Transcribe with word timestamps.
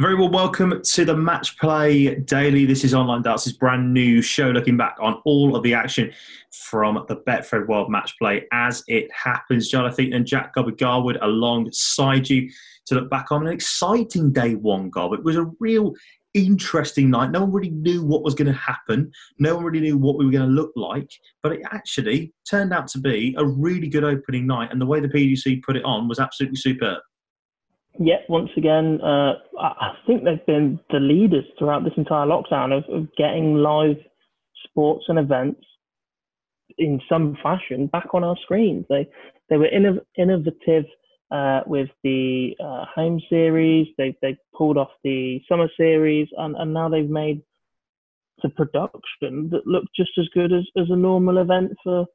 Very 0.00 0.16
well, 0.16 0.28
welcome 0.28 0.82
to 0.82 1.04
the 1.04 1.16
Match 1.16 1.56
Play 1.56 2.16
Daily. 2.16 2.64
This 2.64 2.82
is 2.82 2.94
Online 2.94 3.22
Darts' 3.22 3.52
brand 3.52 3.94
new 3.94 4.22
show 4.22 4.50
looking 4.50 4.76
back 4.76 4.96
on 4.98 5.22
all 5.24 5.54
of 5.54 5.62
the 5.62 5.72
action 5.72 6.12
from 6.50 7.04
the 7.06 7.18
Betfred 7.18 7.68
World 7.68 7.92
Match 7.92 8.18
Play 8.18 8.44
as 8.52 8.82
it 8.88 9.08
happens. 9.12 9.70
Jarleth 9.70 10.12
and 10.12 10.26
Jack 10.26 10.52
Gobby 10.52 10.72
Garwood 10.72 11.16
alongside 11.22 12.28
you 12.28 12.50
to 12.86 12.96
look 12.96 13.08
back 13.08 13.30
on 13.30 13.46
an 13.46 13.52
exciting 13.52 14.32
day 14.32 14.56
one, 14.56 14.90
Gob. 14.90 15.12
It 15.12 15.22
was 15.22 15.36
a 15.36 15.48
real 15.60 15.92
interesting 16.34 17.08
night. 17.08 17.30
No 17.30 17.42
one 17.42 17.52
really 17.52 17.70
knew 17.70 18.04
what 18.04 18.24
was 18.24 18.34
going 18.34 18.52
to 18.52 18.58
happen. 18.58 19.12
No 19.38 19.54
one 19.54 19.64
really 19.64 19.78
knew 19.78 19.96
what 19.96 20.18
we 20.18 20.24
were 20.24 20.32
going 20.32 20.48
to 20.48 20.52
look 20.52 20.72
like. 20.74 21.08
But 21.40 21.52
it 21.52 21.62
actually 21.70 22.34
turned 22.50 22.72
out 22.72 22.88
to 22.88 22.98
be 22.98 23.32
a 23.38 23.46
really 23.46 23.86
good 23.86 24.02
opening 24.02 24.48
night. 24.48 24.72
And 24.72 24.80
the 24.80 24.86
way 24.86 24.98
the 24.98 25.06
PDC 25.06 25.62
put 25.62 25.76
it 25.76 25.84
on 25.84 26.08
was 26.08 26.18
absolutely 26.18 26.56
superb. 26.56 26.98
Yeah, 27.98 28.16
once 28.28 28.50
again, 28.56 29.00
uh, 29.00 29.34
I 29.60 29.92
think 30.06 30.24
they've 30.24 30.44
been 30.46 30.80
the 30.90 30.98
leaders 30.98 31.44
throughout 31.58 31.84
this 31.84 31.92
entire 31.96 32.26
lockdown 32.26 32.76
of, 32.76 32.84
of 32.92 33.08
getting 33.16 33.54
live 33.54 33.96
sports 34.64 35.04
and 35.08 35.18
events 35.18 35.60
in 36.76 37.00
some 37.08 37.36
fashion 37.40 37.86
back 37.86 38.08
on 38.12 38.24
our 38.24 38.36
screens. 38.42 38.84
They 38.88 39.08
they 39.48 39.58
were 39.58 39.68
innov- 39.68 40.04
innovative 40.18 40.86
uh, 41.30 41.60
with 41.66 41.88
the 42.02 42.56
uh, 42.58 42.84
home 42.92 43.20
series. 43.30 43.86
They 43.96 44.16
they 44.20 44.36
pulled 44.56 44.76
off 44.76 44.90
the 45.04 45.40
summer 45.48 45.68
series, 45.76 46.26
and, 46.36 46.56
and 46.56 46.74
now 46.74 46.88
they've 46.88 47.08
made 47.08 47.42
the 48.42 48.48
production 48.48 49.50
that 49.52 49.66
looked 49.66 49.94
just 49.94 50.10
as 50.18 50.26
good 50.34 50.52
as, 50.52 50.64
as 50.76 50.86
a 50.90 50.96
normal 50.96 51.38
event 51.38 51.72
for 51.84 52.06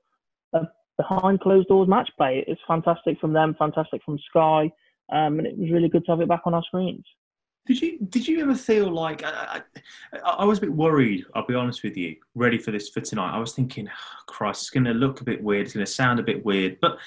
a 0.51 0.67
behind 0.97 1.39
closed 1.39 1.69
doors 1.69 1.87
match 1.87 2.09
play. 2.17 2.43
It's 2.47 2.59
fantastic 2.67 3.17
from 3.21 3.31
them, 3.31 3.55
fantastic 3.57 4.01
from 4.03 4.19
Sky 4.29 4.69
um, 5.11 5.39
and 5.39 5.47
it 5.47 5.57
was 5.57 5.71
really 5.71 5.89
good 5.89 6.05
to 6.05 6.11
have 6.11 6.21
it 6.21 6.27
back 6.27 6.41
on 6.45 6.53
our 6.53 6.63
screens. 6.63 7.05
Did 7.65 7.81
you 7.81 7.99
did 8.09 8.27
you 8.27 8.41
ever 8.41 8.55
feel 8.55 8.89
like 8.91 9.23
I, 9.23 9.61
I, 10.13 10.17
I, 10.17 10.45
was 10.45 10.57
a 10.57 10.61
bit 10.61 10.73
worried? 10.73 11.25
I'll 11.35 11.45
be 11.45 11.53
honest 11.53 11.83
with 11.83 11.95
you. 11.95 12.15
Ready 12.33 12.57
for 12.57 12.71
this 12.71 12.89
for 12.89 13.01
tonight? 13.01 13.35
I 13.35 13.37
was 13.39 13.53
thinking, 13.53 13.87
oh, 13.87 14.23
Christ, 14.25 14.63
it's 14.63 14.69
going 14.71 14.85
to 14.85 14.93
look 14.93 15.21
a 15.21 15.23
bit 15.23 15.43
weird. 15.43 15.65
It's 15.65 15.75
going 15.75 15.85
to 15.85 15.91
sound 15.91 16.19
a 16.19 16.23
bit 16.23 16.43
weird. 16.43 16.79
But 16.81 16.97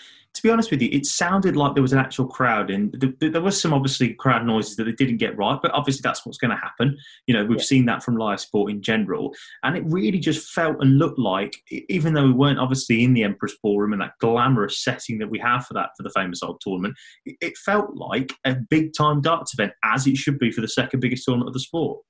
to 0.43 0.49
be 0.49 0.53
honest 0.53 0.73
with 0.73 0.83
you, 0.83 0.89
it 0.91 1.07
sounded 1.07 1.55
like 1.55 1.75
there 1.75 1.83
was 1.83 1.93
an 1.93 2.01
actual 2.01 2.27
crowd, 2.27 2.69
and 2.69 2.93
there 3.21 3.41
was 3.41 3.61
some 3.61 3.73
obviously 3.73 4.13
crowd 4.15 4.45
noises 4.45 4.75
that 4.75 4.85
they 4.85 4.93
didn't 4.93 5.19
get 5.19 5.37
right. 5.37 5.57
But 5.63 5.71
obviously, 5.71 6.01
that's 6.03 6.27
what's 6.27 6.37
going 6.37 6.51
to 6.51 6.57
happen. 6.57 6.99
You 7.29 7.35
know, 7.35 7.45
we've 7.45 7.59
yeah. 7.59 7.65
seen 7.65 7.87
that 7.87 8.03
from 8.03 8.17
live 8.17 8.41
sport 8.41 8.73
in 8.73 8.83
general, 8.83 9.33
and 9.63 9.77
it 9.77 9.85
really 9.87 10.19
just 10.19 10.51
felt 10.51 10.79
and 10.81 10.99
looked 10.99 11.21
like, 11.21 11.55
even 11.89 12.15
though 12.15 12.25
we 12.25 12.33
weren't 12.33 12.59
obviously 12.59 13.05
in 13.05 13.15
the 13.15 13.23
Empress 13.23 13.57
Ballroom 13.63 13.93
and 13.93 14.03
that 14.03 14.19
glamorous 14.19 14.83
setting 14.83 15.19
that 15.19 15.31
we 15.31 15.39
have 15.39 15.65
for 15.65 15.75
that 15.75 15.91
for 15.97 16.03
the 16.03 16.11
famous 16.11 16.43
old 16.43 16.61
tournament, 16.61 16.97
it 17.25 17.57
felt 17.59 17.95
like 17.95 18.33
a 18.45 18.57
big 18.69 18.95
time 18.99 19.21
darts 19.21 19.55
event, 19.55 19.73
as 19.85 20.09
it 20.09 20.17
should 20.17 20.41
be 20.41 20.51
for 20.51 20.61
the 20.61 20.67
second 20.67 20.99
biggest 20.99 21.25
tournament 21.25 21.51
of 21.51 21.55
the 21.55 21.61
sport. 21.61 22.01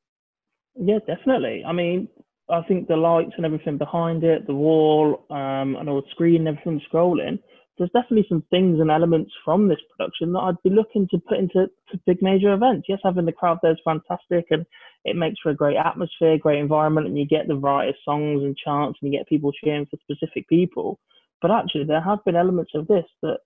Yeah, 0.80 1.00
definitely. 1.06 1.64
I 1.66 1.72
mean, 1.72 2.08
I 2.48 2.62
think 2.62 2.88
the 2.88 2.96
lights 2.96 3.32
and 3.36 3.44
everything 3.44 3.76
behind 3.76 4.24
it, 4.24 4.46
the 4.46 4.54
wall, 4.54 5.26
um, 5.28 5.76
and 5.76 5.86
all 5.86 6.00
the 6.00 6.10
screen 6.12 6.46
and 6.46 6.48
everything 6.48 6.80
scrolling 6.90 7.38
there's 7.78 7.90
definitely 7.90 8.26
some 8.28 8.44
things 8.50 8.80
and 8.80 8.90
elements 8.90 9.32
from 9.44 9.68
this 9.68 9.78
production 9.90 10.32
that 10.32 10.40
I'd 10.40 10.62
be 10.62 10.70
looking 10.70 11.08
to 11.08 11.18
put 11.18 11.38
into 11.38 11.68
big 12.06 12.22
major 12.22 12.52
events. 12.52 12.86
Yes, 12.88 12.98
having 13.02 13.24
the 13.24 13.32
crowd 13.32 13.58
there 13.62 13.72
is 13.72 13.78
fantastic 13.84 14.46
and 14.50 14.66
it 15.04 15.16
makes 15.16 15.40
for 15.42 15.50
a 15.50 15.54
great 15.54 15.76
atmosphere, 15.76 16.38
great 16.38 16.58
environment, 16.58 17.06
and 17.06 17.18
you 17.18 17.26
get 17.26 17.48
the 17.48 17.54
variety 17.54 17.90
of 17.90 17.96
songs 18.04 18.42
and 18.42 18.56
chants 18.56 18.98
and 19.00 19.12
you 19.12 19.18
get 19.18 19.28
people 19.28 19.52
cheering 19.52 19.86
for 19.86 19.98
specific 20.02 20.48
people. 20.48 21.00
But 21.40 21.50
actually, 21.50 21.84
there 21.84 22.02
have 22.02 22.24
been 22.24 22.36
elements 22.36 22.72
of 22.74 22.86
this 22.86 23.06
that 23.22 23.38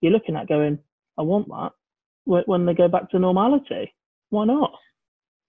you're 0.00 0.12
looking 0.12 0.36
at 0.36 0.48
going, 0.48 0.78
I 1.18 1.22
want 1.22 1.48
that 1.48 1.72
when 2.24 2.66
they 2.66 2.74
go 2.74 2.88
back 2.88 3.10
to 3.10 3.18
normality. 3.18 3.94
Why 4.30 4.46
not? 4.46 4.72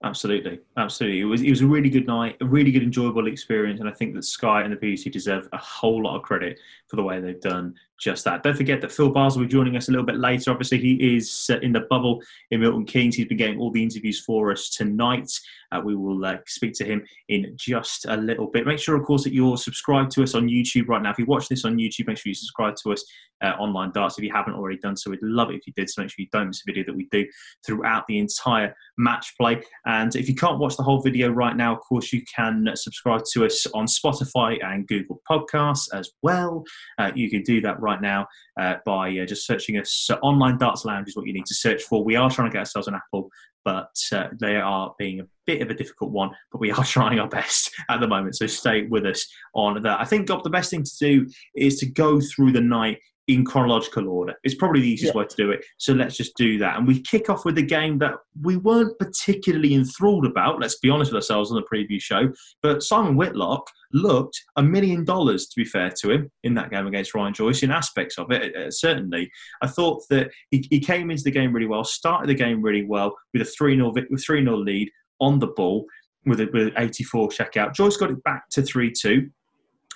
Absolutely, 0.04 0.60
absolutely. 0.78 1.22
It 1.22 1.26
was 1.26 1.42
it 1.42 1.50
was 1.50 1.62
a 1.62 1.68
really 1.68 1.90
good 1.90 2.06
night, 2.06 2.38
a 2.40 2.46
really 2.46 2.72
good 2.72 2.84
enjoyable 2.84 3.28
experience, 3.28 3.80
and 3.80 3.90
I 3.90 3.92
think 3.92 4.14
that 4.14 4.26
Sky 4.26 4.62
and 4.62 4.72
the 4.72 4.78
BBC 4.78 5.12
deserve 5.12 5.50
a 5.54 5.58
whole 5.58 6.04
lot 6.04 6.16
of 6.16 6.22
credit 6.22 6.60
for 6.88 6.96
the 6.96 7.04
way 7.04 7.20
they've 7.20 7.42
done 7.42 7.74
just 8.00 8.24
that. 8.26 8.44
Don't 8.44 8.56
forget 8.56 8.80
that 8.82 8.92
Phill 8.92 9.10
Barrs 9.10 9.36
will 9.36 9.46
be 9.46 9.52
joining 9.52 9.76
us 9.76 9.88
a 9.88 9.92
little 9.92 10.06
bit 10.06 10.18
later. 10.18 10.52
Obviously, 10.52 10.78
he 10.78 11.16
is 11.16 11.50
uh, 11.52 11.60
in 11.60 11.74
the 11.74 11.82
bubble 11.90 12.22
in 12.52 12.62
Milton 12.62 12.86
Keynes. 12.86 13.16
He's 13.16 13.26
been 13.26 13.38
getting 13.38 13.60
all 13.60 13.72
the 13.72 13.82
interviews 13.82 14.22
for 14.22 14.52
us 14.52 14.70
tonight. 14.70 15.32
Uh, 15.72 15.82
we 15.84 15.96
will 15.96 16.24
uh, 16.24 16.38
speak 16.46 16.74
to 16.76 16.86
him 16.86 17.04
in 17.30 17.54
just 17.58 18.06
a 18.06 18.16
little 18.16 18.48
bit. 18.48 18.68
Make 18.68 18.80
sure, 18.80 18.96
of 18.96 19.04
course, 19.04 19.24
that 19.24 19.34
you're 19.34 19.58
subscribed 19.58 20.12
to 20.12 20.24
us 20.24 20.36
on 20.36 20.48
YouTube 20.48 20.88
right 20.88 21.02
now. 21.02 21.12
If 21.12 21.20
you 21.20 21.26
watch 21.26 21.48
this 21.50 21.66
on 21.66 21.78
YouTube, 21.78 22.08
make 22.08 22.18
sure 22.18 22.30
you 22.30 22.36
subscribe 22.36 22.76
to 22.84 22.94
us 22.94 23.04
uh, 23.44 23.50
online 23.60 23.92
darts 23.92 24.18
if 24.18 24.24
you 24.24 24.32
haven't 24.32 24.54
already 24.54 24.78
done 24.78 24.96
so. 24.96 25.12
We'd 25.12 25.20
love 25.22 25.50
it 25.50 25.56
if 25.56 25.68
you 25.68 25.74
did. 25.76 25.90
So 25.90 26.02
make 26.02 26.12
sure 26.12 26.24
you 26.24 26.30
don't 26.32 26.48
miss 26.48 26.62
a 26.62 26.72
video 26.72 26.84
that 26.86 26.96
we 26.96 27.08
do 27.12 27.26
throughout 27.66 28.06
the 28.08 28.20
entire 28.20 28.76
match 28.98 29.34
play. 29.40 29.62
And 29.86 30.16
if 30.16 30.30
you 30.30 30.36
can't 30.36 30.60
watch 30.60 30.78
the 30.78 30.84
whole 30.84 31.02
video 31.02 31.30
right 31.30 31.56
now, 31.56 31.76
of 31.76 31.82
course, 31.82 32.14
you 32.14 32.22
can 32.34 32.70
subscribe 32.76 33.24
to 33.34 33.46
us 33.46 33.66
on 33.74 33.86
Spotify 33.86 34.64
and 34.64 34.88
Google 34.88 35.22
Podcasts 35.30 35.88
as 35.94 36.12
well. 36.22 36.64
Uh, 36.98 37.12
you 37.16 37.30
can 37.30 37.44
do 37.44 37.62
that 37.62 37.80
right 37.80 38.02
now 38.02 38.28
uh, 38.60 38.76
by 38.86 39.10
uh, 39.18 39.26
just 39.26 39.46
searching 39.46 39.78
us. 39.78 40.10
online 40.22 40.58
Darts 40.58 40.86
Lounge 40.86 41.08
is 41.08 41.16
what 41.16 41.28
you 41.28 41.34
need 41.34 41.46
to 41.46 41.56
search 41.56 41.84
for. 41.84 42.04
We 42.04 42.16
are 42.16 42.30
trying 42.30 42.50
to 42.50 42.54
get 42.54 42.60
ourselves 42.60 42.88
an 42.88 42.96
Apple, 42.96 43.30
but 43.66 43.96
uh, 44.14 44.30
they 44.40 44.56
are 44.56 44.96
being 44.98 45.20
a 45.20 45.28
bit 45.46 45.62
of 45.62 45.70
a 45.70 45.74
difficult 45.74 46.12
one. 46.12 46.32
But 46.52 46.62
we 46.62 46.72
are 46.74 46.84
trying 46.86 47.20
our 47.20 47.28
best 47.28 47.72
at 47.90 48.00
the 48.00 48.08
moment. 48.08 48.38
So 48.38 48.48
stay 48.48 48.88
with 48.88 49.06
us 49.06 49.28
on 49.54 49.82
that. 49.84 50.00
I 50.00 50.06
think 50.06 50.28
the 50.28 50.50
best 50.50 50.70
thing 50.70 50.84
to 50.84 50.98
do 51.00 51.28
is 51.56 51.78
to 51.80 51.86
go 51.86 52.20
through 52.22 52.54
the 52.54 52.62
night 52.62 53.00
in 53.28 53.44
chronological 53.44 54.08
order. 54.08 54.34
It's 54.44 54.56
probably 54.56 54.82
the 54.82 54.90
easiest 54.90 55.14
yeah. 55.14 55.20
way 55.20 55.26
to 55.28 55.36
do 55.36 55.52
it. 55.52 55.66
So 55.78 55.94
let's 55.94 56.16
just 56.16 56.36
do 56.38 56.58
that. 56.60 56.78
And 56.78 56.88
we 56.88 57.02
kick 57.02 57.30
off 57.30 57.44
with 57.44 57.58
a 57.58 57.64
game 57.64 57.98
that 58.00 58.14
we 58.42 58.56
weren't 58.56 58.98
particularly 59.00 59.74
enthralled 59.74 60.26
about, 60.26 60.62
let's 60.62 60.80
be 60.80 60.90
honest 60.90 61.12
with 61.12 61.18
ourselves 61.18 61.52
on 61.52 61.58
the 61.58 61.68
preview 61.78 62.02
show. 62.02 62.32
But 62.64 62.84
Simon 62.84 63.18
Whitlock 63.18 63.70
looked 63.92 64.42
a 64.56 64.64
million 64.64 65.04
dollars, 65.04 65.48
to 65.48 65.56
be 65.58 65.66
fair 65.66 65.92
to 66.02 66.12
him, 66.12 66.32
in 66.44 66.54
that 66.56 66.72
game 66.72 66.88
against 66.88 67.14
Ryan 67.14 67.34
Joyce, 67.34 67.64
in 67.64 67.72
aspects 67.72 68.18
of 68.18 68.32
it, 68.32 68.56
uh, 68.56 68.72
certainly. 68.72 69.30
I 69.62 69.68
thought 69.68 70.04
that 70.10 70.32
he, 70.52 70.66
he, 70.70 70.80
came 70.80 71.12
into 71.12 71.24
the 71.24 71.32
game 71.32 71.52
really 71.52 71.68
well, 71.68 71.84
started 71.84 72.30
the 72.30 72.34
game 72.34 72.62
really 72.62 72.86
well 72.86 73.14
with 73.34 73.42
a 73.42 73.46
3 73.46 73.76
0 73.76 74.58
lead 74.58 74.90
on 75.20 75.40
the 75.40 75.48
ball 75.48 75.86
with, 76.26 76.40
a, 76.40 76.48
with 76.54 76.74
84 76.78 77.30
checkout. 77.30 77.74
Joyce 77.74 77.98
got 77.98 78.12
it 78.12 78.24
back 78.24 78.50
to 78.52 78.62
3 78.62 78.92
2 78.92 79.30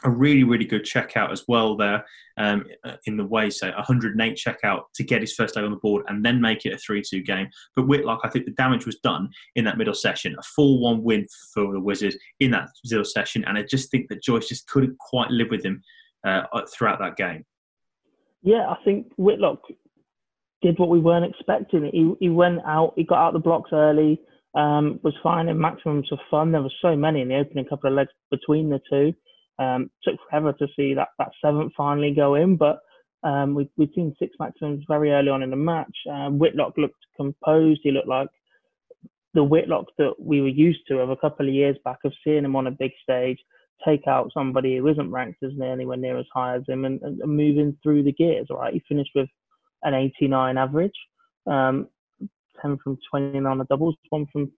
a 0.04 0.10
really, 0.10 0.44
really 0.44 0.66
good 0.66 0.84
checkout 0.84 1.32
as 1.32 1.44
well 1.48 1.76
there 1.76 2.06
um, 2.38 2.66
in 3.06 3.18
the 3.18 3.26
way, 3.26 3.50
so 3.50 3.70
108 3.72 4.36
checkout 4.36 4.84
to 4.96 5.04
get 5.04 5.22
his 5.22 5.34
first 5.34 5.56
leg 5.56 5.66
on 5.66 5.72
the 5.72 5.78
board 5.78 6.04
and 6.08 6.26
then 6.26 6.42
make 6.42 6.66
it 6.66 6.74
a 6.74 6.78
3 6.78 7.02
2 7.02 7.22
game. 7.22 7.48
But 7.76 7.88
Whitlock, 7.88 8.22
I 8.24 8.30
think 8.30 8.46
the 8.46 8.52
damage 8.52 8.86
was 8.86 8.98
done 8.98 9.30
in 9.56 9.66
that 9.66 9.78
middle 9.78 9.94
session. 9.94 10.36
A 10.38 10.44
4 10.56 10.80
1 10.80 11.04
win 11.04 11.28
for 11.54 11.72
the 11.72 11.80
Wizards 11.80 12.18
in 12.40 12.52
that 12.52 12.70
middle 12.90 13.06
session. 13.06 13.44
And 13.46 13.58
I 13.58 13.64
just 13.64 13.92
think 13.92 14.10
that 14.10 14.24
Joyce 14.24 14.48
just 14.48 14.68
couldn't 14.68 14.98
quite 14.98 15.30
live 15.30 15.50
with 15.50 15.64
him 15.64 15.82
uh, 16.26 16.44
throughout 16.74 17.00
that 17.00 17.18
game. 17.18 17.46
Yeah, 18.44 18.68
I 18.68 18.78
think 18.84 19.08
Whitlock 19.18 19.62
did 20.62 20.80
what 20.80 20.90
we 20.90 21.00
weren't 21.00 21.26
expecting. 21.26 21.90
He, 21.92 22.14
he 22.20 22.30
went 22.30 22.60
out, 22.66 22.94
he 22.96 23.04
got 23.04 23.20
out 23.20 23.34
the 23.34 23.40
blocks 23.40 23.72
early. 23.74 24.20
Um, 24.54 25.00
was 25.02 25.14
finding 25.24 25.58
maximums 25.58 26.12
of 26.12 26.20
fun. 26.30 26.52
There 26.52 26.62
were 26.62 26.70
so 26.82 26.94
many 26.94 27.22
in 27.22 27.30
the 27.30 27.38
opening 27.38 27.64
couple 27.64 27.90
of 27.90 27.96
legs 27.96 28.12
between 28.30 28.70
the 28.70 28.82
two. 28.90 29.14
Um, 29.60 29.92
took 30.04 30.16
forever 30.28 30.54
to 30.54 30.68
see 30.76 30.94
that, 30.96 31.10
that 31.20 31.32
seventh 31.44 31.74
finally 31.78 32.14
go 32.16 32.36
in, 32.36 32.56
but 32.56 32.80
um, 33.24 33.54
we, 33.54 33.70
we'd 33.78 33.94
seen 33.94 34.16
six 34.18 34.36
maximums 34.40 34.84
very 34.88 35.12
early 35.12 35.30
on 35.30 35.44
in 35.44 35.52
the 35.52 35.56
match. 35.56 35.96
Uh, 36.12 36.30
Whitlock 36.30 36.78
looked 36.78 36.96
composed. 37.16 37.82
He 37.84 37.92
looked 37.92 38.08
like 38.08 38.30
the 39.34 39.44
Whitlock 39.44 39.86
that 39.98 40.14
we 40.20 40.42
were 40.42 40.48
used 40.48 40.82
to 40.88 41.00
of 41.00 41.10
a 41.10 41.16
couple 41.16 41.48
of 41.48 41.54
years 41.54 41.78
back 41.86 42.00
of 42.04 42.14
seeing 42.24 42.44
him 42.44 42.56
on 42.56 42.68
a 42.68 42.72
big 42.72 42.92
stage, 43.02 43.38
take 43.86 44.08
out 44.08 44.32
somebody 44.34 44.78
who 44.78 44.88
isn't 44.88 45.12
ranked 45.12 45.44
as 45.44 45.52
anywhere 45.64 45.98
near 45.98 46.18
as 46.18 46.26
high 46.34 46.56
as 46.56 46.64
him 46.68 46.86
and, 46.86 47.02
and, 47.02 47.20
moving 47.20 47.78
through 47.82 48.04
the 48.04 48.12
gears. 48.12 48.48
Right, 48.50 48.74
he 48.74 48.84
finished 48.88 49.12
with 49.16 49.30
an 49.84 49.94
89 49.94 50.58
average, 50.58 50.92
um, 51.48 51.88
10 52.62 52.78
from 52.84 52.98
20 53.10 53.40
on 53.40 53.58
the 53.58 53.66
doubles, 53.66 53.96
one 54.10 54.28
from 54.32 54.52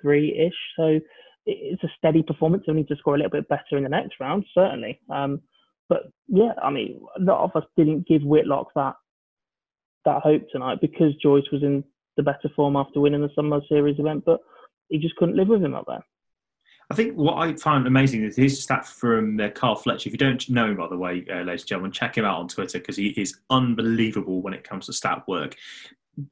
three 0.00 0.34
ish. 0.38 0.54
So 0.76 1.00
it's 1.46 1.82
a 1.84 1.88
steady 1.96 2.22
performance. 2.22 2.64
He'll 2.66 2.74
need 2.74 2.88
to 2.88 2.96
score 2.96 3.14
a 3.14 3.18
little 3.18 3.30
bit 3.30 3.48
better 3.48 3.76
in 3.76 3.84
the 3.84 3.88
next 3.88 4.20
round, 4.20 4.44
certainly. 4.52 5.00
Um, 5.08 5.40
but 5.88 6.10
yeah, 6.28 6.52
I 6.62 6.70
mean, 6.70 7.00
a 7.16 7.22
lot 7.22 7.44
of 7.44 7.54
us 7.54 7.68
didn't 7.76 8.08
give 8.08 8.22
Whitlock 8.22 8.68
that 8.74 8.94
that 10.04 10.22
hope 10.22 10.42
tonight 10.50 10.78
because 10.80 11.14
Joyce 11.16 11.50
was 11.50 11.62
in 11.62 11.82
the 12.16 12.22
better 12.22 12.48
form 12.54 12.76
after 12.76 13.00
winning 13.00 13.22
the 13.22 13.30
Summer 13.34 13.60
Series 13.68 13.98
event, 13.98 14.24
but 14.24 14.40
he 14.88 14.98
just 14.98 15.16
couldn't 15.16 15.36
live 15.36 15.48
with 15.48 15.62
him 15.62 15.74
up 15.74 15.84
there. 15.86 16.04
I 16.90 16.94
think 16.94 17.16
what 17.16 17.34
I 17.34 17.52
found 17.54 17.86
amazing 17.86 18.22
is 18.22 18.36
his 18.36 18.62
stat 18.62 18.86
from 18.86 19.40
uh, 19.40 19.48
Carl 19.50 19.74
Fletcher. 19.74 20.08
If 20.08 20.12
you 20.12 20.18
don't 20.18 20.48
know 20.48 20.66
him, 20.66 20.76
by 20.76 20.86
the 20.88 20.96
way, 20.96 21.26
uh, 21.28 21.42
ladies 21.42 21.62
and 21.62 21.68
gentlemen, 21.68 21.90
check 21.90 22.16
him 22.16 22.24
out 22.24 22.38
on 22.38 22.46
Twitter 22.46 22.78
because 22.78 22.96
he 22.96 23.08
is 23.08 23.38
unbelievable 23.50 24.40
when 24.40 24.54
it 24.54 24.62
comes 24.62 24.86
to 24.86 24.92
stat 24.92 25.24
work. 25.26 25.56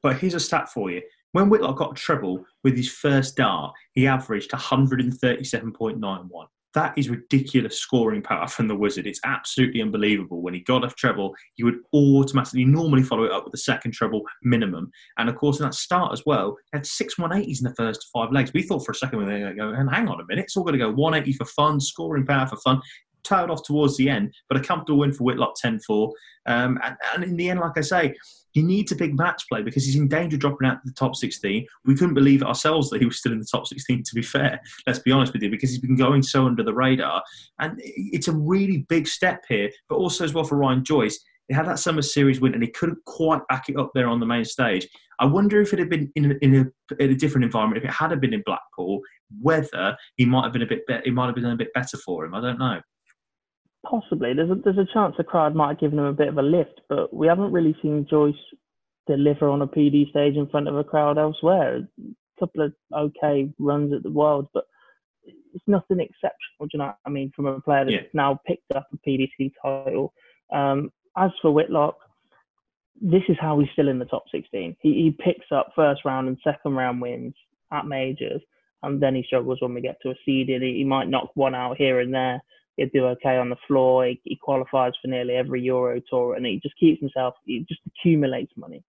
But 0.01 0.17
here's 0.17 0.33
a 0.33 0.39
stat 0.39 0.69
for 0.69 0.89
you. 0.89 1.01
When 1.35 1.49
Whitlock 1.49 1.75
got 1.75 1.97
treble 1.97 2.45
with 2.63 2.77
his 2.77 2.87
first 2.89 3.35
dart, 3.35 3.73
he 3.91 4.07
averaged 4.07 4.51
137.91. 4.51 6.29
That 6.73 6.97
is 6.97 7.09
ridiculous 7.09 7.77
scoring 7.77 8.21
power 8.21 8.47
from 8.47 8.69
the 8.69 8.75
Wizard. 8.75 9.05
It's 9.05 9.19
absolutely 9.25 9.81
unbelievable. 9.81 10.41
When 10.41 10.53
he 10.53 10.61
got 10.61 10.85
a 10.85 10.89
treble, 10.91 11.35
he 11.55 11.65
would 11.65 11.79
automatically 11.93 12.63
normally 12.63 13.03
follow 13.03 13.25
it 13.25 13.33
up 13.33 13.43
with 13.43 13.53
a 13.53 13.57
second 13.57 13.91
treble 13.91 14.21
minimum. 14.43 14.89
And 15.17 15.27
of 15.27 15.35
course, 15.35 15.59
in 15.59 15.65
that 15.65 15.73
start 15.73 16.13
as 16.13 16.23
well, 16.25 16.55
he 16.71 16.77
had 16.77 16.87
six 16.87 17.15
180s 17.15 17.59
in 17.59 17.65
the 17.65 17.75
first 17.75 18.07
five 18.13 18.31
legs. 18.31 18.53
We 18.53 18.63
thought 18.63 18.85
for 18.85 18.93
a 18.93 18.95
second 18.95 19.19
we 19.19 19.25
were 19.25 19.37
going 19.37 19.49
to 19.49 19.55
go, 19.55 19.75
hang 19.75 20.07
on 20.07 20.21
a 20.21 20.25
minute, 20.29 20.45
it's 20.45 20.55
all 20.55 20.63
going 20.63 20.79
to 20.79 20.85
go 20.85 20.91
180 20.91 21.33
for 21.37 21.43
fun, 21.43 21.81
scoring 21.81 22.25
power 22.25 22.47
for 22.47 22.55
fun 22.57 22.81
tailed 23.25 23.49
off 23.49 23.63
towards 23.63 23.97
the 23.97 24.07
end, 24.07 24.33
but 24.47 24.57
a 24.57 24.61
comfortable 24.61 24.99
win 24.99 25.11
for 25.11 25.23
Whitlock 25.23 25.55
10 25.55 25.79
4. 25.79 26.13
Um, 26.45 26.79
and, 26.83 26.95
and, 27.13 27.23
in 27.23 27.35
the 27.35 27.49
end, 27.49 27.59
like 27.59 27.75
I 27.75 27.81
say, 27.81 28.13
he 28.55 28.63
needs 28.63 28.93
a 28.93 28.95
big 28.95 29.17
match 29.17 29.43
play 29.49 29.61
because 29.61 29.85
he's 29.85 29.97
in 29.97 30.07
danger 30.07 30.37
of 30.37 30.39
dropping 30.39 30.65
out 30.65 30.77
of 30.77 30.85
the 30.85 30.93
top 30.93 31.13
16. 31.13 31.67
We 31.83 31.93
couldn't 31.93 32.13
believe 32.13 32.41
ourselves 32.41 32.89
that 32.89 33.01
he 33.01 33.05
was 33.05 33.19
still 33.19 33.33
in 33.33 33.39
the 33.39 33.45
top 33.45 33.67
16, 33.67 34.03
to 34.03 34.15
be 34.15 34.21
fair. 34.21 34.61
Let's 34.87 34.99
be 34.99 35.11
honest 35.11 35.33
with 35.33 35.43
you, 35.43 35.49
because 35.49 35.71
he's 35.71 35.81
been 35.81 35.97
going 35.97 36.23
so 36.23 36.45
under 36.45 36.63
the 36.63 36.73
radar. 36.73 37.21
And 37.59 37.73
it's 37.83 38.29
a 38.29 38.31
really 38.31 38.85
big 38.87 39.09
step 39.09 39.43
here, 39.49 39.69
but 39.89 39.97
also 39.97 40.23
as 40.23 40.33
well 40.33 40.45
for 40.45 40.55
Ryan 40.55 40.85
Joyce. 40.85 41.19
He 41.49 41.53
had 41.53 41.67
that 41.67 41.79
summer 41.79 42.01
series 42.01 42.39
win 42.39 42.53
and 42.53 42.63
he 42.63 42.69
couldn't 42.69 43.03
quite 43.05 43.41
back 43.49 43.67
it 43.67 43.77
up 43.77 43.91
there 43.93 44.07
on 44.07 44.21
the 44.21 44.25
main 44.25 44.45
stage. 44.45 44.87
I 45.19 45.25
wonder 45.25 45.59
if 45.59 45.73
it 45.73 45.79
had 45.79 45.89
been 45.89 46.09
in 46.15 46.31
a, 46.31 46.35
in 46.41 46.55
a, 46.55 47.03
in 47.03 47.11
a 47.11 47.15
different 47.15 47.43
environment, 47.43 47.83
if 47.83 47.89
it 47.89 47.93
had 47.93 48.19
been 48.21 48.33
in 48.33 48.41
Blackpool, 48.45 49.01
whether 49.41 49.97
he 50.15 50.23
might 50.23 50.43
have 50.43 50.53
been 50.53 50.61
a 50.61 50.67
bit 50.67 50.87
better, 50.87 51.03
it 51.05 51.13
might 51.13 51.25
have 51.25 51.35
been 51.35 51.45
a 51.45 51.57
bit 51.57 51.73
better 51.73 51.97
for 51.97 52.23
him. 52.23 52.33
I 52.33 52.39
don't 52.39 52.57
know. 52.57 52.79
Possibly. 53.89 54.33
There's 54.33 54.49
a, 54.49 54.55
there's 54.55 54.77
a 54.77 54.93
chance 54.93 55.15
the 55.17 55.23
crowd 55.23 55.55
might 55.55 55.69
have 55.69 55.79
given 55.79 55.99
him 55.99 56.05
a 56.05 56.13
bit 56.13 56.27
of 56.27 56.37
a 56.37 56.41
lift, 56.41 56.81
but 56.89 57.13
we 57.13 57.27
haven't 57.27 57.51
really 57.51 57.75
seen 57.81 58.07
Joyce 58.09 58.33
deliver 59.07 59.49
on 59.49 59.61
a 59.61 59.67
PD 59.67 60.09
stage 60.09 60.35
in 60.35 60.47
front 60.47 60.67
of 60.67 60.75
a 60.75 60.83
crowd 60.83 61.17
elsewhere. 61.17 61.77
A 61.77 62.39
couple 62.39 62.63
of 62.63 62.73
okay 62.95 63.49
runs 63.59 63.93
at 63.93 64.03
the 64.03 64.09
World, 64.09 64.47
but 64.53 64.65
it's 65.23 65.63
nothing 65.67 65.99
exceptional. 65.99 66.61
Do 66.61 66.69
you 66.73 66.79
know 66.79 66.85
what 66.85 66.97
I 67.05 67.09
mean? 67.09 67.31
From 67.35 67.45
a 67.45 67.61
player 67.61 67.85
that's 67.85 67.93
yeah. 67.93 68.09
now 68.13 68.39
picked 68.45 68.71
up 68.75 68.87
a 68.93 69.09
PDC 69.09 69.51
title. 69.61 70.13
Um, 70.51 70.91
as 71.17 71.31
for 71.41 71.51
Whitlock, 71.51 71.97
this 73.01 73.23
is 73.29 73.37
how 73.39 73.59
he's 73.59 73.69
still 73.73 73.89
in 73.89 73.99
the 73.99 74.05
top 74.05 74.23
16. 74.31 74.77
He, 74.81 74.89
he 74.89 75.17
picks 75.23 75.47
up 75.51 75.73
first 75.75 76.05
round 76.05 76.27
and 76.27 76.37
second 76.43 76.73
round 76.73 77.01
wins 77.01 77.35
at 77.71 77.85
majors, 77.85 78.41
and 78.83 79.01
then 79.01 79.15
he 79.15 79.23
struggles 79.23 79.61
when 79.61 79.73
we 79.73 79.81
get 79.81 79.97
to 80.01 80.09
a 80.09 80.15
seeded. 80.25 80.61
He, 80.61 80.77
he 80.77 80.83
might 80.83 81.09
knock 81.09 81.29
one 81.35 81.55
out 81.55 81.77
here 81.77 81.99
and 81.99 82.13
there 82.13 82.41
he'll 82.77 82.89
do 82.93 83.05
okay 83.07 83.37
on 83.37 83.49
the 83.49 83.55
floor. 83.67 84.05
He, 84.05 84.21
he, 84.23 84.35
qualifies 84.35 84.93
for 85.01 85.07
nearly 85.07 85.35
every 85.35 85.61
Euro 85.63 86.01
tour, 86.09 86.35
and 86.35 86.45
he 86.45 86.59
just 86.61 86.77
keeps 86.77 86.99
himself. 86.99 87.35
He 87.45 87.65
just 87.67 87.81
accumulates 87.87 88.51
money. 88.57 88.83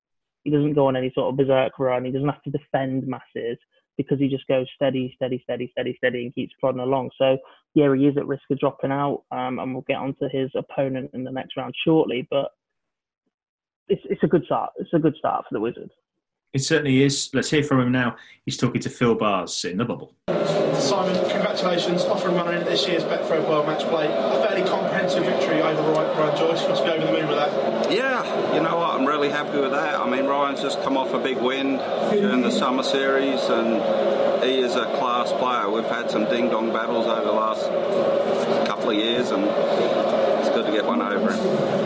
He 0.45 0.51
doesn't 0.51 0.75
go 0.75 0.87
on 0.87 0.97
any 0.97 1.13
sort 1.15 1.33
of 1.33 1.37
berserk 1.37 1.79
run. 1.79 2.05
He 2.05 2.13
doesn't 2.13 2.29
have 2.29 2.43
to 2.43 2.51
defend 2.51 3.07
masses 3.07 3.59
because 3.97 4.19
he 4.19 4.29
just 4.29 4.47
goes 4.47 4.67
steady, 4.75 5.13
steady, 5.17 5.41
steady, 5.43 5.71
steady, 5.73 5.95
steady, 5.97 6.25
and 6.25 6.35
keeps 6.35 6.55
plodding 6.61 6.81
along. 6.81 7.11
So 7.19 7.39
yeah, 7.75 7.95
he 7.95 8.07
is 8.07 8.17
at 8.17 8.27
risk 8.27 8.43
of 8.51 8.59
dropping 8.59 8.93
out, 8.93 9.25
um, 9.31 9.59
and 9.59 9.73
we'll 9.73 9.85
get 9.87 9.97
onto 9.97 10.29
his 10.31 10.51
opponent 10.55 11.11
in 11.15 11.25
the 11.25 11.31
next 11.31 11.57
round 11.57 11.75
shortly. 11.85 12.27
But 12.31 12.51
it's 13.89 14.03
it's 14.05 14.23
a 14.23 14.29
good 14.29 14.45
start. 14.45 14.73
It's 14.77 14.93
a 14.93 14.99
good 14.99 15.17
start 15.17 15.45
for 15.49 15.55
the 15.55 15.61
Wizards. 15.61 15.93
It 16.57 16.65
certainly 16.65 17.03
is. 17.03 17.29
Let's 17.35 17.51
hear 17.51 17.63
from 17.63 17.81
him 17.81 17.93
now. 17.93 18.17
He's 18.47 18.57
talking 18.57 18.81
to 18.81 18.89
Phill 18.89 19.15
Barrs 19.15 19.67
in 19.67 19.77
the 19.77 19.85
bubble. 19.85 20.15
Simon, 20.81 21.15
congratulations. 21.29 22.05
Offering 22.05 22.35
money 22.35 22.57
into 22.57 22.71
this 22.71 22.89
year's 22.89 23.05
Betfred 23.05 23.47
World 23.47 23.67
Match 23.67 23.83
Play. 23.83 24.07
A 24.07 24.43
fairly 24.49 24.67
comprehensive 24.67 25.27
victory 25.27 25.61
over 25.61 25.83
Ryan 25.93 26.35
Joyce. 26.39 26.63
You 26.63 26.69
must 26.71 26.83
be 26.83 26.91
over 26.93 27.05
the 27.05 27.13
moon 27.13 27.29
with 27.29 27.37
that. 27.37 27.93
Yeah, 27.93 28.55
you 28.55 28.63
know 28.63 28.75
what? 28.75 28.99
I'm 28.99 29.05
really 29.05 29.29
happy 29.29 29.61
with 29.61 29.73
that. 29.73 30.01
I 30.01 30.09
mean, 30.09 30.25
Ryan's 30.25 30.63
just 30.63 30.83
come 30.83 30.97
off 30.97 31.13
a 31.13 31.19
big 31.19 31.37
win 31.37 31.77
during 32.11 32.41
the 32.41 32.51
summer 32.51 32.83
series, 32.83 33.43
and 33.51 34.43
he 34.43 34.61
is 34.61 34.77
a 34.77 34.87
class 34.97 35.31
player. 35.33 35.69
We've 35.69 35.85
had 35.85 36.11
some 36.11 36.25
ding 36.25 36.49
dong 36.49 36.73
battles 36.73 37.07
over 37.07 37.27
the 37.27 37.33
last 37.33 37.67
couple 38.67 38.89
of 38.89 38.97
years, 38.97 39.31
and 39.31 39.45
it's 39.45 40.49
good 40.49 40.65
to 40.65 40.73
get 40.73 40.87
one 40.87 41.03
over 41.03 41.33
him 41.33 41.86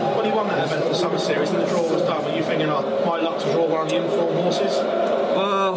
event, 0.63 0.85
the 0.85 0.93
summer 0.93 1.17
series, 1.17 1.49
and 1.49 1.61
the 1.61 1.67
draw 1.67 1.91
was 1.91 2.01
done, 2.03 2.23
were 2.23 2.35
you 2.35 2.43
thinking, 2.43 2.69
oh, 2.69 2.81
my 3.05 3.19
luck 3.19 3.39
to 3.39 3.51
draw 3.51 3.67
one 3.67 3.81
of 3.83 3.89
the 3.89 4.03
informed 4.03 4.35
horses? 4.35 4.75
Well, 5.35 5.75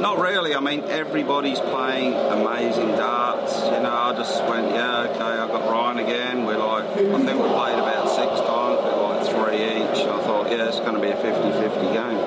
not 0.00 0.18
really. 0.18 0.54
I 0.54 0.60
mean, 0.60 0.84
everybody's 0.84 1.60
playing 1.60 2.14
amazing 2.14 2.88
darts. 2.88 3.54
You 3.66 3.80
know, 3.80 3.92
I 3.92 4.12
just 4.16 4.42
went, 4.44 4.74
yeah, 4.74 5.08
okay, 5.10 5.22
I've 5.40 5.50
got 5.50 5.70
Ryan 5.70 5.98
again. 5.98 6.44
We're 6.44 6.58
like, 6.58 6.84
I 6.84 6.94
think 6.94 7.38
we 7.40 7.48
played 7.48 7.78
about 7.78 8.08
six 8.10 8.40
times. 8.42 8.82
We're 8.82 9.02
like 9.02 9.22
three 9.26 9.62
each. 9.62 10.04
I 10.06 10.18
thought, 10.22 10.50
yeah, 10.50 10.68
it's 10.68 10.80
going 10.80 10.94
to 10.94 11.00
be 11.00 11.08
a 11.08 11.16
50-50 11.16 11.92
game. 11.92 12.18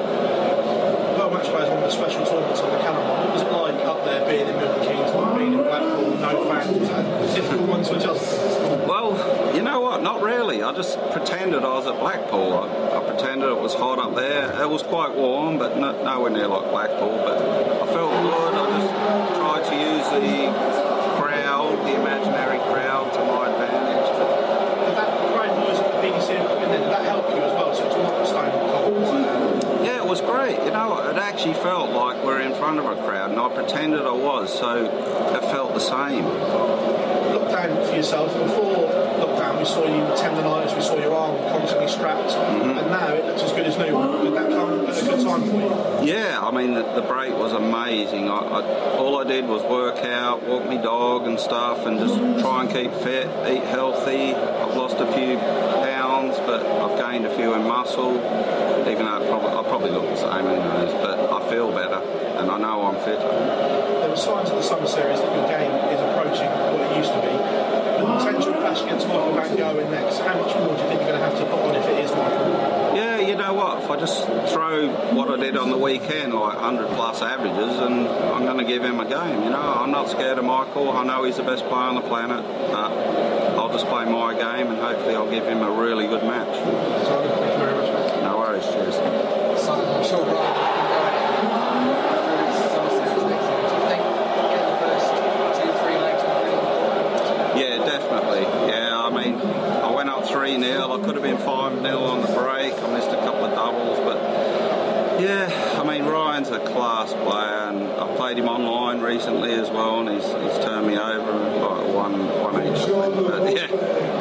Well, 1.17 1.31
match 1.31 1.45
play 1.45 1.63
is 1.63 1.69
one 1.69 1.83
of 1.83 1.83
the 1.83 1.91
special 1.91 2.25
tournaments 2.25 2.61
on 2.61 2.71
the 2.71 2.79
calendar. 2.79 3.11
What 3.11 3.33
was 3.33 3.41
it 3.41 3.51
like 3.51 3.85
up 3.85 4.03
there 4.05 4.25
being 4.27 4.47
in 4.47 4.55
Milton 4.55 4.81
Keynes, 4.83 5.11
being 5.37 5.53
in 5.53 5.63
Blackpool, 5.63 6.17
no 6.17 6.45
fans? 6.47 6.79
Was 6.79 6.89
that 6.89 7.05
a 7.05 7.35
difficult 7.35 7.69
one 7.69 7.83
to 7.83 7.95
adjust? 7.95 8.54
You 9.13 9.61
know 9.61 9.81
what? 9.81 10.01
Not 10.01 10.21
really. 10.23 10.63
I 10.63 10.73
just 10.73 10.97
pretended 11.11 11.63
I 11.63 11.73
was 11.77 11.85
at 11.85 11.99
Blackpool. 11.99 12.53
I, 12.53 12.97
I 12.97 13.03
pretended 13.05 13.49
it 13.49 13.59
was 13.59 13.75
hot 13.75 13.99
up 13.99 14.15
there. 14.15 14.49
It 14.61 14.69
was 14.69 14.81
quite 14.81 15.13
warm, 15.13 15.59
but 15.59 15.77
no, 15.77 15.91
nowhere 16.03 16.31
near 16.31 16.47
like 16.47 16.71
Blackpool. 16.71 17.17
But 17.21 17.37
I 17.37 17.85
felt 17.93 18.11
good. 18.11 18.53
I 18.55 18.65
just 18.79 18.89
tried 19.37 19.63
to 19.69 19.75
use 19.77 20.07
the 20.09 20.49
crowd, 21.21 21.77
the 21.85 21.93
imaginary 22.01 22.57
crowd, 22.57 23.13
to 23.13 23.19
my 23.19 23.45
advantage. 23.51 24.09
But 24.17 24.95
that 24.95 25.09
great 25.37 25.53
noise 25.53 25.79
at 25.79 26.01
the 26.01 26.07
equipment, 26.09 26.81
did 26.81 26.89
that 26.89 27.05
help 27.05 27.29
you 27.29 27.43
as 27.43 27.53
well? 27.53 27.75
So 27.75 27.85
it's 27.85 27.95
not 27.95 28.25
staying 28.25 28.57
cold. 28.73 29.85
Yeah, 29.85 30.01
it 30.01 30.07
was 30.07 30.21
great. 30.21 30.57
You 30.65 30.71
know, 30.71 30.97
it 31.09 31.17
actually 31.17 31.53
felt 31.53 31.91
like 31.91 32.23
we're 32.23 32.41
in 32.41 32.55
front 32.55 32.79
of 32.79 32.85
a 32.85 32.95
crowd, 33.05 33.29
and 33.29 33.39
I 33.39 33.53
pretended 33.53 34.01
I 34.01 34.13
was, 34.13 34.51
so 34.57 34.85
it 34.85 35.41
felt 35.51 35.75
the 35.75 35.79
same. 35.79 36.25
Look 37.35 37.49
down 37.51 37.85
for 37.85 37.95
yourself 37.95 38.33
before 38.33 38.84
we 39.65 39.71
saw 39.71 39.83
you 39.85 40.03
tendonitis, 40.13 40.75
we 40.75 40.81
saw 40.81 40.95
your 40.95 41.13
arm 41.15 41.35
constantly 41.49 41.87
strapped, 41.87 42.29
mm-hmm. 42.29 42.77
and 42.77 42.87
now 42.91 43.07
it 43.13 43.25
looks 43.25 43.41
as 43.41 43.51
good 43.51 43.65
as 43.65 43.77
new. 43.77 43.85
Did 43.85 44.33
that 44.35 44.49
come 44.49 44.85
at 44.85 45.01
a 45.01 45.05
good 45.05 45.25
time 45.25 45.41
for 45.41 46.03
you? 46.03 46.07
Yeah, 46.07 46.39
I 46.39 46.51
mean, 46.51 46.75
the, 46.75 46.83
the 46.93 47.01
break 47.01 47.33
was 47.33 47.51
amazing. 47.51 48.29
I, 48.29 48.37
I, 48.37 48.97
all 48.97 49.17
I 49.17 49.23
did 49.23 49.47
was 49.47 49.63
work 49.63 50.05
out, 50.05 50.43
walk 50.43 50.65
my 50.65 50.77
dog 50.77 51.25
and 51.25 51.39
stuff, 51.39 51.85
and 51.87 51.97
just 51.97 52.15
try 52.41 52.61
and 52.61 52.71
keep 52.71 52.93
fit, 52.93 53.27
eat 53.49 53.63
healthy. 53.63 54.35
I've 54.35 54.75
lost 54.75 54.97
a 54.97 55.11
few 55.13 55.37
pounds, 55.37 56.37
but 56.45 56.63
I've 56.63 56.99
gained 56.99 57.25
a 57.25 57.35
few 57.35 57.55
in 57.55 57.63
muscle, 57.63 58.13
even 58.87 59.05
though 59.05 59.17
I 59.17 59.25
probably, 59.27 59.49
I 59.49 59.63
probably 59.63 59.91
look 59.91 60.05
the 60.05 60.15
same 60.15 60.45
anyways, 60.45 60.93
but 61.01 61.17
I 61.31 61.49
feel 61.49 61.71
better, 61.71 62.05
and 62.37 62.51
I 62.51 62.57
know 62.59 62.85
I'm 62.85 63.03
fitter. 63.03 63.17
There 63.17 64.09
were 64.09 64.15
signs 64.15 64.51
of 64.51 64.57
the 64.57 64.63
summer 64.63 64.85
series 64.85 65.19
that 65.21 65.35
your 65.35 65.47
game 65.47 65.71
is 65.89 66.01
approaching 66.01 66.49
what 66.69 66.81
it 66.91 66.97
used 66.97 67.11
to 67.11 67.21
be 67.21 67.54
against 68.81 69.07
Michael 69.07 69.33
Van 69.33 69.57
Gerwen 69.57 69.89
next, 69.91 70.19
how 70.19 70.39
much 70.39 70.55
more 70.55 70.75
do 70.75 70.81
you 70.83 70.89
think 70.89 71.01
you're 71.01 71.09
going 71.09 71.19
to 71.19 71.25
have 71.25 71.37
to 71.37 71.45
put 71.45 71.59
on 71.59 71.75
if 71.75 71.85
it 71.85 71.99
is 72.05 72.11
Michael? 72.11 72.95
Yeah, 72.95 73.19
you 73.19 73.35
know 73.35 73.53
what? 73.53 73.83
If 73.83 73.89
I 73.89 73.97
just 73.97 74.25
throw 74.53 74.89
what 75.13 75.29
I 75.29 75.37
did 75.37 75.57
on 75.57 75.69
the 75.69 75.77
weekend, 75.77 76.33
like 76.33 76.55
100 76.55 76.87
plus 76.95 77.21
averages, 77.21 77.77
and 77.79 78.07
I'm 78.07 78.43
going 78.43 78.57
to 78.57 78.63
give 78.63 78.83
him 78.83 78.99
a 78.99 79.05
game. 79.05 79.43
You 79.43 79.49
know, 79.49 79.61
I'm 79.61 79.91
not 79.91 80.09
scared 80.09 80.37
of 80.37 80.45
Michael. 80.45 80.91
I 80.91 81.03
know 81.03 81.23
he's 81.23 81.37
the 81.37 81.43
best 81.43 81.65
player 81.65 81.83
on 81.83 81.95
the 81.95 82.01
planet. 82.01 82.43
But 82.71 82.91
I'll 83.57 83.71
just 83.71 83.87
play 83.87 84.05
my 84.05 84.33
game, 84.33 84.67
and 84.67 84.77
hopefully 84.77 85.15
I'll 85.15 85.29
give 85.29 85.45
him 85.45 85.61
a 85.61 85.71
really 85.71 86.07
good 86.07 86.23
match. 86.23 86.55
Thank 86.55 87.53
you 87.53 87.59
very 87.59 87.73
much. 87.73 88.21
No 88.21 88.37
worries. 88.37 88.63
Cheers. 88.65 88.95
Simon, 89.59 89.85
I'm 89.87 90.03
sure 90.03 90.23
Brian 90.23 90.53
will 90.53 91.95
go 91.95 92.15
through 92.25 92.69
some 92.69 92.89
series 92.89 93.23
next 93.23 93.47
year. 93.47 93.59
Do 93.65 93.75
you 93.75 93.83
think 93.89 94.03
getting 94.51 94.69
the 94.71 94.77
first 94.83 95.07
two, 95.59 95.71
three 95.83 95.97
legs 95.99 96.21
will 96.23 96.39
be 96.43 96.51
really 96.51 96.95
important? 96.95 97.59
Yeah, 97.59 97.75
definitely. 97.83 98.43
Yeah, 98.69 98.91
I 98.99 99.09
mean, 99.09 99.35
I 99.39 99.91
went 99.91 100.09
up 100.09 100.25
3 100.27 100.59
0. 100.61 100.91
I 100.91 101.05
could 101.05 101.15
have 101.15 101.23
been 101.23 101.37
5 101.37 101.81
0 101.81 101.97
on 101.97 102.21
the 102.21 102.27
break. 102.27 102.73
I 102.73 102.87
missed 102.93 103.09
a 103.09 103.17
couple 103.17 103.45
of 103.45 103.53
doubles, 103.55 103.99
but 103.99 104.17
yeah, 105.21 105.47
I 105.81 105.83
mean, 105.87 106.05
Ryan's 106.05 106.49
a 106.49 106.59
class 106.59 107.13
player, 107.13 107.71
and 107.71 107.87
I've 107.93 108.17
played 108.17 108.37
him 108.37 108.49
online 108.49 108.99
recently 109.15 109.53
as 109.53 109.69
well, 109.69 110.01
and 110.01 110.09
he's, 110.09 110.25
he's 110.25 110.65
turned 110.65 110.87
me 110.87 110.97
over 110.97 111.31
like 111.31 111.87
one, 111.95 112.19
one 112.43 112.55
each. 112.67 112.85
But 112.85 113.55
yeah, 113.55 113.71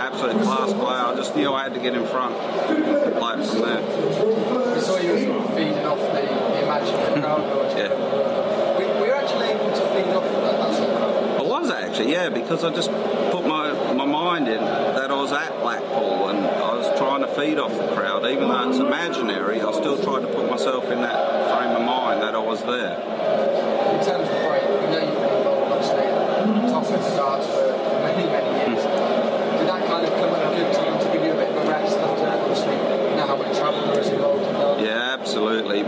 absolute 0.00 0.40
class 0.42 0.72
player. 0.72 1.02
I 1.10 1.14
just 1.16 1.34
knew 1.34 1.52
I 1.52 1.64
had 1.64 1.74
to 1.74 1.80
get 1.80 1.94
in 1.94 2.06
front 2.06 2.36
and 2.36 3.14
play 3.16 3.34
from 3.44 3.60
there. 3.62 3.82
We 3.82 4.80
saw 4.80 4.98
you 4.98 5.18
sort 5.26 5.40
of 5.42 5.54
feeding 5.56 5.84
off 5.84 5.98
the, 5.98 6.22
the 6.22 6.62
imaginary 6.62 7.20
crowd. 7.20 7.42
Yeah. 7.74 7.90
We, 8.78 8.84
we 9.02 9.08
were 9.08 9.16
actually 9.16 9.48
able 9.48 9.66
to 9.66 9.84
feed 9.90 10.14
off 10.14 10.22
that, 10.22 10.58
that 10.62 10.74
sort 10.76 10.90
of 10.90 10.96
crowd. 10.96 11.40
I 11.40 11.42
was 11.42 11.70
actually, 11.70 12.12
yeah, 12.12 12.28
because 12.28 12.62
I 12.62 12.72
just 12.72 12.90
put 13.32 13.44
my, 13.46 13.72
my 13.94 14.04
mind 14.04 14.46
in 14.46 14.62
that 14.62 15.10
I 15.10 15.14
was 15.16 15.32
at 15.32 15.60
Blackpool 15.60 16.28
and 16.28 16.38
I 16.38 16.74
was 16.76 16.86
trying 16.98 17.22
to 17.22 17.28
feed 17.34 17.58
off 17.58 17.72
the 17.76 17.88
crowd. 17.96 18.24
Even 18.26 18.48
though 18.48 18.68
it's 18.70 18.78
imaginary, 18.78 19.60
I 19.60 19.72
still 19.72 20.00
tried 20.00 20.20
to 20.20 20.28
put 20.28 20.48
myself 20.48 20.84
in 20.84 21.00
that 21.00 21.50
frame 21.50 21.74
of 21.74 21.82
mind 21.82 22.22
that 22.22 22.36
I 22.36 22.38
was 22.38 22.62
there. 22.62 22.94
In 23.94 24.04
terms 24.04 24.28
of 24.28 24.34
the 24.34 24.42
break, 24.48 24.62
we 24.66 24.86
know 24.90 25.02
you've 25.06 25.22
been 25.22 25.36
involved 25.38 25.72
obviously 25.72 26.02
at 26.02 26.62
the 26.62 26.68
top 26.70 26.84
end 26.86 27.02
of 27.02 27.16
darts 27.16 27.46
for, 27.46 27.70
for 27.72 27.98
many, 28.02 28.26
many 28.26 28.50
years. 28.58 28.82
Did 28.84 29.68
that 29.70 29.86
kind 29.86 30.04
of 30.04 30.12
come 30.18 30.34
at 30.34 30.42
a 30.44 30.56
good 30.56 30.74
time 30.74 30.98
to 30.98 31.06
give 31.12 31.22
you 31.24 31.32
a 31.32 31.36
bit 31.36 31.48
of 31.48 31.56
a 31.64 31.70
rest 31.70 31.96
after 31.98 32.26
obviously 32.26 32.74
you 32.74 33.16
know 33.16 33.26
how 33.26 33.36
much 33.36 33.56
travel 33.56 33.80
there 33.86 34.00
is 34.00 34.08
involved 34.08 34.44
in 34.44 34.52
darts? 34.54 34.82
Yeah, 34.82 35.14
absolutely. 35.18 35.82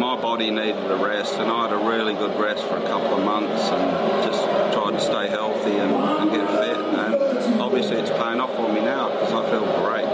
Body 0.46 0.66
needed 0.66 0.90
a 0.92 0.94
rest, 0.94 1.34
and 1.38 1.50
I 1.50 1.62
had 1.62 1.72
a 1.72 1.88
really 1.88 2.14
good 2.14 2.38
rest 2.38 2.62
for 2.68 2.76
a 2.76 2.82
couple 2.82 3.18
of 3.18 3.24
months 3.24 3.68
and 3.68 4.24
just 4.24 4.44
tried 4.72 4.92
to 4.92 5.00
stay 5.00 5.26
healthy 5.26 5.76
and, 5.76 5.92
and 5.92 6.30
get 6.30 6.48
fit. 6.48 6.76
And 6.76 7.60
obviously, 7.60 7.96
it's 7.96 8.10
paying 8.10 8.40
off 8.40 8.54
for 8.54 8.72
me 8.72 8.80
now 8.80 9.08
because 9.10 9.32
I 9.32 9.50
feel 9.50 9.64
great. 9.82 10.06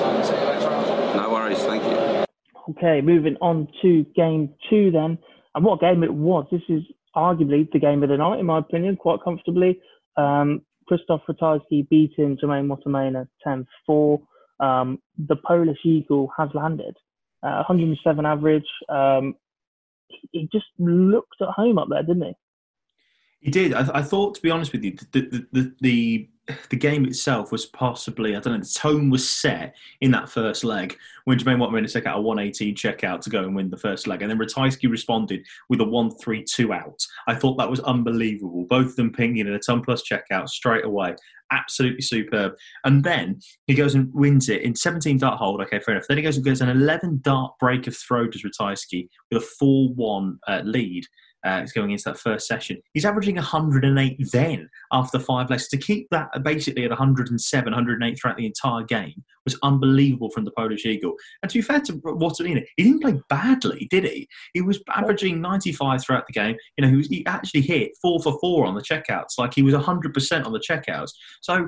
On. 0.00 1.16
No 1.16 1.30
worries, 1.30 1.58
thank 1.58 1.84
you. 1.84 2.24
Okay, 2.70 3.02
moving 3.02 3.36
on 3.42 3.68
to 3.82 4.06
game 4.16 4.54
two 4.70 4.90
then. 4.90 5.18
And 5.54 5.64
what 5.66 5.80
game 5.80 6.02
it 6.02 6.14
was. 6.14 6.46
This 6.50 6.62
is 6.70 6.82
arguably 7.14 7.70
the 7.72 7.78
game 7.78 8.02
of 8.02 8.08
the 8.08 8.16
night, 8.16 8.40
in 8.40 8.46
my 8.46 8.60
opinion, 8.60 8.96
quite 8.96 9.18
comfortably. 9.22 9.80
Um, 10.16 10.62
Krzysztof 10.90 11.20
Ratajski 11.28 11.86
beating 11.90 12.38
Jermaine 12.42 12.74
Wattimena 12.74 13.28
10 13.44 13.66
4. 13.84 14.18
Um, 14.60 14.98
the 15.18 15.36
Polish 15.36 15.84
Eagle 15.84 16.30
has 16.38 16.48
landed. 16.54 16.96
Uh, 17.42 17.64
107 17.66 18.26
average. 18.26 18.66
Um, 18.88 19.34
he- 20.08 20.48
just 20.52 20.66
looked 20.78 21.40
at 21.40 21.48
home 21.48 21.78
up 21.78 21.88
there, 21.88 22.02
didn't 22.02 22.22
he? 22.22 22.32
He 23.40 23.50
did. 23.50 23.72
I, 23.72 23.98
I 23.98 24.02
thought, 24.02 24.34
to 24.34 24.42
be 24.42 24.50
honest 24.50 24.72
with 24.72 24.84
you, 24.84 24.96
the, 25.12 25.20
the 25.22 25.46
the 25.52 25.74
the 25.80 26.28
the 26.70 26.76
game 26.76 27.04
itself 27.04 27.52
was 27.52 27.66
possibly 27.66 28.36
I 28.36 28.40
don't 28.40 28.52
know. 28.54 28.58
The 28.60 28.78
tone 28.78 29.10
was 29.10 29.28
set 29.28 29.74
in 30.00 30.10
that 30.12 30.28
first 30.28 30.64
leg 30.64 30.96
when 31.24 31.38
Jermaine 31.38 31.58
Wattimena 31.58 31.90
took 31.90 32.06
out 32.06 32.18
a 32.18 32.20
118 32.20 32.74
checkout 32.74 33.20
to 33.22 33.30
go 33.30 33.44
and 33.44 33.54
win 33.54 33.70
the 33.70 33.76
first 33.76 34.06
leg, 34.06 34.22
and 34.22 34.30
then 34.30 34.38
Ratajski 34.38 34.90
responded 34.90 35.44
with 35.68 35.80
a 35.80 35.84
1-3-2 35.84 36.74
out. 36.74 37.00
I 37.28 37.34
thought 37.34 37.56
that 37.58 37.70
was 37.70 37.80
unbelievable. 37.80 38.66
Both 38.68 38.88
of 38.88 38.96
them 38.96 39.12
pinging 39.12 39.46
in 39.46 39.52
a 39.52 39.58
ton 39.58 39.82
plus 39.82 40.02
checkout 40.02 40.48
straight 40.48 40.84
away. 40.84 41.14
Absolutely 41.52 42.02
superb. 42.02 42.52
And 42.84 43.02
then 43.02 43.40
he 43.66 43.74
goes 43.74 43.94
and 43.94 44.12
wins 44.14 44.48
it 44.48 44.62
in 44.62 44.74
17 44.74 45.18
dart 45.18 45.38
hold. 45.38 45.60
Okay, 45.62 45.80
fair 45.80 45.96
enough. 45.96 46.06
Then 46.08 46.16
he 46.16 46.22
goes 46.22 46.36
and 46.36 46.44
gets 46.44 46.60
an 46.60 46.68
11 46.68 47.20
dart 47.22 47.52
break 47.58 47.86
of 47.86 47.96
throw 47.96 48.28
to 48.28 48.38
Ratajski 48.38 49.08
with 49.30 49.42
a 49.42 49.64
4-1 49.64 50.36
uh, 50.46 50.62
lead. 50.64 51.04
Uh, 51.46 51.60
it's 51.62 51.72
going 51.72 51.90
into 51.90 52.04
that 52.04 52.18
first 52.18 52.46
session. 52.46 52.80
He's 52.92 53.04
averaging 53.04 53.36
108 53.36 54.18
then 54.32 54.68
after 54.92 55.18
five 55.18 55.50
legs. 55.50 55.68
To 55.68 55.76
keep 55.76 56.08
that 56.10 56.28
basically 56.42 56.84
at 56.84 56.90
107, 56.90 57.72
108 57.72 58.18
throughout 58.20 58.36
the 58.36 58.46
entire 58.46 58.84
game 58.84 59.24
was 59.44 59.58
unbelievable 59.62 60.30
from 60.30 60.44
the 60.44 60.50
Polish 60.52 60.84
Eagle. 60.84 61.14
And 61.42 61.50
to 61.50 61.58
be 61.58 61.62
fair 61.62 61.80
to 61.80 61.94
Wattimena, 61.94 62.64
he 62.76 62.84
didn't 62.84 63.00
play 63.00 63.20
badly, 63.28 63.88
did 63.90 64.04
he? 64.04 64.28
He 64.54 64.60
was 64.60 64.80
averaging 64.94 65.40
95 65.40 66.04
throughout 66.04 66.26
the 66.26 66.32
game. 66.32 66.56
You 66.76 66.82
know, 66.82 66.90
he, 66.90 66.96
was, 66.96 67.08
he 67.08 67.24
actually 67.26 67.62
hit 67.62 67.92
four 68.02 68.20
for 68.22 68.38
four 68.40 68.66
on 68.66 68.74
the 68.74 68.82
checkouts. 68.82 69.38
Like 69.38 69.54
he 69.54 69.62
was 69.62 69.74
100% 69.74 70.46
on 70.46 70.52
the 70.52 70.60
checkouts. 70.60 71.10
So 71.40 71.66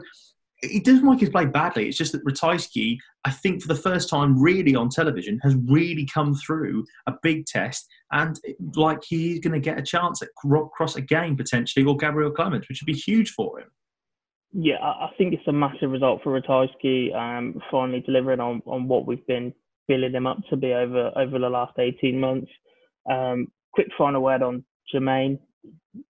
it 0.62 0.84
doesn't 0.84 1.04
like 1.04 1.18
he's 1.18 1.30
played 1.30 1.52
badly. 1.52 1.88
It's 1.88 1.98
just 1.98 2.12
that 2.12 2.24
Ratajski, 2.24 2.96
I 3.24 3.30
think, 3.30 3.60
for 3.60 3.68
the 3.68 3.74
first 3.74 4.08
time 4.08 4.40
really 4.40 4.76
on 4.76 4.88
television, 4.88 5.40
has 5.42 5.56
really 5.68 6.06
come 6.06 6.34
through 6.34 6.84
a 7.06 7.14
big 7.22 7.46
test, 7.46 7.88
and 8.12 8.38
like 8.74 9.02
he's 9.02 9.40
going 9.40 9.54
to 9.54 9.60
get 9.60 9.78
a 9.78 9.82
chance 9.82 10.22
at 10.22 10.28
Rob 10.44 10.70
Cross 10.70 10.96
again 10.96 11.36
potentially, 11.36 11.84
or 11.84 11.96
Gabriel 11.96 12.30
Clemens, 12.30 12.68
which 12.68 12.80
would 12.80 12.92
be 12.92 12.98
huge 12.98 13.30
for 13.32 13.58
him. 13.58 13.68
Yeah, 14.52 14.76
I 14.76 15.06
I 15.06 15.10
think 15.16 15.34
it's 15.34 15.48
a 15.48 15.52
massive 15.52 15.90
result 15.90 16.22
for 16.22 16.38
Ratajski, 16.38 17.14
um, 17.14 17.60
finally 17.70 18.00
delivering 18.00 18.40
on, 18.40 18.62
on 18.66 18.86
what 18.86 19.06
we've 19.06 19.26
been 19.26 19.52
building 19.88 20.12
him 20.12 20.26
up 20.26 20.38
to 20.50 20.56
be 20.56 20.72
over 20.72 21.10
over 21.16 21.38
the 21.38 21.48
last 21.48 21.72
18 21.78 22.20
months. 22.20 22.50
Um, 23.10 23.48
quick 23.72 23.88
final 23.96 24.22
word 24.22 24.42
on 24.42 24.64
Jermaine. 24.94 25.38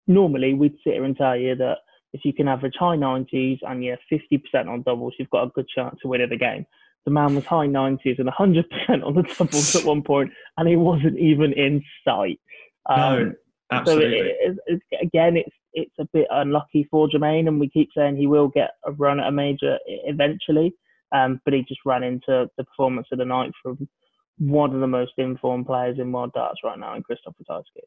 Normally, 0.07 0.55
we'd 0.55 0.77
sit 0.85 0.95
here 0.95 1.05
and 1.05 1.17
tell 1.17 1.37
you 1.37 1.55
that 1.57 1.79
if 2.13 2.25
you 2.25 2.33
can 2.33 2.49
average 2.49 2.75
high 2.79 2.97
90s 2.97 3.59
and 3.63 3.83
you're 3.83 3.97
50% 4.13 4.69
on 4.69 4.83
doubles, 4.83 5.15
you've 5.19 5.31
got 5.31 5.45
a 5.45 5.51
good 5.55 5.67
chance 5.75 5.97
of 6.05 6.11
winning 6.11 6.29
the 6.29 6.37
game. 6.37 6.67
The 7.05 7.11
man 7.11 7.35
was 7.35 7.45
high 7.45 7.67
90s 7.67 8.19
and 8.19 8.29
100% 8.29 9.05
on 9.05 9.15
the 9.15 9.23
doubles 9.23 9.75
at 9.75 9.85
one 9.85 10.03
point, 10.03 10.31
and 10.57 10.69
he 10.69 10.77
wasn't 10.77 11.19
even 11.19 11.53
in 11.53 11.83
sight. 12.07 12.41
No, 12.89 12.95
Um, 12.95 13.35
so 13.71 13.77
absolutely. 13.77 14.19
it, 14.19 14.59
it, 14.67 14.83
again, 15.01 15.37
it's 15.37 15.57
it's 15.75 15.95
a 15.99 16.07
bit 16.13 16.27
unlucky 16.31 16.87
for 16.91 17.09
Jermaine, 17.09 17.49
and 17.49 17.59
we 17.59 17.69
keep 17.69 17.89
saying 17.97 18.17
he 18.17 18.27
will 18.27 18.49
get 18.49 18.73
a 18.85 18.93
run 18.93 19.21
at 19.21 19.29
a 19.29 19.33
major 19.33 19.79
eventually. 19.87 20.75
Um, 21.13 21.41
but 21.45 21.55
he 21.55 21.63
just 21.63 21.81
ran 21.85 22.03
into 22.03 22.49
the 22.57 22.65
performance 22.65 23.07
of 23.13 23.19
the 23.19 23.25
night 23.25 23.53
from 23.63 23.89
one 24.39 24.75
of 24.75 24.81
the 24.81 24.87
most 24.87 25.13
informed 25.19 25.67
players 25.67 25.99
in 25.99 26.11
world 26.11 26.33
darts 26.35 26.61
right 26.65 26.79
now, 26.79 26.95
in 26.97 27.03
Christopher 27.03 27.37
Ratajski. 27.49 27.85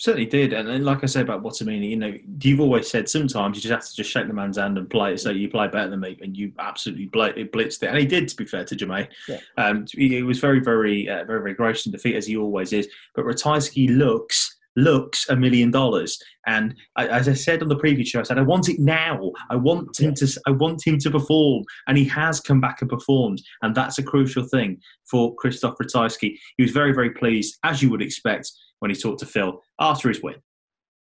Certainly 0.00 0.26
did, 0.26 0.52
and, 0.52 0.68
and 0.68 0.84
like 0.84 1.02
I 1.02 1.06
say 1.06 1.22
about 1.22 1.42
Wattimena, 1.42 1.88
you 1.90 1.96
know, 1.96 2.14
you've 2.40 2.60
always 2.60 2.88
said 2.88 3.08
sometimes 3.08 3.56
you 3.56 3.62
just 3.62 3.72
have 3.72 3.84
to 3.84 3.96
just 3.96 4.10
shake 4.10 4.28
the 4.28 4.32
man's 4.32 4.56
hand 4.56 4.78
and 4.78 4.88
play 4.88 5.14
it. 5.14 5.18
So 5.18 5.30
you 5.30 5.48
play 5.48 5.66
better 5.66 5.90
than 5.90 5.98
me, 5.98 6.16
and 6.22 6.36
you 6.36 6.52
absolutely 6.60 7.06
bl- 7.06 7.22
blitzed 7.52 7.82
it, 7.82 7.88
and 7.88 7.98
he 7.98 8.06
did. 8.06 8.28
To 8.28 8.36
be 8.36 8.44
fair 8.44 8.64
to 8.64 8.76
Jermaine, 8.76 9.08
Yeah. 9.28 9.40
um, 9.56 9.86
he, 9.90 10.08
he 10.08 10.22
was 10.22 10.38
very, 10.38 10.60
very, 10.60 11.08
uh, 11.08 11.24
very, 11.24 11.40
very 11.40 11.54
gracious 11.54 11.86
in 11.86 11.92
defeat 11.92 12.14
as 12.14 12.26
he 12.28 12.36
always 12.36 12.72
is. 12.72 12.88
But 13.14 13.24
Ratajski 13.24 13.96
looks 13.96 14.57
looks 14.76 15.28
a 15.28 15.36
million 15.36 15.70
dollars, 15.70 16.18
and 16.46 16.74
I, 16.96 17.06
as 17.08 17.28
I 17.28 17.34
said 17.34 17.62
on 17.62 17.68
the 17.68 17.76
previous 17.76 18.08
show, 18.08 18.20
I 18.20 18.22
said 18.22 18.38
I 18.38 18.42
want 18.42 18.68
it 18.68 18.78
now. 18.78 19.32
I 19.50 19.56
want 19.56 19.98
him 19.98 20.14
to. 20.14 20.40
I 20.46 20.50
want 20.50 20.86
him 20.86 20.98
to 20.98 21.10
perform, 21.10 21.64
and 21.86 21.98
he 21.98 22.04
has 22.06 22.40
come 22.40 22.60
back 22.60 22.80
and 22.80 22.90
performed, 22.90 23.42
and 23.62 23.74
that's 23.74 23.98
a 23.98 24.02
crucial 24.02 24.44
thing 24.44 24.78
for 25.10 25.34
Krzysztof 25.36 25.76
Ratajski. 25.82 26.36
He 26.56 26.62
was 26.62 26.72
very, 26.72 26.92
very 26.92 27.10
pleased, 27.10 27.58
as 27.64 27.82
you 27.82 27.90
would 27.90 28.02
expect, 28.02 28.50
when 28.78 28.90
he 28.90 28.96
talked 28.96 29.20
to 29.20 29.26
Phill 29.26 29.62
after 29.80 30.08
his 30.08 30.22
win. 30.22 30.36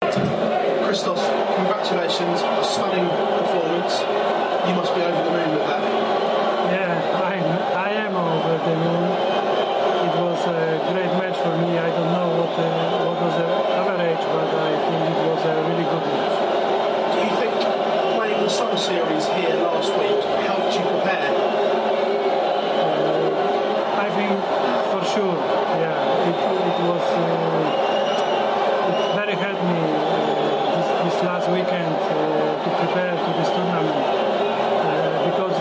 Krzysztof, 0.01 1.55
congratulations, 1.55 2.41
a 2.41 2.63
stunning 2.63 3.07
performance. 3.09 3.99
You 4.67 4.73
must 4.73 4.95
be 4.95 5.01
over 5.01 5.14
Series 18.75 19.23
here 19.27 19.55
last 19.63 19.87
week 19.95 20.19
helped 20.43 20.75
you 20.75 20.81
prepare? 20.83 21.31
Uh, 22.75 24.03
I 24.03 24.11
think 24.11 24.35
for 24.91 24.99
sure, 25.15 25.39
yeah, 25.79 26.27
it, 26.27 26.35
it 26.35 26.77
was. 26.83 27.07
Uh, 27.15 28.91
it 28.91 29.15
very 29.15 29.31
helped 29.35 29.63
me 29.63 29.79
uh, 29.79 30.75
this, 30.75 30.87
this 31.13 31.23
last 31.23 31.47
weekend 31.49 31.95
uh, 31.95 32.63
to 32.63 32.69
prepare 32.83 33.15
to 33.15 33.31
this 33.39 33.47
tournament 33.47 33.95
uh, 33.95 35.23
because 35.31 35.55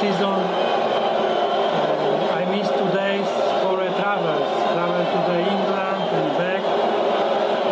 season. 0.00 0.32
Uh, 0.32 2.40
I 2.40 2.48
missed 2.48 2.72
two 2.72 2.88
days 2.96 3.28
for 3.60 3.76
a 3.84 3.92
travel, 4.00 4.40
travel 4.72 5.02
to 5.12 5.18
the 5.28 5.44
England 5.44 6.08
and 6.08 6.28
back. 6.40 6.64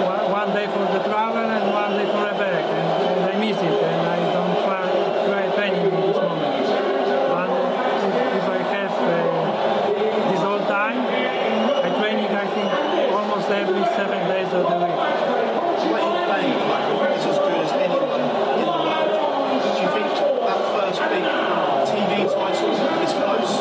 One, 0.04 0.28
one 0.28 0.52
day 0.52 0.68
for 0.68 0.84
the 0.92 1.00
travel 1.08 1.48
and 1.48 1.72
one 1.72 1.96
day 1.96 2.04
for 2.04 2.28
a 2.28 2.36
back, 2.36 2.68
and, 2.68 3.16
and 3.16 3.32
I 3.32 3.34
miss 3.40 3.56
it, 3.56 3.80
and 3.80 4.00
I 4.12 4.20
don't 4.28 4.60
try, 4.60 4.84
try 5.24 5.48
training 5.56 5.88
in 5.88 6.04
this 6.04 6.20
moment. 6.20 6.68
But 7.32 7.48
if, 8.04 8.12
if 8.12 8.44
I 8.44 8.60
have 8.76 8.92
uh, 8.92 10.28
this 10.28 10.44
whole 10.44 10.60
time, 10.68 11.08
I 11.08 11.88
training 11.96 12.28
I 12.28 12.44
think 12.44 12.68
almost 13.08 13.48
every 13.48 13.88
seven 13.96 14.20
days 14.28 14.52
of 14.52 14.68
the 14.68 14.76
week. 14.84 15.00
What 15.88 16.04
you're 16.04 16.28
playing 16.28 16.52
at 16.52 16.60
the 16.60 16.68
moment 16.68 17.16
is 17.16 17.24
as 17.24 17.40
good 17.40 17.56
as 17.56 17.72
anyone 17.72 18.20
in 18.20 18.68
the 18.68 18.68
world. 18.68 19.16
Do 19.48 19.80
you 19.80 19.88
think 19.96 20.12
that 20.44 20.60
first 20.76 21.00
big 21.08 21.24
TV 21.88 22.28
title 22.28 22.68
is 22.74 23.12
close? 23.16 23.52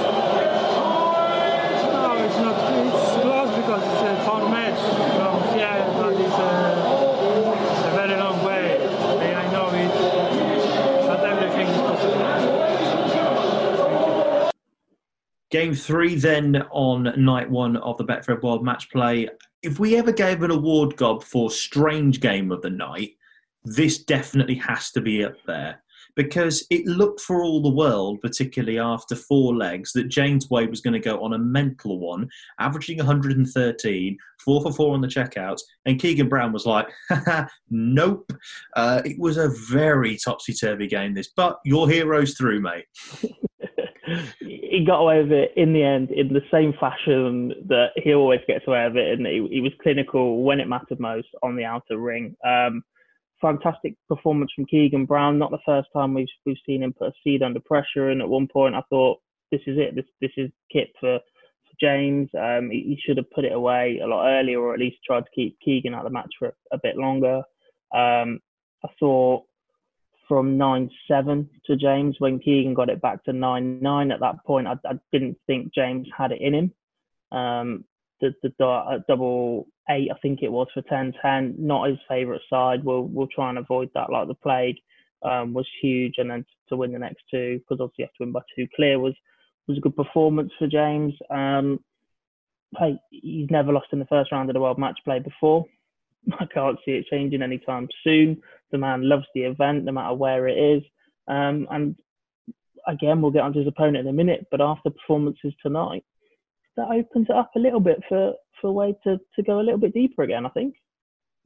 No, 1.93 2.15
it's 2.17 2.37
not. 2.37 2.57
It's 2.77 3.11
close 3.21 3.51
because 3.55 3.83
it's 3.83 4.01
a 4.01 4.03
fun 4.25 4.51
match 4.51 4.79
from 5.15 5.41
here, 5.53 5.85
but 5.97 6.13
it's 6.13 6.33
a, 6.33 6.45
a 7.87 7.89
very 7.95 8.15
long 8.19 8.43
way. 8.43 8.77
And 9.25 9.37
I 9.37 9.39
know 9.51 9.69
it, 9.73 9.91
but 11.07 11.19
everything 11.25 11.67
is 11.67 11.81
possible. 11.81 12.47
Game 15.57 15.73
three, 15.73 16.13
then 16.13 16.57
on 16.69 17.11
night 17.17 17.49
one 17.49 17.77
of 17.77 17.97
the 17.97 18.05
Betfred 18.05 18.43
World 18.43 18.63
Match 18.63 18.91
Play. 18.91 19.27
If 19.63 19.79
we 19.79 19.95
ever 19.95 20.11
gave 20.11 20.43
an 20.43 20.51
award 20.51 20.95
gob 20.97 21.23
for 21.23 21.49
strange 21.49 22.19
game 22.19 22.51
of 22.51 22.61
the 22.61 22.69
night, 22.69 23.13
this 23.63 24.03
definitely 24.03 24.53
has 24.53 24.91
to 24.91 25.01
be 25.01 25.25
up 25.25 25.33
there 25.47 25.81
because 26.15 26.63
it 26.69 26.85
looked 26.85 27.21
for 27.21 27.43
all 27.43 27.63
the 27.63 27.73
world, 27.73 28.21
particularly 28.21 28.77
after 28.77 29.15
four 29.15 29.55
legs, 29.55 29.93
that 29.93 30.09
James 30.09 30.47
Wade 30.51 30.69
was 30.69 30.81
going 30.81 30.93
to 30.93 30.99
go 30.99 31.23
on 31.23 31.33
a 31.33 31.39
mental 31.39 31.99
one, 31.99 32.29
averaging 32.59 32.97
113, 32.99 34.17
four 34.45 34.61
for 34.61 34.71
four 34.71 34.93
on 34.93 35.01
the 35.01 35.07
checkouts, 35.07 35.61
and 35.85 35.99
Keegan 35.99 36.29
Brown 36.29 36.53
was 36.53 36.67
like, 36.67 36.87
nope. 37.71 38.31
Uh, 38.75 39.01
it 39.05 39.17
was 39.17 39.37
a 39.37 39.49
very 39.71 40.17
topsy 40.17 40.53
turvy 40.53 40.85
game, 40.85 41.15
this, 41.15 41.29
but 41.35 41.57
your 41.65 41.89
hero's 41.89 42.35
through, 42.35 42.61
mate. 42.61 42.85
he 44.39 44.83
got 44.85 44.99
away 44.99 45.21
with 45.21 45.31
it 45.31 45.51
in 45.55 45.73
the 45.73 45.83
end 45.83 46.11
in 46.11 46.29
the 46.29 46.41
same 46.51 46.73
fashion 46.79 47.53
that 47.67 47.89
he 47.95 48.13
always 48.13 48.41
gets 48.47 48.67
away 48.67 48.85
with 48.87 48.97
it, 48.97 49.17
and 49.17 49.27
he, 49.27 49.47
he 49.51 49.61
was 49.61 49.71
clinical 49.81 50.43
when 50.43 50.59
it 50.59 50.67
mattered 50.67 50.99
most 50.99 51.27
on 51.43 51.55
the 51.55 51.65
outer 51.65 51.97
ring. 51.97 52.35
Um, 52.45 52.83
fantastic 53.41 53.95
performance 54.07 54.51
from 54.55 54.65
Keegan 54.65 55.05
Brown. 55.05 55.37
Not 55.37 55.51
the 55.51 55.59
first 55.65 55.89
time 55.93 56.13
we've 56.13 56.27
we've 56.45 56.57
seen 56.65 56.83
him 56.83 56.93
put 56.93 57.09
a 57.09 57.13
seed 57.23 57.43
under 57.43 57.59
pressure, 57.59 58.09
and 58.09 58.21
at 58.21 58.29
one 58.29 58.47
point 58.47 58.75
I 58.75 58.81
thought 58.89 59.19
this 59.51 59.61
is 59.67 59.77
it. 59.77 59.95
This 59.95 60.05
this 60.21 60.31
is 60.37 60.49
kit 60.71 60.89
for, 60.99 61.19
for 61.19 61.75
James. 61.79 62.29
Um, 62.37 62.69
he, 62.71 62.81
he 62.81 62.99
should 63.05 63.17
have 63.17 63.31
put 63.31 63.45
it 63.45 63.53
away 63.53 63.99
a 64.03 64.07
lot 64.07 64.27
earlier, 64.27 64.59
or 64.59 64.73
at 64.73 64.79
least 64.79 64.97
tried 65.05 65.21
to 65.25 65.31
keep 65.35 65.57
Keegan 65.63 65.93
out 65.93 66.05
of 66.05 66.11
the 66.11 66.13
match 66.13 66.33
for 66.39 66.49
a, 66.49 66.75
a 66.75 66.79
bit 66.81 66.97
longer. 66.97 67.37
Um, 67.93 68.39
I 68.83 68.89
thought 68.99 69.43
from 70.27 70.57
9-7 70.57 71.47
to 71.65 71.75
James 71.75 72.15
when 72.19 72.39
Keegan 72.39 72.73
got 72.73 72.89
it 72.89 73.01
back 73.01 73.23
to 73.25 73.31
9-9. 73.31 74.13
At 74.13 74.19
that 74.19 74.43
point, 74.45 74.67
I, 74.67 74.73
I 74.85 74.99
didn't 75.11 75.37
think 75.47 75.73
James 75.73 76.07
had 76.15 76.31
it 76.31 76.41
in 76.41 76.53
him. 76.53 76.73
Um, 77.31 77.85
the, 78.21 78.33
the, 78.41 78.53
the 78.57 78.65
uh, 78.65 78.99
double 79.07 79.67
eight, 79.89 80.09
I 80.11 80.17
think 80.19 80.41
it 80.41 80.51
was 80.51 80.67
for 80.73 80.81
10-10, 80.81 81.59
not 81.59 81.89
his 81.89 81.99
favourite 82.07 82.41
side. 82.49 82.83
We'll 82.83 83.03
we'll 83.03 83.27
try 83.27 83.49
and 83.49 83.57
avoid 83.57 83.89
that 83.93 84.11
like 84.11 84.27
the 84.27 84.33
plague. 84.33 84.77
Um, 85.23 85.53
was 85.53 85.67
huge, 85.81 86.15
and 86.17 86.29
then 86.29 86.45
to 86.69 86.75
win 86.75 86.91
the 86.91 86.99
next 86.99 87.23
two 87.31 87.57
because 87.59 87.81
obviously 87.81 88.03
you 88.03 88.05
have 88.05 88.13
to 88.13 88.23
win 88.23 88.31
by 88.31 88.41
two 88.55 88.67
clear 88.75 88.99
was 88.99 89.15
was 89.67 89.77
a 89.77 89.81
good 89.81 89.95
performance 89.95 90.51
for 90.59 90.67
James. 90.67 91.13
Um, 91.29 91.79
hey, 92.77 92.97
he's 93.09 93.49
never 93.49 93.73
lost 93.73 93.87
in 93.91 93.99
the 93.99 94.05
first 94.05 94.31
round 94.31 94.49
of 94.49 94.53
the 94.53 94.59
World 94.59 94.77
Match 94.77 94.99
Play 95.03 95.19
before. 95.19 95.65
I 96.39 96.45
can't 96.45 96.77
see 96.85 96.91
it 96.91 97.05
changing 97.09 97.41
anytime 97.41 97.87
soon. 98.03 98.41
The 98.71 98.77
man 98.77 99.07
loves 99.07 99.25
the 99.33 99.43
event, 99.43 99.85
no 99.85 99.91
matter 99.91 100.13
where 100.13 100.47
it 100.47 100.57
is. 100.57 100.83
Um, 101.27 101.67
and 101.71 101.95
again, 102.87 103.21
we'll 103.21 103.31
get 103.31 103.43
onto 103.43 103.59
his 103.59 103.67
opponent 103.67 103.97
in 103.97 104.07
a 104.07 104.13
minute, 104.13 104.47
but 104.51 104.61
after 104.61 104.89
performances 104.89 105.53
tonight, 105.61 106.03
that 106.75 106.89
opens 106.89 107.27
it 107.29 107.35
up 107.35 107.51
a 107.55 107.59
little 107.59 107.79
bit 107.79 108.01
for, 108.07 108.33
for 108.61 108.71
Wade 108.71 108.95
to, 109.03 109.19
to 109.35 109.43
go 109.43 109.59
a 109.59 109.63
little 109.63 109.79
bit 109.79 109.93
deeper 109.93 110.23
again, 110.23 110.45
I 110.45 110.49
think. 110.49 110.75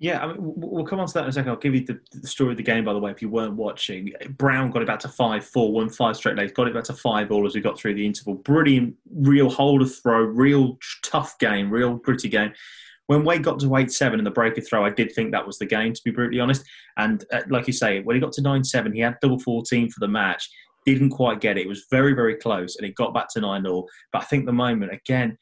Yeah, 0.02 0.24
I 0.24 0.28
mean, 0.28 0.38
we'll 0.40 0.84
come 0.84 1.00
on 1.00 1.06
to 1.06 1.14
that 1.14 1.24
in 1.26 1.30
a 1.30 1.32
second. 1.32 1.52
I'll 1.52 1.58
give 1.58 1.76
you 1.76 1.86
the, 1.86 2.00
the, 2.12 2.28
story 2.28 2.50
of 2.50 2.58
the 2.58 2.64
game, 2.64 2.84
by 2.84 2.94
the 2.94 2.98
way, 2.98 3.12
if 3.12 3.22
you 3.22 3.30
weren't 3.30 3.54
watching. 3.54 4.12
Brown 4.32 4.72
got 4.72 4.82
it 4.82 4.88
back 4.88 4.98
to 5.02 5.08
5 5.08 5.46
4, 5.46 5.72
won 5.72 5.90
five 5.90 6.18
straight 6.18 6.36
legs, 6.36 6.54
got 6.54 6.68
it 6.68 6.74
back 6.74 6.86
to 6.86 6.94
5 6.94 7.32
all 7.32 7.46
as 7.46 7.54
we 7.54 7.62
got 7.62 7.78
through 7.78 7.94
the 7.94 8.06
interval. 8.06 8.34
Brilliant, 8.34 8.96
real 9.14 9.48
hold 9.48 9.84
of 9.84 9.96
throw, 9.96 10.22
real 10.22 10.80
tough 11.04 11.38
game, 11.38 11.70
real 11.70 11.98
gritty 11.98 12.30
game. 12.30 12.52
When 13.08 13.24
Wade 13.26 13.44
got 13.44 13.60
to 13.60 13.76
8 13.76 13.92
7 13.92 14.20
in 14.20 14.24
the 14.24 14.32
breaker 14.32 14.62
throw, 14.62 14.86
I 14.86 14.90
did 14.90 15.14
think 15.14 15.32
that 15.32 15.46
was 15.46 15.58
the 15.58 15.66
game, 15.66 15.94
to 15.94 16.02
be 16.04 16.12
brutally 16.12 16.40
honest. 16.40 16.64
And 16.98 17.24
uh, 17.34 17.42
like 17.50 17.68
you 17.68 17.74
say, 17.74 18.02
when 18.02 18.16
he 18.16 18.20
got 18.20 18.32
to 18.34 18.42
9 18.42 18.64
7, 18.64 18.94
he 18.94 19.02
had 19.02 19.18
double 19.22 19.40
14 19.40 19.90
for 19.90 20.00
the 20.00 20.08
match. 20.08 20.50
Didn't 20.86 21.12
quite 21.12 21.42
get 21.42 21.58
it. 21.58 21.66
It 21.66 21.70
was 21.70 21.86
very, 21.92 22.14
very 22.14 22.36
close, 22.36 22.76
and 22.78 22.88
it 22.88 22.96
got 22.96 23.14
back 23.14 23.28
to 23.34 23.42
9 23.42 23.64
0. 23.64 23.86
But 24.12 24.22
I 24.22 24.26
think 24.26 24.46
the 24.46 24.54
moment, 24.54 24.94
again, 24.94 25.38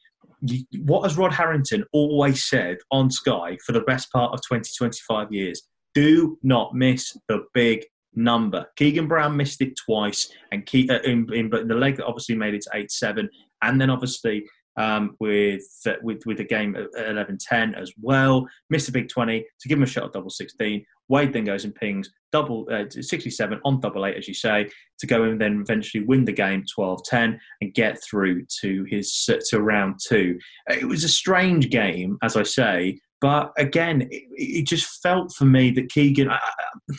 what 0.84 1.02
has 1.02 1.16
Rod 1.16 1.32
Harrington 1.32 1.84
always 1.92 2.44
said 2.44 2.78
on 2.90 3.10
Sky 3.10 3.58
for 3.64 3.72
the 3.72 3.82
best 3.82 4.10
part 4.10 4.32
of 4.32 4.40
20, 4.46 4.70
25 4.76 5.32
years? 5.32 5.62
Do 5.94 6.38
not 6.42 6.74
miss 6.74 7.16
the 7.28 7.44
big 7.52 7.84
number. 8.14 8.66
Keegan 8.76 9.06
Brown 9.08 9.36
missed 9.36 9.60
it 9.60 9.74
twice, 9.84 10.30
and 10.52 10.66
Ke- 10.66 10.90
uh, 10.90 11.00
in, 11.04 11.32
in, 11.32 11.50
but 11.50 11.68
the 11.68 11.74
leg 11.74 11.96
that 11.96 12.06
obviously 12.06 12.36
made 12.36 12.54
it 12.54 12.62
to 12.62 12.70
8 12.74 12.90
7. 12.90 13.28
And 13.62 13.80
then 13.80 13.90
obviously 13.90 14.46
um, 14.76 15.16
with, 15.20 15.64
uh, 15.86 15.94
with 16.02 16.24
with 16.26 16.38
the 16.38 16.44
game 16.44 16.76
at 16.76 16.92
11-10 16.94 17.80
as 17.80 17.92
well. 18.00 18.46
Missed 18.68 18.88
a 18.88 18.92
big 18.92 19.08
20 19.08 19.40
to 19.60 19.68
give 19.68 19.78
him 19.78 19.84
a 19.84 19.86
shot 19.86 20.04
at 20.04 20.12
double 20.12 20.30
16. 20.30 20.84
Wade 21.08 21.32
then 21.32 21.44
goes 21.44 21.64
and 21.64 21.74
pings 21.74 22.10
double 22.32 22.68
uh, 22.70 22.84
67 22.88 23.60
on 23.64 23.80
double 23.80 24.06
eight, 24.06 24.16
as 24.16 24.28
you 24.28 24.34
say, 24.34 24.68
to 24.98 25.06
go 25.06 25.24
and 25.24 25.40
then 25.40 25.60
eventually 25.60 26.04
win 26.04 26.24
the 26.24 26.32
game 26.32 26.64
12-10 26.78 27.38
and 27.60 27.74
get 27.74 28.02
through 28.02 28.44
to 28.60 28.84
his 28.88 29.28
to 29.48 29.60
round 29.60 29.98
two. 30.06 30.38
It 30.68 30.86
was 30.86 31.04
a 31.04 31.08
strange 31.08 31.70
game, 31.70 32.16
as 32.22 32.36
I 32.36 32.44
say, 32.44 33.00
but 33.20 33.52
again, 33.58 34.02
it, 34.10 34.24
it, 34.32 34.66
just 34.66 35.02
felt 35.02 35.32
for 35.32 35.44
me 35.44 35.70
that 35.72 35.90
Keegan. 35.90 36.30
I, 36.30 36.38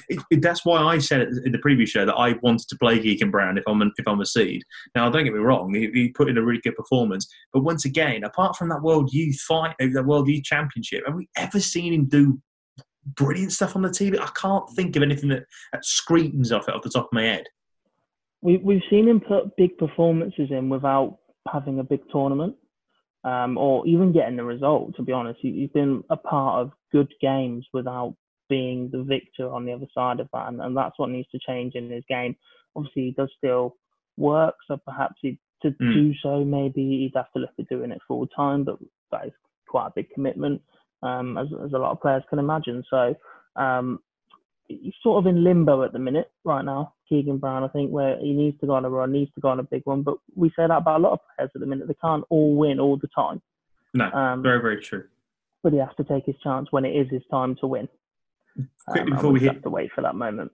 it, 0.07 0.41
that's 0.41 0.63
why 0.63 0.77
I 0.77 0.99
said 0.99 1.21
in 1.21 1.51
the 1.51 1.57
previous 1.57 1.89
show 1.89 2.05
that 2.05 2.15
I 2.15 2.34
wanted 2.43 2.67
to 2.69 2.77
play 2.77 2.99
Keegan 2.99 3.31
Brown 3.31 3.57
if 3.57 3.63
I'm 3.67 3.81
if 3.81 4.07
I'm 4.07 4.21
a 4.21 4.25
seed. 4.25 4.63
Now, 4.93 5.10
don't 5.10 5.23
get 5.23 5.34
me 5.34 5.39
wrong; 5.39 5.73
he, 5.73 5.89
he, 5.93 6.10
put 6.10 6.29
in 6.29 6.38
a 6.38 6.41
really 6.41 6.62
good 6.62 6.75
performance. 6.75 7.27
But 7.53 7.63
once 7.63 7.86
again, 7.86 8.23
apart 8.23 8.55
from 8.55 8.69
that 8.69 8.84
World 8.84 9.12
Youth 9.12 9.39
fight, 9.39 9.75
uh, 9.81 9.88
that 9.93 10.05
World 10.05 10.27
Youth 10.27 10.43
Championship, 10.43 11.03
have 11.07 11.15
we 11.15 11.27
ever 11.38 11.60
seen 11.60 11.93
him 11.93 12.05
do 12.05 12.39
brilliant 13.15 13.51
stuff 13.51 13.75
on 13.75 13.81
the 13.81 13.89
TV? 13.89 14.19
I 14.19 14.29
can't 14.39 14.69
think 14.75 14.95
of 14.95 15.01
anything 15.01 15.29
that, 15.29 15.45
that 15.73 15.84
screams 15.84 16.51
off 16.51 16.69
it 16.69 16.75
off 16.75 16.84
the 16.84 16.89
top 16.89 17.05
of 17.05 17.13
my 17.13 17.23
head. 17.23 17.45
We, 18.43 18.57
we've 18.57 18.81
seen 18.91 19.07
him 19.07 19.19
put 19.19 19.55
big 19.55 19.77
performances 19.77 20.49
in 20.51 20.69
without 20.69 21.17
having 21.51 21.79
a 21.79 21.84
big 21.84 22.01
tournament 22.12 22.55
um, 23.23 23.57
or 23.57 23.86
even 23.88 24.13
getting 24.13 24.36
the 24.36 24.43
result. 24.43 24.95
To 24.95 25.03
be 25.03 25.12
honest, 25.12 25.39
he, 25.41 25.62
has 25.62 25.69
been 25.71 26.03
a 26.10 26.17
part 26.17 26.62
of 26.62 26.71
good 26.91 27.12
games 27.21 27.65
without 27.73 28.15
being 28.49 28.89
the 28.91 29.03
victor 29.03 29.49
on 29.49 29.65
the 29.65 29.73
other 29.73 29.88
side 29.93 30.19
of 30.19 30.27
that, 30.34 30.47
and, 30.47 30.62
and 30.62 30.75
that's 30.75 30.97
what 30.97 31.10
needs 31.10 31.29
to 31.29 31.39
change 31.47 31.75
in 31.75 31.89
his 31.89 32.03
game. 32.10 32.36
Obviously, 32.75 33.03
he 33.03 33.12
does 33.12 33.31
still 33.38 33.75
work, 34.17 34.55
so 34.67 34.77
perhaps 34.86 35.15
he, 35.21 35.39
to 35.62 35.69
mm. 35.69 35.93
do 35.93 36.13
so, 36.21 36.43
maybe 36.43 36.81
he'd 36.81 37.13
have 37.15 37.31
to 37.34 37.39
look 37.39 37.51
at 37.60 37.69
doing 37.69 37.91
it 37.91 38.01
full 38.07 38.27
time, 38.27 38.63
but 38.63 38.77
that 39.12 39.27
is 39.27 39.34
quite 39.67 39.88
a 39.88 39.93
big 39.95 40.10
commitment, 40.13 40.62
um, 41.03 41.38
as, 41.38 41.47
as 41.63 41.73
a 41.73 41.77
lot 41.77 41.91
of 41.91 42.01
players 42.01 42.23
can 42.29 42.39
imagine. 42.39 42.84
So 42.89 43.15
um, 43.55 43.99
he's 44.81 44.93
sort 45.01 45.19
of 45.19 45.27
in 45.27 45.43
limbo 45.43 45.84
at 45.84 45.93
the 45.93 45.99
minute 45.99 46.31
right 46.43 46.63
now. 46.63 46.93
Keegan 47.10 47.38
Brown, 47.38 47.63
I 47.63 47.67
think, 47.67 47.91
where 47.91 48.17
he 48.19 48.34
needs 48.34 48.60
to 48.62 48.67
go 48.67 48.73
on 48.73 48.86
a 48.86 48.89
run, 48.89 49.12
needs 49.12 49.34
to 49.36 49.41
go 49.41 49.49
on 49.49 49.60
a 49.60 49.63
big 49.63 49.81
one. 49.86 50.01
But 50.01 50.17
we 50.36 50.49
say 50.49 50.67
that 50.67 50.77
about 50.77 51.01
a 51.01 51.03
lot 51.03 51.13
of 51.13 51.19
players 51.36 51.51
at 51.53 51.60
the 51.60 51.67
minute. 51.67 51.88
They 51.88 51.95
can't 52.01 52.23
all 52.29 52.55
win 52.55 52.79
all 52.79 52.97
the 52.97 53.10
time. 53.13 53.41
No, 53.93 54.10
um, 54.12 54.41
very, 54.41 54.62
very 54.62 54.81
true. 54.81 55.03
But 55.63 55.73
he 55.73 55.79
has 55.79 55.89
to 55.97 56.03
take 56.03 56.25
his 56.25 56.36
chance 56.41 56.71
when 56.71 56.86
it 56.86 56.95
is 56.95 57.10
his 57.10 57.23
time 57.29 57.55
to 57.57 57.67
win. 57.67 57.89
Quickly 58.88 59.12
um, 59.12 59.17
before 59.17 59.31
we 59.31 59.39
hear, 59.41 59.53
have 59.53 59.63
to 59.63 59.69
wait 59.69 59.91
for 59.93 60.01
that 60.01 60.15
moment. 60.15 60.51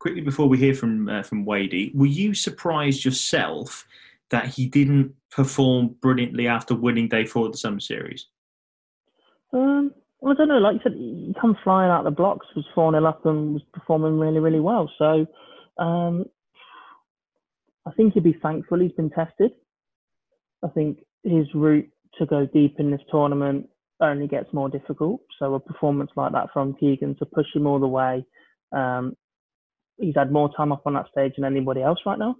Quickly 0.00 0.20
before 0.20 0.48
we 0.48 0.58
hear 0.58 0.74
from 0.74 1.08
uh, 1.08 1.22
from 1.22 1.44
Wadey, 1.44 1.92
were 1.94 2.06
you 2.06 2.34
surprised 2.34 3.04
yourself 3.04 3.86
that 4.30 4.46
he 4.46 4.66
didn't 4.66 5.14
perform 5.30 5.96
brilliantly 6.00 6.48
after 6.48 6.74
winning 6.74 7.08
day 7.08 7.24
four 7.24 7.46
of 7.46 7.52
the 7.52 7.58
Summer 7.58 7.80
Series? 7.80 8.26
Um, 9.52 9.92
well, 10.24 10.32
I 10.32 10.36
don't 10.36 10.48
know. 10.48 10.58
Like 10.58 10.76
you 10.76 10.80
said, 10.82 10.94
he 10.94 11.34
come 11.38 11.56
flying 11.62 11.90
out 11.90 12.06
of 12.06 12.12
the 12.12 12.16
blocks, 12.16 12.46
was 12.56 12.64
4 12.74 12.92
0 12.92 13.04
up 13.06 13.26
and 13.26 13.54
was 13.54 13.62
performing 13.74 14.18
really, 14.18 14.40
really 14.40 14.60
well. 14.60 14.90
So 14.98 15.26
um, 15.78 16.24
I 17.86 17.92
think 17.92 18.14
he'd 18.14 18.24
be 18.24 18.38
thankful 18.42 18.80
he's 18.80 18.92
been 18.92 19.10
tested. 19.10 19.52
I 20.64 20.68
think 20.68 21.00
his 21.24 21.46
route 21.54 21.90
to 22.18 22.26
go 22.26 22.46
deep 22.46 22.76
in 22.78 22.90
this 22.90 23.02
tournament 23.10 23.68
only 24.00 24.26
gets 24.26 24.52
more 24.54 24.70
difficult. 24.70 25.20
So 25.38 25.54
a 25.54 25.60
performance 25.60 26.10
like 26.16 26.32
that 26.32 26.48
from 26.54 26.74
Keegan 26.80 27.16
to 27.16 27.26
push 27.26 27.46
him 27.54 27.66
all 27.66 27.78
the 27.78 27.86
way. 27.86 28.24
Um, 28.72 29.16
he's 29.98 30.14
had 30.16 30.32
more 30.32 30.50
time 30.56 30.72
up 30.72 30.84
on 30.86 30.94
that 30.94 31.08
stage 31.12 31.34
than 31.36 31.44
anybody 31.44 31.82
else 31.82 31.98
right 32.06 32.18
now. 32.18 32.36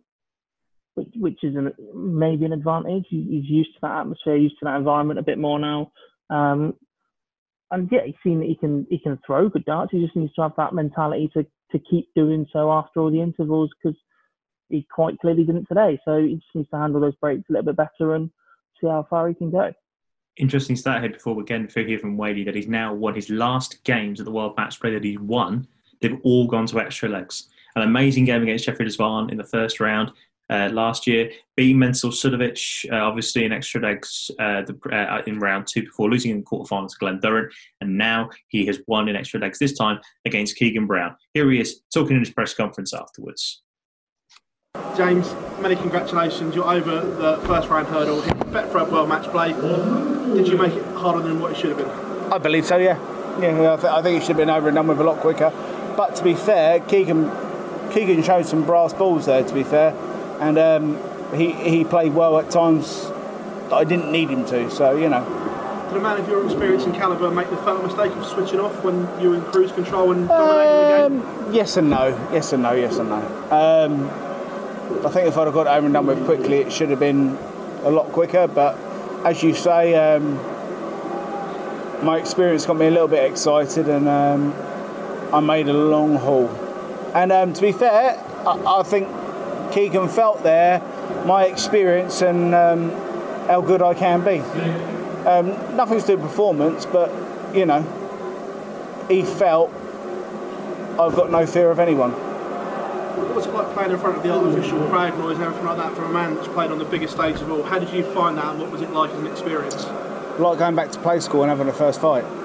which, 0.94 1.08
which 1.16 1.44
is 1.44 1.54
an, 1.56 1.72
maybe 1.94 2.46
an 2.46 2.52
advantage. 2.54 3.04
He's 3.10 3.44
used 3.44 3.74
to 3.74 3.80
that 3.82 4.00
atmosphere, 4.00 4.36
used 4.36 4.58
to 4.60 4.64
that 4.64 4.76
environment 4.76 5.18
a 5.18 5.24
bit 5.24 5.38
more 5.38 5.58
now. 5.58 5.92
Um, 6.30 6.74
and 7.70 7.88
yeah, 7.90 8.00
he's 8.04 8.14
seen 8.22 8.40
that 8.40 8.46
he 8.46 8.54
can 8.54 8.86
he 8.90 8.98
can 8.98 9.18
throw 9.26 9.48
good 9.48 9.64
darts. 9.64 9.92
He 9.92 10.02
just 10.02 10.16
needs 10.16 10.32
to 10.34 10.42
have 10.42 10.52
that 10.56 10.74
mentality 10.74 11.30
to 11.34 11.44
to 11.72 11.78
keep 11.78 12.08
doing 12.14 12.46
so 12.52 12.70
after 12.70 13.00
all 13.00 13.10
the 13.10 13.20
intervals 13.20 13.70
because 13.82 13.98
he 14.68 14.86
quite 14.94 15.18
clearly 15.18 15.44
didn't 15.44 15.66
today. 15.66 15.98
So 16.04 16.22
he 16.22 16.34
just 16.34 16.46
needs 16.54 16.70
to 16.70 16.78
handle 16.78 17.00
those 17.00 17.16
breaks 17.16 17.48
a 17.48 17.52
little 17.52 17.72
bit 17.72 17.76
better 17.76 18.14
and 18.14 18.30
see 18.80 18.86
how 18.86 19.06
far 19.08 19.28
he 19.28 19.34
can 19.34 19.50
go. 19.50 19.72
Interesting 20.36 20.76
stat 20.76 21.00
here 21.02 21.12
before 21.12 21.34
we 21.34 21.44
get 21.44 21.60
again 21.60 21.86
hear 21.86 21.98
from 21.98 22.16
Wadey 22.16 22.44
that 22.44 22.56
he's 22.56 22.66
now 22.66 22.92
won 22.92 23.14
his 23.14 23.30
last 23.30 23.82
games 23.84 24.20
at 24.20 24.26
the 24.26 24.32
World 24.32 24.56
Match 24.56 24.80
Play 24.80 24.92
that 24.92 25.04
he's 25.04 25.18
won. 25.18 25.66
They've 26.00 26.18
all 26.24 26.46
gone 26.46 26.66
to 26.66 26.80
extra 26.80 27.08
legs. 27.08 27.48
An 27.76 27.82
amazing 27.82 28.24
game 28.24 28.42
against 28.42 28.64
Jeffrey 28.64 28.84
de 28.84 28.90
Zwaan 28.90 29.30
in 29.30 29.36
the 29.36 29.44
first 29.44 29.80
round 29.80 30.12
uh, 30.50 30.68
last 30.72 31.06
year, 31.06 31.30
beating 31.56 31.78
Mensur 31.78 32.10
Suljovic, 32.10 32.90
uh, 32.92 32.96
obviously 32.96 33.44
in 33.44 33.52
extra 33.52 33.80
legs 33.80 34.30
uh, 34.38 34.62
the, 34.62 34.78
uh, 34.92 35.22
in 35.26 35.38
round 35.38 35.66
two 35.66 35.82
before 35.82 36.10
losing 36.10 36.30
in 36.30 36.38
the 36.38 36.44
quarterfinals 36.44 36.90
to 36.90 36.96
Glen 37.00 37.20
Durrant, 37.20 37.52
and 37.80 37.96
now 37.96 38.30
he 38.48 38.66
has 38.66 38.80
won 38.86 39.08
in 39.08 39.16
extra 39.16 39.40
legs 39.40 39.58
this 39.58 39.76
time 39.76 39.98
against 40.24 40.56
Keegan 40.56 40.86
Brown. 40.86 41.16
Here 41.32 41.50
he 41.50 41.60
is 41.60 41.80
talking 41.92 42.16
in 42.16 42.20
his 42.20 42.30
press 42.30 42.54
conference 42.54 42.92
afterwards. 42.92 43.62
James, 44.96 45.34
many 45.60 45.76
congratulations. 45.76 46.54
You're 46.54 46.68
over 46.68 47.00
the 47.00 47.36
first 47.46 47.68
round 47.68 47.86
hurdle. 47.88 48.22
Bet 48.52 48.70
for 48.70 48.78
a 48.78 48.84
world 48.84 49.08
match 49.08 49.24
play. 49.30 49.52
Did 50.34 50.48
you 50.48 50.58
make 50.58 50.72
it 50.72 50.84
harder 50.96 51.20
than 51.20 51.40
what 51.40 51.52
it 51.52 51.56
should 51.56 51.70
have 51.70 51.78
been? 51.78 52.32
I 52.32 52.38
believe 52.38 52.66
so. 52.66 52.76
Yeah, 52.76 52.98
yeah. 53.40 53.74
I, 53.74 53.76
th- 53.76 53.92
I 53.92 54.02
think 54.02 54.20
it 54.20 54.26
should 54.26 54.36
have 54.36 54.36
been 54.36 54.50
over 54.50 54.68
and 54.68 54.74
done 54.74 54.88
with 54.88 55.00
a 55.00 55.04
lot 55.04 55.20
quicker. 55.20 55.52
But 55.96 56.16
to 56.16 56.24
be 56.24 56.34
fair, 56.34 56.80
Keegan 56.80 57.30
Keegan 57.92 58.22
showed 58.24 58.46
some 58.46 58.64
brass 58.64 58.92
balls 58.92 59.26
there. 59.26 59.44
To 59.44 59.54
be 59.54 59.62
fair, 59.62 59.92
and 60.40 60.58
um, 60.58 61.34
he 61.34 61.52
he 61.52 61.84
played 61.84 62.14
well 62.14 62.38
at 62.38 62.50
times 62.50 63.08
that 63.68 63.74
I 63.74 63.84
didn't 63.84 64.10
need 64.12 64.28
him 64.30 64.44
to. 64.46 64.70
So 64.70 64.96
you 64.96 65.08
know. 65.08 65.24
Did 65.88 65.98
a 65.98 66.00
man 66.00 66.18
of 66.18 66.28
your 66.28 66.44
experience 66.44 66.84
and 66.84 66.94
calibre 66.94 67.30
make 67.30 67.50
the 67.50 67.56
fatal 67.58 67.82
mistake 67.82 68.12
of 68.12 68.24
switching 68.26 68.58
off 68.58 68.82
when 68.82 69.08
you 69.20 69.30
were 69.30 69.36
in 69.36 69.42
cruise 69.42 69.70
control 69.70 70.10
and 70.12 70.26
dominating 70.26 71.04
um, 71.04 71.18
the 71.18 71.44
game? 71.44 71.54
Yes 71.54 71.76
and 71.76 71.90
no. 71.90 72.08
Yes 72.32 72.52
and 72.52 72.62
no. 72.62 72.72
Yes 72.72 72.98
and 72.98 73.10
no. 73.10 73.16
Um, 73.50 74.10
I 75.06 75.10
think 75.10 75.28
if 75.28 75.36
I'd 75.36 75.46
have 75.46 75.54
got 75.54 75.66
it 75.66 75.70
over 75.70 75.86
and 75.86 75.92
done 75.92 76.06
with 76.06 76.24
quickly, 76.24 76.58
it 76.58 76.72
should 76.72 76.90
have 76.90 76.98
been 76.98 77.38
a 77.84 77.90
lot 77.90 78.06
quicker. 78.12 78.48
But 78.48 78.76
as 79.24 79.42
you 79.42 79.54
say, 79.54 79.94
um, 79.94 80.34
my 82.04 82.18
experience 82.18 82.66
got 82.66 82.76
me 82.76 82.86
a 82.86 82.90
little 82.90 83.08
bit 83.08 83.30
excited, 83.30 83.88
and 83.88 84.08
um, 84.08 84.54
I 85.32 85.40
made 85.40 85.68
a 85.68 85.72
long 85.72 86.16
haul. 86.16 86.48
And 87.14 87.32
um, 87.32 87.52
to 87.52 87.62
be 87.62 87.72
fair, 87.72 88.22
I, 88.46 88.80
I, 88.80 88.82
think 88.82 89.08
Keegan 89.74 90.08
felt 90.08 90.44
there 90.44 90.80
my 91.26 91.46
experience 91.46 92.22
and 92.22 92.54
um, 92.54 92.90
how 93.48 93.60
good 93.60 93.82
I 93.82 93.92
can 93.92 94.24
be. 94.24 94.38
Um, 95.26 95.48
nothing 95.76 96.00
to 96.00 96.06
do 96.06 96.16
with 96.16 96.22
performance, 96.22 96.86
but 96.86 97.10
you 97.54 97.66
know, 97.66 97.82
he 99.08 99.22
felt 99.22 99.72
I've 100.98 101.16
got 101.16 101.32
no 101.32 101.44
fear 101.44 101.72
of 101.72 101.80
anyone. 101.80 102.12
What 102.12 103.34
was 103.34 103.46
it 103.46 103.54
like 103.54 103.74
playing 103.74 103.90
in 103.90 103.98
front 103.98 104.16
of 104.16 104.22
the 104.22 104.30
artificial 104.30 104.78
crowd 104.88 105.18
noise 105.18 105.36
and 105.36 105.44
everything 105.44 105.66
like 105.66 105.78
that 105.78 105.94
for 105.96 106.04
a 106.04 106.08
man 106.08 106.36
that's 106.36 106.48
played 106.48 106.70
on 106.70 106.78
the 106.78 106.84
biggest 106.84 107.14
stage 107.14 107.40
of 107.40 107.50
all? 107.50 107.64
How 107.64 107.80
did 107.80 107.90
you 107.90 108.04
find 108.12 108.38
that 108.38 108.46
and 108.46 108.60
what 108.60 108.70
was 108.70 108.80
it 108.80 108.90
like 108.92 109.10
as 109.10 109.18
an 109.18 109.26
experience? 109.26 109.86
Like 110.38 110.58
going 110.58 110.76
back 110.76 110.92
to 110.92 111.00
play 111.00 111.18
school 111.18 111.42
and 111.42 111.50
having 111.50 111.68
a 111.68 111.72
first 111.72 112.00
fight. 112.00 112.24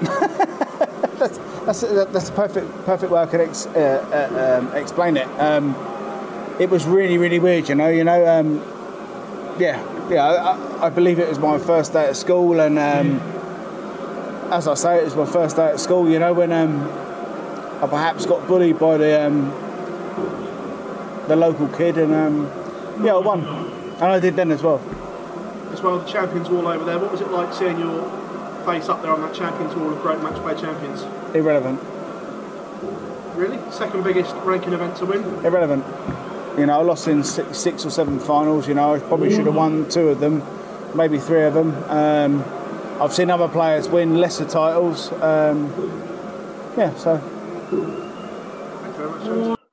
that's, 1.18 1.38
that's, 1.64 1.80
that's 1.80 2.28
a 2.28 2.32
perfect, 2.32 2.84
perfect 2.86 3.12
way 3.12 3.20
I 3.20 3.26
could 3.26 3.40
ex, 3.40 3.66
uh, 3.66 3.78
uh, 3.78 4.58
um, 4.58 4.76
explain 4.76 5.16
it. 5.16 5.28
Um, 5.38 5.74
it 6.60 6.68
was 6.68 6.84
really, 6.84 7.16
really 7.16 7.38
weird, 7.38 7.68
you 7.70 7.74
know. 7.74 7.88
You 7.88 8.04
know, 8.04 8.26
um, 8.26 8.58
yeah, 9.58 9.82
yeah. 10.10 10.24
I, 10.26 10.86
I, 10.86 10.90
believe 10.90 11.18
it 11.18 11.28
was 11.28 11.38
my 11.38 11.58
first 11.58 11.94
day 11.94 12.06
at 12.06 12.16
school, 12.16 12.60
and 12.60 12.78
um, 12.78 13.18
as 14.52 14.68
I 14.68 14.74
say, 14.74 14.98
it 14.98 15.04
was 15.04 15.16
my 15.16 15.24
first 15.24 15.56
day 15.56 15.68
at 15.68 15.80
school. 15.80 16.08
You 16.08 16.18
know, 16.18 16.34
when 16.34 16.52
um, 16.52 16.82
I 17.82 17.86
perhaps 17.88 18.26
got 18.26 18.46
bullied 18.46 18.78
by 18.78 18.98
the 18.98 19.26
um, 19.26 19.48
the 21.28 21.36
local 21.36 21.66
kid, 21.68 21.96
and 21.96 22.12
um, 22.12 23.04
yeah, 23.04 23.14
I 23.14 23.18
won, 23.18 23.42
and 23.42 24.04
I 24.04 24.20
did 24.20 24.36
then 24.36 24.50
as 24.50 24.62
well. 24.62 24.82
As 25.72 25.80
well, 25.80 25.98
the 25.98 26.04
champions 26.06 26.50
wall 26.50 26.68
over 26.68 26.84
there. 26.84 26.98
What 26.98 27.10
was 27.10 27.22
it 27.22 27.30
like 27.30 27.54
seeing 27.54 27.78
your 27.78 28.02
face 28.66 28.90
up 28.90 29.00
there 29.00 29.12
on 29.12 29.22
that 29.22 29.34
champions 29.34 29.74
wall 29.74 29.90
of 29.90 30.02
great 30.02 30.20
match 30.20 30.36
play 30.42 30.60
champions? 30.60 31.04
Irrelevant. 31.34 31.80
Really, 33.34 33.58
second 33.70 34.04
biggest 34.04 34.34
ranking 34.44 34.74
event 34.74 34.96
to 34.98 35.06
win? 35.06 35.22
Irrelevant. 35.42 35.86
You 36.60 36.66
know, 36.66 36.78
I 36.78 36.82
lost 36.82 37.08
in 37.08 37.24
six, 37.24 37.86
or 37.86 37.90
seven 37.90 38.18
finals. 38.18 38.68
You 38.68 38.74
know, 38.74 38.94
I 38.94 38.98
probably 38.98 39.30
should 39.34 39.46
have 39.46 39.54
won 39.54 39.88
two 39.88 40.10
of 40.10 40.20
them, 40.20 40.42
maybe 40.94 41.18
three 41.18 41.44
of 41.44 41.54
them. 41.54 41.72
Um, 41.84 42.44
I've 43.00 43.14
seen 43.14 43.30
other 43.30 43.48
players 43.48 43.88
win 43.88 44.16
lesser 44.16 44.44
titles. 44.44 45.10
Um, 45.22 45.72
yeah, 46.76 46.94
so. 46.96 47.16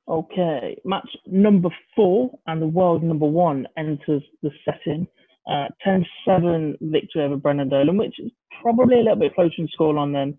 Okay, 0.08 0.80
match 0.86 1.08
number 1.26 1.68
four 1.94 2.30
and 2.46 2.62
the 2.62 2.66
world 2.66 3.02
number 3.02 3.26
one 3.26 3.68
enters 3.76 4.22
the 4.42 4.50
setting. 4.64 5.06
Uh, 5.46 5.66
10-7 5.86 6.76
victory 6.80 7.22
over 7.22 7.36
Brendan 7.36 7.68
Dolan, 7.68 7.98
which 7.98 8.18
is 8.18 8.30
probably 8.62 8.96
a 8.96 9.02
little 9.02 9.16
bit 9.16 9.34
closer 9.34 9.56
in 9.58 9.68
scoreline 9.78 10.14
than 10.14 10.38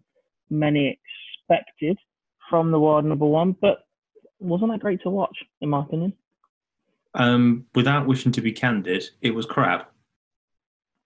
many 0.50 1.00
expected 1.48 2.00
from 2.50 2.72
the 2.72 2.80
world 2.80 3.06
number 3.06 3.28
one, 3.28 3.56
but 3.62 3.84
wasn't 4.40 4.72
that 4.72 4.80
great 4.80 5.04
to 5.04 5.12
watch, 5.12 5.38
in 5.62 5.70
my 5.70 5.82
opinion? 5.82 6.14
Um, 7.15 7.65
without 7.74 8.08
wishing 8.08 8.32
to 8.34 8.41
be 8.41 8.52
candid, 8.52 9.04
it 9.22 9.32
was 9.32 9.45
crap 9.45 9.91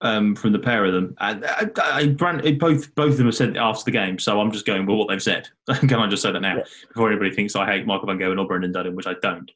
um, 0.02 0.36
from 0.36 0.52
the 0.52 0.60
pair 0.60 0.86
of 0.86 0.94
them. 0.94 1.16
I, 1.20 1.70
I, 1.78 2.00
I, 2.00 2.52
both 2.52 2.94
both 2.94 3.12
of 3.12 3.18
them 3.18 3.28
have 3.28 3.36
said 3.36 3.58
after 3.58 3.86
the 3.86 3.92
game, 3.92 4.20
so 4.20 4.40
I'm 4.40 4.52
just 4.52 4.66
going 4.66 4.86
with 4.86 4.98
what 4.98 5.08
they've 5.08 5.24
said. 5.24 5.48
Can 5.70 5.94
I 5.94 6.08
just 6.08 6.22
say 6.22 6.32
that 6.32 6.42
now 6.42 6.58
yeah. 6.58 6.64
before 6.90 7.10
anybody 7.10 7.32
thinks 7.32 7.56
I 7.56 7.66
hate 7.66 7.88
Michael 7.88 8.08
Van 8.08 8.20
Gerwen 8.20 8.40
or 8.40 8.48
Brendan 8.48 8.74
Dolan, 8.74 8.96
which 8.96 9.08
I 9.08 9.16
don't. 9.22 9.50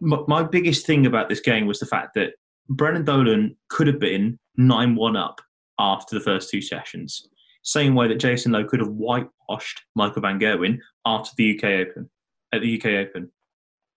My, 0.00 0.18
my 0.26 0.42
biggest 0.42 0.86
thing 0.86 1.06
about 1.06 1.28
this 1.28 1.40
game 1.40 1.66
was 1.66 1.78
the 1.78 1.86
fact 1.86 2.14
that 2.14 2.34
Brendan 2.68 3.04
Dolan 3.04 3.56
could 3.68 3.86
have 3.86 4.00
been 4.00 4.38
nine 4.56 4.96
one 4.96 5.16
up 5.16 5.40
after 5.78 6.18
the 6.18 6.24
first 6.24 6.50
two 6.50 6.60
sessions, 6.60 7.28
same 7.62 7.94
way 7.94 8.08
that 8.08 8.16
Jason 8.16 8.52
Lowe 8.52 8.64
could 8.64 8.80
have 8.80 8.90
whitewashed 8.90 9.82
Michael 9.94 10.22
Van 10.22 10.40
Gerwen 10.40 10.78
after 11.06 11.30
the 11.36 11.56
UK 11.56 11.64
Open 11.86 12.10
at 12.52 12.60
the 12.60 12.76
UK 12.76 12.86
Open, 13.06 13.30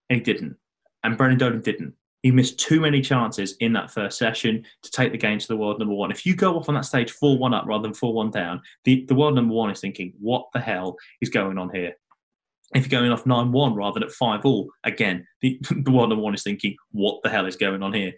and 0.10 0.20
he 0.20 0.24
didn't, 0.24 0.56
and 1.04 1.18
Brendan 1.18 1.40
Dolan 1.40 1.62
didn't. 1.62 1.94
He 2.24 2.32
missed 2.32 2.60
too 2.60 2.82
many 2.82 3.02
chances 3.02 3.56
in 3.60 3.74
that 3.74 3.92
first 3.92 4.18
session 4.18 4.66
to 4.82 4.92
take 4.92 5.12
the 5.12 5.18
game 5.18 5.40
to 5.40 5.48
the 5.48 5.56
world 5.56 5.80
number 5.80 5.94
one. 5.94 6.12
If 6.12 6.26
you 6.26 6.36
go 6.36 6.58
off 6.58 6.68
on 6.68 6.76
that 6.76 6.86
stage 6.86 7.12
4 7.12 7.38
1 7.38 7.54
up 7.54 7.66
rather 7.68 7.84
than 7.84 7.94
4 7.94 8.14
1 8.14 8.32
down, 8.32 8.62
the, 8.84 9.06
the 9.06 9.16
world 9.16 9.36
number 9.36 9.54
one 9.54 9.70
is 9.70 9.80
thinking, 9.80 10.14
what 10.20 10.48
the 10.54 10.60
hell 10.60 10.96
is 11.22 11.30
going 11.30 11.58
on 11.58 11.70
here? 11.74 11.94
If 12.76 12.84
you're 12.92 13.00
going 13.00 13.12
off 13.12 13.26
9 13.26 13.52
1 13.52 13.76
rather 13.76 14.00
than 14.00 14.10
at 14.10 14.12
5 14.12 14.46
all, 14.46 14.68
again, 14.84 15.26
the, 15.42 15.60
the 15.72 15.92
world 15.92 16.10
number 16.10 16.24
one 16.24 16.34
is 16.34 16.44
thinking, 16.44 16.76
what 16.92 17.22
the 17.24 17.30
hell 17.30 17.46
is 17.46 17.56
going 17.56 17.84
on 17.84 17.94
here? 17.94 18.14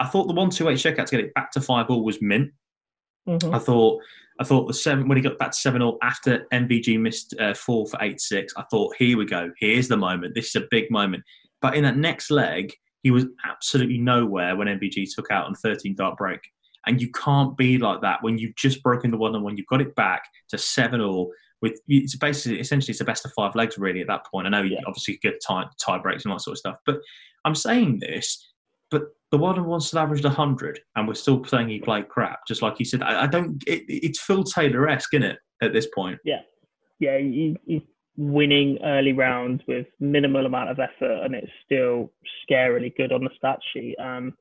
I 0.00 0.06
thought 0.06 0.26
the 0.26 0.34
1 0.34 0.50
2 0.50 0.70
8 0.70 0.76
checkout 0.76 1.06
to 1.06 1.16
get 1.16 1.24
it 1.24 1.34
back 1.34 1.52
to 1.52 1.60
5 1.60 1.90
all 1.90 2.04
was 2.04 2.20
mint. 2.22 2.50
Mm-hmm. 3.28 3.54
I 3.54 3.58
thought 3.58 4.02
I 4.40 4.44
thought 4.44 4.66
the 4.66 4.74
seven 4.74 5.08
when 5.08 5.16
he 5.16 5.22
got 5.22 5.38
back 5.38 5.52
to 5.52 5.56
seven 5.56 5.82
all 5.82 5.98
after 6.02 6.46
MVG 6.52 6.98
missed 6.98 7.34
uh, 7.38 7.54
four 7.54 7.86
for 7.86 7.98
eight 8.02 8.20
six. 8.20 8.52
I 8.56 8.64
thought, 8.70 8.96
here 8.98 9.16
we 9.16 9.24
go. 9.24 9.50
Here's 9.58 9.88
the 9.88 9.96
moment. 9.96 10.34
This 10.34 10.48
is 10.48 10.56
a 10.56 10.66
big 10.70 10.90
moment. 10.90 11.22
But 11.62 11.76
in 11.76 11.84
that 11.84 11.96
next 11.96 12.30
leg, 12.30 12.74
he 13.02 13.10
was 13.10 13.24
absolutely 13.48 13.98
nowhere 13.98 14.56
when 14.56 14.68
MVG 14.68 15.14
took 15.14 15.30
out 15.30 15.46
on 15.46 15.54
13 15.54 15.94
dart 15.94 16.16
break. 16.16 16.40
And 16.86 17.00
you 17.00 17.10
can't 17.12 17.56
be 17.56 17.78
like 17.78 18.00
that 18.02 18.22
when 18.22 18.38
you've 18.38 18.56
just 18.56 18.82
broken 18.82 19.10
the 19.10 19.16
one 19.16 19.34
on 19.34 19.42
one. 19.42 19.56
You've 19.56 19.68
got 19.68 19.80
it 19.80 19.94
back 19.94 20.24
to 20.48 20.58
seven 20.58 21.00
all. 21.00 21.32
With 21.60 21.80
it's 21.86 22.16
basically 22.16 22.58
essentially 22.58 22.90
it's 22.90 22.98
the 22.98 23.04
best 23.04 23.24
of 23.24 23.32
five 23.36 23.54
legs 23.54 23.78
really 23.78 24.00
at 24.00 24.08
that 24.08 24.26
point. 24.26 24.48
I 24.48 24.50
know 24.50 24.62
you 24.62 24.76
obviously 24.84 25.18
get 25.22 25.40
tie 25.46 25.64
tie 25.80 25.98
breaks 25.98 26.24
and 26.24 26.32
all 26.32 26.38
that 26.38 26.42
sort 26.42 26.54
of 26.54 26.58
stuff, 26.58 26.76
but 26.84 26.98
I'm 27.44 27.54
saying 27.54 28.00
this, 28.00 28.52
but 28.90 29.04
the 29.30 29.38
one 29.38 29.54
number 29.54 29.70
one 29.70 29.80
still 29.80 30.00
averaged 30.00 30.24
100, 30.24 30.80
and 30.96 31.06
we're 31.06 31.14
still 31.14 31.44
saying 31.44 31.68
he 31.68 31.78
played 31.78 32.08
crap, 32.08 32.40
just 32.48 32.62
like 32.62 32.78
he 32.78 32.84
said. 32.84 33.02
I, 33.02 33.22
I 33.22 33.26
don't. 33.28 33.62
It, 33.68 33.84
it's 33.88 34.20
Phil 34.20 34.42
Taylor 34.42 34.88
esque, 34.88 35.14
isn't 35.14 35.22
it? 35.22 35.38
At 35.62 35.72
this 35.72 35.86
point, 35.94 36.18
yeah, 36.24 36.40
yeah, 36.98 37.18
he, 37.18 37.56
he's 37.64 37.82
winning 38.16 38.78
early 38.84 39.12
rounds 39.12 39.62
with 39.66 39.86
minimal 40.00 40.46
amount 40.46 40.70
of 40.70 40.78
effort, 40.78 41.24
and 41.24 41.34
it's 41.34 41.50
still 41.64 42.12
scarily 42.44 42.94
good 42.96 43.12
on 43.12 43.24
the 43.24 43.30
stat 43.36 43.58
sheet. 43.72 43.96
Um, 43.98 44.34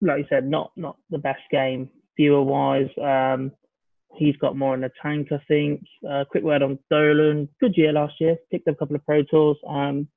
like 0.00 0.18
you 0.18 0.26
said, 0.28 0.46
not 0.46 0.72
not 0.76 0.96
the 1.10 1.18
best 1.18 1.42
game 1.50 1.90
viewer 2.16 2.42
wise. 2.42 2.88
Um, 3.02 3.52
he's 4.16 4.36
got 4.36 4.56
more 4.56 4.74
in 4.74 4.80
the 4.80 4.90
tank, 5.02 5.28
I 5.32 5.40
think. 5.48 5.82
Uh, 6.08 6.24
quick 6.30 6.44
word 6.44 6.62
on 6.62 6.78
Dolan. 6.90 7.48
Good 7.60 7.76
year 7.76 7.92
last 7.92 8.14
year. 8.20 8.36
Picked 8.50 8.68
up 8.68 8.74
a 8.74 8.78
couple 8.78 8.96
of 8.96 9.04
Pro 9.04 9.22
Tours. 9.22 9.58
Um, 9.68 10.08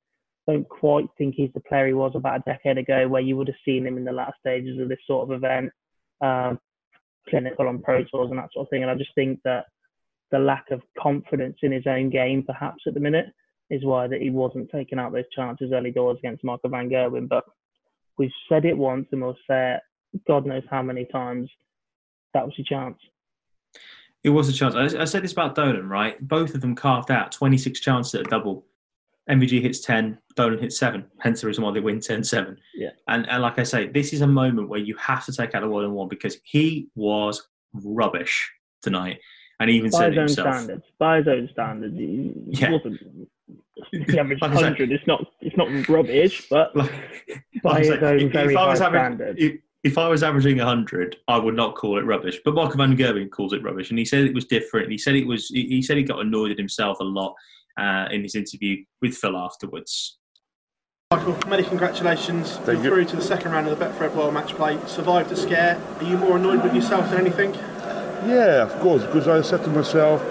don't 0.48 0.68
quite 0.68 1.06
think 1.16 1.34
he's 1.36 1.52
the 1.54 1.60
player 1.60 1.86
he 1.86 1.92
was 1.92 2.12
about 2.14 2.40
a 2.40 2.50
decade 2.50 2.78
ago, 2.78 3.06
where 3.06 3.22
you 3.22 3.36
would 3.36 3.48
have 3.48 3.56
seen 3.64 3.86
him 3.86 3.96
in 3.96 4.04
the 4.04 4.12
last 4.12 4.34
stages 4.40 4.80
of 4.80 4.88
this 4.88 4.98
sort 5.06 5.28
of 5.28 5.36
event, 5.36 5.70
um, 6.20 6.58
clinical 7.28 7.68
on 7.68 7.80
Pro 7.80 8.02
Tours 8.04 8.30
and 8.30 8.38
that 8.38 8.52
sort 8.52 8.66
of 8.66 8.70
thing. 8.70 8.82
And 8.82 8.90
I 8.90 8.96
just 8.96 9.14
think 9.14 9.40
that 9.44 9.66
the 10.32 10.38
lack 10.38 10.70
of 10.72 10.82
confidence 10.98 11.58
in 11.62 11.70
his 11.70 11.86
own 11.86 12.10
game, 12.10 12.42
perhaps 12.42 12.82
at 12.86 12.94
the 12.94 13.00
minute, 13.00 13.26
is 13.70 13.84
why 13.84 14.08
that 14.08 14.20
he 14.20 14.30
wasn't 14.30 14.70
taking 14.70 14.98
out 14.98 15.12
those 15.12 15.28
chances 15.34 15.70
early 15.72 15.92
doors 15.92 16.18
against 16.18 16.42
Michael 16.42 16.70
Van 16.70 16.90
Gerwen. 16.90 17.28
But 17.28 17.44
we've 18.18 18.32
said 18.48 18.64
it 18.64 18.76
once 18.76 19.06
and 19.12 19.22
we'll 19.22 19.36
say 19.48 19.74
it 19.76 19.82
God 20.26 20.46
knows 20.46 20.64
how 20.70 20.82
many 20.82 21.04
times. 21.06 21.50
That 22.34 22.46
was 22.46 22.54
a 22.58 22.62
chance. 22.62 22.98
It 24.24 24.30
was 24.30 24.48
a 24.48 24.52
chance. 24.52 24.74
I, 24.74 25.02
I 25.02 25.04
said 25.04 25.22
this 25.22 25.32
about 25.32 25.54
Dolan, 25.54 25.88
right? 25.88 26.20
Both 26.26 26.54
of 26.54 26.60
them 26.60 26.74
carved 26.74 27.10
out 27.10 27.32
26 27.32 27.80
chances 27.80 28.14
at 28.14 28.26
a 28.26 28.30
double. 28.30 28.66
MVG 29.30 29.60
hits 29.62 29.80
10, 29.80 30.18
Dolan 30.34 30.58
hits 30.58 30.78
7. 30.78 31.04
Hence 31.20 31.40
the 31.40 31.46
reason 31.46 31.64
why 31.64 31.72
they 31.72 31.80
win 31.80 32.00
10 32.00 32.24
7. 32.24 32.56
Yeah. 32.74 32.90
And, 33.08 33.28
and 33.28 33.42
like 33.42 33.58
I 33.58 33.62
say, 33.64 33.88
this 33.88 34.12
is 34.12 34.20
a 34.20 34.26
moment 34.26 34.68
where 34.68 34.80
you 34.80 34.96
have 34.96 35.24
to 35.26 35.32
take 35.32 35.54
out 35.54 35.60
the 35.60 35.68
one 35.68 35.84
and 35.84 35.94
one 35.94 36.08
because 36.08 36.38
he 36.44 36.88
was 36.94 37.48
rubbish 37.74 38.50
tonight. 38.82 39.20
And 39.62 39.70
he 39.70 39.76
even 39.76 39.90
by 39.92 39.98
said 39.98 40.08
his 40.12 40.18
own 40.18 40.26
himself. 40.26 40.54
standards. 40.56 40.84
By 40.98 41.16
his 41.18 41.28
own 41.28 41.48
standards, 41.52 41.96
he 41.96 42.32
Yeah. 42.48 42.72
wasn't. 42.72 43.00
The 43.92 44.18
average 44.20 44.40
Like 44.42 44.50
I 44.50 44.54
said- 44.56 44.62
hundred. 44.64 44.90
It's 44.92 45.06
not. 45.06 45.24
It's 45.40 45.56
not 45.56 45.88
rubbish, 45.88 46.48
but 46.50 46.74
Like, 46.76 46.90
by 47.62 47.78
his 47.78 47.88
say, 47.88 47.94
own 48.00 48.20
if- 48.20 48.32
very 48.32 48.52
if 48.52 48.58
I 48.58 48.60
high 48.64 48.70
was 48.70 48.80
average- 48.80 49.00
standards. 49.00 49.38
if, 49.40 49.52
if 49.84 49.98
I 49.98 50.08
was 50.08 50.22
averaging 50.24 50.56
100, 50.58 51.16
I 51.28 51.36
would 51.38 51.54
not 51.54 51.76
call 51.76 51.96
it 51.98 52.02
rubbish. 52.04 52.40
But 52.44 52.54
Michael 52.54 52.76
Van 52.76 52.96
Gerwen 52.96 53.30
calls 53.30 53.52
it 53.52 53.62
rubbish, 53.62 53.90
and 53.90 53.98
he 54.00 54.04
said 54.04 54.24
it 54.24 54.34
was 54.34 54.46
different. 54.46 54.90
He 54.90 54.98
said 54.98 55.14
it 55.14 55.26
was. 55.28 55.46
He 55.48 55.66
he 55.68 55.80
said 55.82 55.96
he 55.96 56.02
got 56.02 56.20
annoyed 56.20 56.50
at 56.50 56.58
himself 56.58 56.98
a 56.98 57.04
lot 57.04 57.34
uh, 57.78 58.08
in 58.10 58.22
his 58.24 58.34
interview 58.34 58.84
with 59.00 59.14
Phill 59.16 59.36
afterwards. 59.36 60.18
Michael, 61.12 61.36
many 61.46 61.62
congratulations. 61.62 62.56
Thank 62.58 62.66
You're 62.82 62.84
you. 62.84 62.90
through 62.90 63.04
to 63.06 63.16
the 63.16 63.22
second 63.22 63.52
round 63.52 63.68
of 63.68 63.78
the 63.78 63.84
Betfred 63.84 64.14
World 64.14 64.34
Match 64.34 64.54
Play. 64.54 64.78
Survived 64.86 65.28
the 65.28 65.36
scare. 65.36 65.80
Are 65.98 66.04
you 66.04 66.16
more 66.16 66.36
annoyed 66.38 66.62
with 66.64 66.74
yourself 66.74 67.10
than 67.10 67.20
anything? 67.20 67.52
Yeah, 68.26 68.62
of 68.62 68.78
course, 68.80 69.02
because 69.04 69.26
I 69.26 69.42
said 69.42 69.64
to 69.64 69.70
myself, 69.70 70.22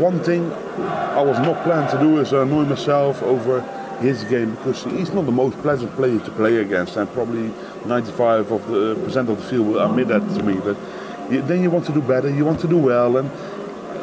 one 0.00 0.20
thing 0.24 0.52
I 0.52 1.22
was 1.22 1.38
not 1.38 1.62
planning 1.62 1.88
to 1.90 1.98
do 1.98 2.18
is 2.18 2.32
annoy 2.32 2.64
myself 2.64 3.22
over 3.22 3.60
his 4.00 4.24
game 4.24 4.54
because 4.56 4.84
he's 4.84 5.12
not 5.12 5.26
the 5.26 5.32
most 5.32 5.56
pleasant 5.58 5.94
player 5.94 6.18
to 6.18 6.30
play 6.32 6.56
against, 6.56 6.96
and 6.96 7.12
probably 7.12 7.52
95 7.86 8.50
of 8.50 8.68
the 8.68 8.94
percent 9.04 9.28
of 9.28 9.36
the 9.36 9.48
field 9.48 9.68
will 9.68 9.80
admit 9.80 10.08
that 10.08 10.20
to 10.36 10.42
me. 10.42 10.54
But 10.54 10.76
then 11.46 11.62
you 11.62 11.70
want 11.70 11.86
to 11.86 11.92
do 11.92 12.02
better, 12.02 12.28
you 12.30 12.44
want 12.44 12.60
to 12.60 12.68
do 12.68 12.78
well, 12.78 13.16
and 13.16 13.30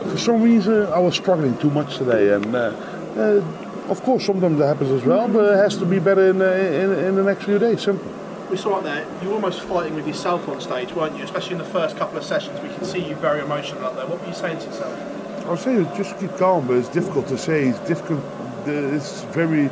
for 0.10 0.17
some 0.17 0.41
reason 0.41 0.86
I 0.88 0.99
was 0.99 1.15
struggling 1.15 1.58
too 1.58 1.69
much 1.69 1.97
today, 1.97 2.34
and. 2.34 2.56
Uh, 2.56 2.91
uh, 3.15 3.41
of 3.88 4.01
course, 4.01 4.25
sometimes 4.25 4.58
that 4.58 4.65
happens 4.65 4.89
as 4.89 5.06
well, 5.06 5.28
but 5.28 5.54
it 5.54 5.58
has 5.58 5.78
to 5.78 5.86
be 5.86 5.99
better 5.99 6.32
in, 6.32 6.41
uh, 6.41 6.45
in, 6.45 6.91
in 7.06 7.15
the 7.15 7.23
next 7.23 7.45
few 7.45 7.60
days. 7.60 7.84
Simple. 7.84 8.12
We 8.49 8.58
saw 8.58 8.79
it 8.79 8.84
there. 8.84 9.08
You 9.23 9.29
were 9.29 9.36
almost 9.36 9.62
fighting 9.62 9.95
with 9.95 10.08
yourself 10.08 10.47
on 10.47 10.62
stage, 10.62 10.93
weren't 10.93 11.17
you? 11.17 11.23
Especially 11.23 11.53
in 11.53 11.58
the 11.58 11.65
first 11.65 11.97
couple 11.97 12.17
of 12.17 12.23
sessions, 12.23 12.60
we 12.62 12.69
could 12.69 12.86
see 12.86 13.03
you 13.08 13.15
very 13.15 13.41
emotional 13.41 13.84
up 13.84 13.95
there. 13.95 14.05
What 14.05 14.21
were 14.21 14.27
you 14.27 14.36
saying 14.36 14.60
to 14.60 14.65
yourself? 14.65 15.45
I 15.45 15.49
would 15.49 15.60
say 15.60 15.84
just 15.97 16.19
keep 16.19 16.36
calm, 16.38 16.67
but 16.67 16.77
it's 16.77 16.89
difficult 16.89 17.27
to 17.27 17.38
say. 17.38 17.69
It's 17.69 17.79
difficult. 17.79 18.23
It's 18.67 19.23
very 19.25 19.69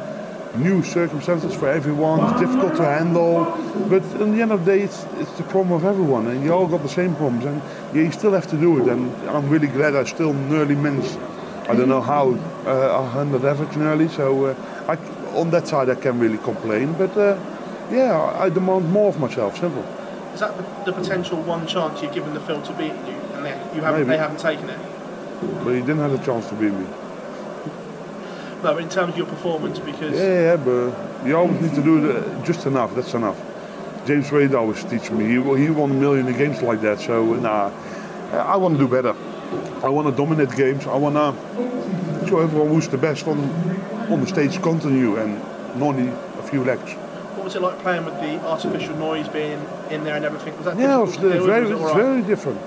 new 0.55 0.83
circumstances 0.83 1.53
for 1.53 1.67
everyone. 1.67 2.31
It's 2.31 2.41
difficult 2.41 2.75
to 2.77 2.85
handle. 2.85 3.45
But 3.89 4.03
in 4.21 4.35
the 4.35 4.41
end 4.41 4.51
of 4.51 4.65
the 4.65 4.71
day, 4.71 4.81
it's, 4.81 5.03
it's 5.17 5.31
the 5.33 5.43
problem 5.43 5.73
of 5.73 5.85
everyone, 5.85 6.27
and 6.27 6.43
you 6.43 6.51
all 6.51 6.67
got 6.67 6.81
the 6.81 6.89
same 6.89 7.15
problems. 7.15 7.45
And 7.45 7.61
you 7.95 8.11
still 8.11 8.33
have 8.33 8.47
to 8.47 8.57
do 8.57 8.81
it. 8.81 8.87
And 8.91 9.13
I'm 9.29 9.49
really 9.49 9.67
glad 9.67 9.95
I 9.95 10.03
still 10.03 10.33
nearly 10.33 10.75
managed. 10.75 11.17
I 11.69 11.75
don't 11.75 11.89
know 11.89 12.01
how 12.01 12.31
uh, 12.65 13.01
100 13.01 13.45
average 13.45 13.77
nearly. 13.77 14.07
So 14.09 14.45
uh, 14.47 14.55
I, 14.87 14.95
on 15.37 15.51
that 15.51 15.67
side, 15.67 15.89
I 15.89 15.95
can't 15.95 16.19
really 16.19 16.39
complain. 16.39 16.93
But 16.93 17.15
uh, 17.17 17.39
yeah, 17.91 18.35
I 18.39 18.49
demand 18.49 18.91
more 18.91 19.09
of 19.09 19.19
myself. 19.19 19.57
Simple. 19.57 19.83
Is 20.33 20.39
that 20.39 20.57
the, 20.57 20.91
the 20.91 20.93
potential 20.93 21.41
one 21.43 21.67
chance 21.67 22.01
you've 22.01 22.13
given 22.13 22.33
the 22.33 22.39
field 22.39 22.65
to 22.65 22.73
beat 22.73 22.87
you, 22.87 23.17
and 23.33 23.45
they, 23.45 23.51
you 23.75 23.81
haven't, 23.81 24.01
Maybe. 24.01 24.09
they 24.09 24.17
haven't 24.17 24.39
taken 24.39 24.69
it? 24.69 24.79
But 25.63 25.73
he 25.73 25.81
didn't 25.81 25.99
have 25.99 26.13
a 26.13 26.25
chance 26.25 26.47
to 26.49 26.55
beat 26.55 26.73
me. 26.73 26.87
No, 28.63 28.77
in 28.77 28.87
terms 28.87 29.11
of 29.11 29.17
your 29.17 29.27
performance, 29.27 29.77
because 29.79 30.17
Yeah, 30.17 30.55
yeah, 30.55 30.55
but 30.55 31.27
you 31.27 31.35
always 31.35 31.59
need 31.61 31.75
to 31.75 31.83
do 31.83 32.09
it 32.09 32.45
just 32.45 32.65
enough. 32.65 32.95
That's 32.95 33.13
enough. 33.13 33.37
James 34.07 34.31
Wade 34.31 34.55
always 34.55 34.83
teach 34.85 35.11
me. 35.11 35.25
He, 35.25 35.33
he 35.33 35.69
won 35.69 35.91
a 35.91 35.93
million 35.93 36.31
games 36.33 36.61
like 36.61 36.81
that. 36.81 36.99
So 36.99 37.33
nah, 37.35 37.71
I 38.31 38.55
want 38.57 38.77
to 38.77 38.79
do 38.79 38.87
better. 38.87 39.15
I 39.83 39.89
want 39.89 40.07
to 40.07 40.15
dominate 40.15 40.55
games. 40.55 40.87
I 40.87 40.95
want 40.95 41.15
to 41.15 42.27
show 42.27 42.39
everyone 42.39 42.69
who's 42.69 42.87
the 42.87 42.97
best 42.97 43.27
on 43.27 43.37
on 44.09 44.21
the 44.21 44.27
stage. 44.27 44.61
Continue 44.61 45.17
and 45.17 45.37
not 45.77 45.95
only 45.95 46.07
a 46.39 46.43
few 46.43 46.63
legs. 46.63 46.95
What 47.43 47.51
was 47.51 47.55
it 47.57 47.61
like 47.61 47.77
playing 47.79 48.05
with 48.05 48.17
the 48.21 48.39
artificial 48.47 48.95
noise 48.95 49.27
being 49.27 49.59
in 49.89 50.05
there 50.05 50.15
and 50.15 50.23
everything? 50.23 50.55
Was 50.55 50.63
that 50.63 50.79
Yeah, 50.79 51.03
it's, 51.03 51.17
deal 51.17 51.45
very, 51.45 51.63
Was 51.63 51.71
it 51.71 51.73
it's 51.73 51.81
all 51.81 51.87
right? 51.87 51.95
very 51.97 52.21
different. 52.21 52.61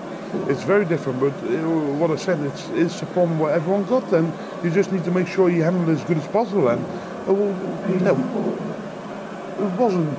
It's 0.51 0.65
very 0.65 0.85
different, 0.85 1.19
but 1.19 1.33
uh, 1.33 1.97
what 1.97 2.11
I 2.11 2.17
said, 2.17 2.39
it's, 2.41 2.69
it's 2.75 3.01
a 3.01 3.07
problem 3.07 3.39
what 3.39 3.55
everyone 3.55 3.85
got, 3.85 4.13
and 4.13 4.31
you 4.63 4.71
just 4.71 4.93
need 4.93 5.03
to 5.05 5.11
make 5.11 5.29
sure 5.29 5.49
you 5.49 5.63
handle 5.63 5.89
it 5.89 5.95
as 5.95 6.05
good 6.05 6.19
as 6.19 6.27
possible. 6.27 6.69
And 6.69 6.85
uh, 7.27 7.33
well, 7.33 7.55
know, 8.01 8.17
it 9.65 9.81
wasn't 9.81 10.19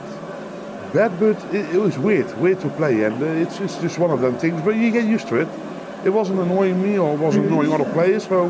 bad, 0.92 1.20
but 1.20 1.38
it, 1.54 1.76
it 1.76 1.80
was 1.80 2.00
weird, 2.00 2.36
weird 2.40 2.60
to 2.62 2.70
play, 2.70 3.04
and 3.04 3.22
uh, 3.22 3.26
it's, 3.28 3.60
it's 3.60 3.78
just 3.78 4.00
one 4.00 4.10
of 4.10 4.22
them 4.22 4.40
things. 4.40 4.60
But 4.64 4.76
you 4.76 4.90
get 4.90 5.06
used 5.06 5.28
to 5.28 5.36
it. 5.36 5.48
It 6.04 6.10
wasn't 6.10 6.40
annoying 6.40 6.82
me 6.82 6.98
or 6.98 7.14
it 7.14 7.20
wasn't 7.20 7.46
annoying 7.46 7.72
other 7.72 7.92
players, 7.94 8.26
so 8.26 8.48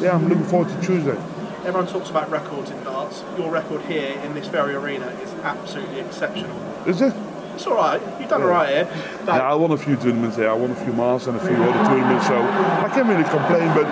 yeah, 0.00 0.16
I'm 0.16 0.28
looking 0.28 0.46
forward 0.46 0.70
to 0.70 0.84
Tuesday. 0.84 1.16
Everyone 1.66 1.88
talks 1.88 2.10
about 2.10 2.30
records 2.30 2.70
in 2.70 2.80
darts. 2.84 3.24
Your 3.36 3.50
record 3.50 3.82
here 3.86 4.16
in 4.22 4.34
this 4.34 4.46
very 4.46 4.76
arena 4.76 5.06
is 5.20 5.32
absolutely 5.42 5.98
exceptional. 5.98 6.56
Is 6.86 7.02
it? 7.02 7.12
It's 7.56 7.66
all 7.66 7.74
right. 7.74 8.00
You've 8.20 8.28
done 8.28 8.42
all 8.42 8.48
right 8.50 8.68
here. 8.68 8.84
Like, 9.26 9.42
Yeah, 9.42 9.50
I 9.50 9.54
won 9.56 9.72
a 9.72 9.76
few 9.76 9.96
tournaments 9.96 10.36
there. 10.36 10.48
I 10.48 10.52
won 10.52 10.70
a 10.70 10.76
few 10.76 10.92
Masters 10.92 11.34
and 11.34 11.36
a 11.38 11.44
few 11.44 11.56
other 11.56 11.90
tournaments, 11.90 12.28
so 12.28 12.40
I 12.40 12.88
can't 12.94 13.08
really 13.08 13.24
complain. 13.24 13.66
But 13.74 13.86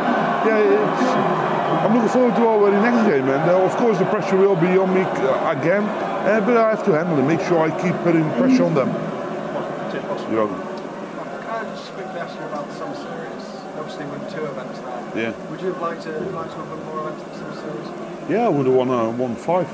yeah, 0.47 0.63
it's, 0.63 1.03
I'm 1.83 1.95
looking 1.95 2.11
forward 2.11 2.37
to 2.37 2.47
already 2.47 2.77
next 2.77 3.09
game. 3.11 3.29
And 3.29 3.51
uh, 3.51 3.65
of 3.65 3.75
course, 3.75 3.99
the 3.99 4.05
pressure 4.05 4.37
will 4.37 4.55
be 4.55 4.79
on 4.79 4.95
me 4.95 5.01
uh, 5.01 5.51
again, 5.51 5.83
uh, 5.83 6.41
but 6.47 6.57
I 6.57 6.71
have 6.71 6.85
to 6.85 6.93
handle 6.93 7.19
it. 7.19 7.23
Make 7.27 7.41
sure 7.41 7.59
I 7.59 7.71
keep 7.83 7.97
putting 8.05 8.23
pressure 8.39 8.67
on 8.67 8.75
them. 8.77 8.93
Boss. 8.93 10.31
You're. 10.31 10.47
Can 10.47 10.63
I 11.51 11.65
just 11.75 11.91
quickly 11.91 12.21
ask 12.21 12.39
you 12.39 12.47
about 12.47 12.71
series? 12.71 13.24
Obviously, 13.77 14.07
won 14.07 14.21
two 14.31 14.45
events 14.45 14.81
now. 14.81 15.13
Yeah. 15.15 15.51
Would 15.51 15.61
you 15.61 15.69
have 15.69 15.81
liked 15.81 16.03
to, 16.03 16.11
like 16.11 16.51
to 16.51 16.57
have 16.57 16.71
won 16.71 16.85
more 16.87 17.09
events 17.09 17.39
in 17.39 17.45
the 17.45 17.55
series? 17.57 18.31
Yeah, 18.31 18.47
I 18.47 18.49
would 18.49 18.67
have 18.67 18.75
won 18.75 18.91
uh, 18.91 19.11
won 19.11 19.37
five. 19.37 19.69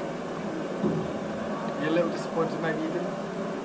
You're 1.81 1.91
a 1.91 1.93
little 1.93 2.11
disappointed 2.11 2.61
maybe 2.61 2.81
you 2.83 2.89
didn't? 2.89 3.09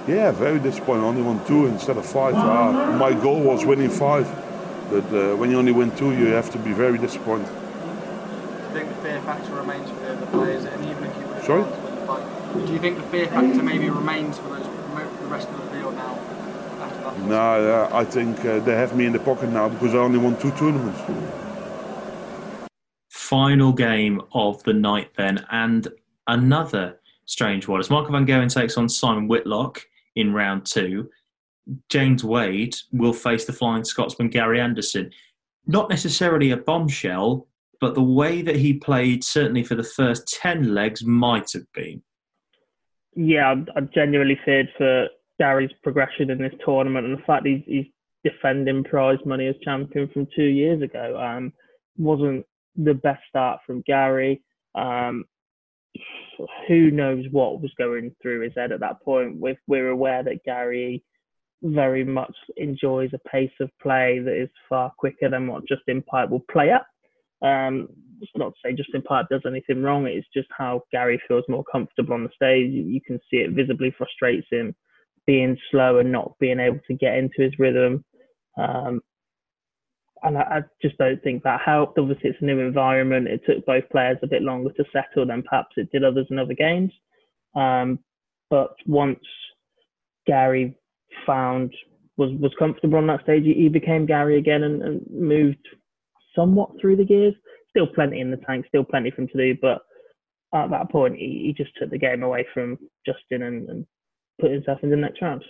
Yeah, 0.07 0.31
very 0.31 0.59
disappointed. 0.59 1.01
I 1.01 1.05
only 1.05 1.21
won 1.21 1.43
two 1.45 1.65
instead 1.65 1.97
of 1.97 2.05
five. 2.05 2.35
Uh, 2.35 2.97
my 2.97 3.13
goal 3.13 3.41
was 3.41 3.65
winning 3.65 3.89
five, 3.89 4.27
but 4.89 5.05
uh, 5.13 5.35
when 5.35 5.49
you 5.49 5.57
only 5.57 5.71
win 5.71 5.95
two, 5.95 6.11
you 6.11 6.27
have 6.27 6.51
to 6.51 6.59
be 6.59 6.73
very 6.73 6.97
disappointed. 6.97 7.47
Do 7.47 7.53
you 7.53 8.69
think 8.73 8.89
the 8.89 9.01
fear 9.01 9.21
factor 9.21 9.53
remains 9.53 9.89
for 9.89 9.99
the 10.01 10.13
other 10.13 10.25
players, 10.27 10.65
and 10.65 10.85
even 10.85 11.03
if 11.05 11.17
you 11.17 11.45
Sorry? 11.45 11.63
win 11.63 11.71
the 11.71 11.85
do 12.65 12.71
you 12.71 12.79
think 12.79 12.97
the 12.97 13.03
fear 13.03 13.27
factor 13.27 13.63
maybe 13.63 13.89
remains 13.89 14.37
for 14.37 14.49
those 14.49 14.65
the 15.25 15.27
rest 15.27 15.49
of 15.49 15.57
the 15.57 15.75
field 15.75 15.95
now 15.95 16.17
after 16.79 17.01
that? 17.01 17.05
No, 17.23 17.88
uh, 17.89 17.89
I 17.91 18.04
think 18.04 18.43
uh, 18.45 18.60
they 18.60 18.75
have 18.75 18.95
me 18.95 19.06
in 19.06 19.13
the 19.13 19.19
pocket 19.19 19.49
now 19.49 19.69
because 19.69 19.95
I 19.95 19.97
only 19.97 20.19
won 20.19 20.38
two 20.38 20.51
tournaments. 20.51 21.01
Final 23.10 23.73
game 23.73 24.21
of 24.34 24.62
the 24.63 24.73
night, 24.73 25.12
then, 25.17 25.45
and 25.49 25.88
another 26.28 26.99
strange 27.25 27.67
one. 27.67 27.80
As 27.80 27.89
Michael 27.89 28.12
Van 28.12 28.25
Gerwen 28.25 28.54
takes 28.54 28.78
on 28.78 28.88
Simon 28.88 29.28
Whitlock 29.28 29.82
in 30.15 30.34
round 30.34 30.65
two, 30.65 31.10
James 31.89 32.23
Wade 32.23 32.75
will 32.91 33.13
face 33.13 33.45
the 33.45 33.54
Flying 33.54 33.84
Scotsman 33.84 34.30
Gary 34.30 34.60
Anderson. 34.60 35.12
Not 35.65 35.89
necessarily 35.89 36.51
a 36.51 36.58
bombshell, 36.58 37.47
but 37.82 37.95
the 37.95 38.04
way 38.04 38.41
that 38.41 38.56
he 38.56 38.73
played, 38.73 39.23
certainly 39.23 39.63
for 39.63 39.75
the 39.75 39.84
first 39.84 40.28
10 40.28 40.73
legs, 40.75 41.04
might 41.04 41.51
have 41.54 41.71
been. 41.73 42.04
yeah, 43.15 43.56
I, 43.75 43.80
I 43.80 43.82
genuinely 43.82 44.39
feared 44.45 44.69
for 44.78 45.08
Gary's 45.39 45.71
progression 45.83 46.29
in 46.29 46.37
this 46.37 46.53
tournament, 46.63 47.05
and 47.05 47.17
the 47.17 47.23
fact 47.23 47.45
he's, 47.45 47.63
he's 47.65 47.85
defending 48.23 48.83
prize 48.83 49.19
money 49.25 49.47
as 49.47 49.55
champion 49.63 50.09
from 50.13 50.27
two 50.35 50.43
years 50.43 50.81
ago 50.81 51.19
um, 51.19 51.53
wasn't 51.97 52.45
the 52.75 52.93
best 52.93 53.21
start 53.29 53.59
from 53.65 53.83
Gary. 53.85 54.41
Um, 54.73 55.25
who 56.67 56.91
knows 56.91 57.25
what 57.31 57.61
was 57.61 57.71
going 57.77 58.13
through 58.21 58.41
his 58.41 58.53
head 58.55 58.71
at 58.71 58.81
that 58.81 59.01
point? 59.01 59.39
We're, 59.39 59.57
we're 59.67 59.89
aware 59.89 60.23
that 60.23 60.43
Gary 60.43 61.03
very 61.63 62.03
much 62.03 62.35
enjoys 62.57 63.11
a 63.13 63.29
pace 63.29 63.51
of 63.61 63.69
play 63.81 64.19
that 64.19 64.41
is 64.41 64.49
far 64.67 64.91
quicker 64.97 65.29
than 65.29 65.47
what 65.47 65.67
Justin 65.67 66.01
Pipe 66.03 66.29
will 66.29 66.43
play 66.51 66.71
at. 66.71 66.85
Um, 67.45 67.87
it's 68.21 68.31
not 68.35 68.53
to 68.53 68.55
say 68.63 68.73
Justin 68.75 69.01
Pipe 69.01 69.27
does 69.29 69.41
anything 69.45 69.81
wrong. 69.81 70.05
It's 70.05 70.27
just 70.33 70.47
how 70.57 70.83
Gary 70.91 71.21
feels 71.27 71.43
more 71.47 71.63
comfortable 71.63 72.13
on 72.13 72.23
the 72.23 72.29
stage. 72.35 72.71
You 72.71 72.83
you 72.83 73.01
can 73.01 73.19
see 73.29 73.37
it 73.37 73.51
visibly 73.51 73.93
frustrates 73.97 74.47
him, 74.51 74.75
being 75.25 75.57
slow 75.71 75.99
and 75.99 76.11
not 76.11 76.33
being 76.39 76.59
able 76.59 76.79
to 76.88 76.93
get 76.93 77.15
into 77.15 77.41
his 77.41 77.57
rhythm. 77.59 78.03
Um, 78.57 79.01
and 80.23 80.38
I, 80.38 80.41
I 80.41 80.61
just 80.81 80.97
don't 80.97 81.21
think 81.23 81.43
that 81.43 81.61
helped. 81.65 81.97
Obviously, 81.97 82.31
it's 82.31 82.41
a 82.41 82.45
new 82.45 82.59
environment. 82.59 83.27
It 83.27 83.41
took 83.45 83.65
both 83.65 83.89
players 83.89 84.17
a 84.23 84.27
bit 84.27 84.41
longer 84.41 84.71
to 84.73 84.85
settle 84.91 85.25
than 85.25 85.43
perhaps 85.43 85.73
it 85.77 85.91
did 85.91 86.03
others 86.03 86.27
in 86.29 86.39
other 86.39 86.53
games. 86.53 86.91
Um, 87.55 87.99
but 88.49 88.75
once 88.85 89.19
Gary 90.27 90.77
found 91.25 91.73
was 92.17 92.31
was 92.39 92.53
comfortable 92.57 92.97
on 92.97 93.07
that 93.07 93.23
stage, 93.23 93.43
he, 93.43 93.67
became 93.69 94.05
Gary 94.05 94.38
again 94.38 94.63
and, 94.63 94.81
and 94.81 95.01
moved 95.11 95.65
somewhat 96.35 96.69
through 96.79 96.97
the 96.97 97.05
gears. 97.05 97.33
Still 97.69 97.88
plenty 97.88 98.21
in 98.21 98.31
the 98.31 98.38
tank, 98.38 98.65
still 98.67 98.83
plenty 98.83 99.11
for 99.11 99.21
him 99.21 99.27
to 99.29 99.38
do. 99.38 99.59
But 99.61 99.81
at 100.53 100.69
that 100.69 100.89
point, 100.91 101.17
he, 101.17 101.43
he 101.45 101.63
just 101.63 101.75
took 101.77 101.89
the 101.89 101.97
game 101.97 102.23
away 102.23 102.45
from 102.53 102.77
Justin 103.05 103.43
and, 103.43 103.69
and 103.69 103.85
put 104.39 104.51
himself 104.51 104.79
in 104.83 104.89
the 104.89 104.95
next 104.95 105.21
round. 105.21 105.43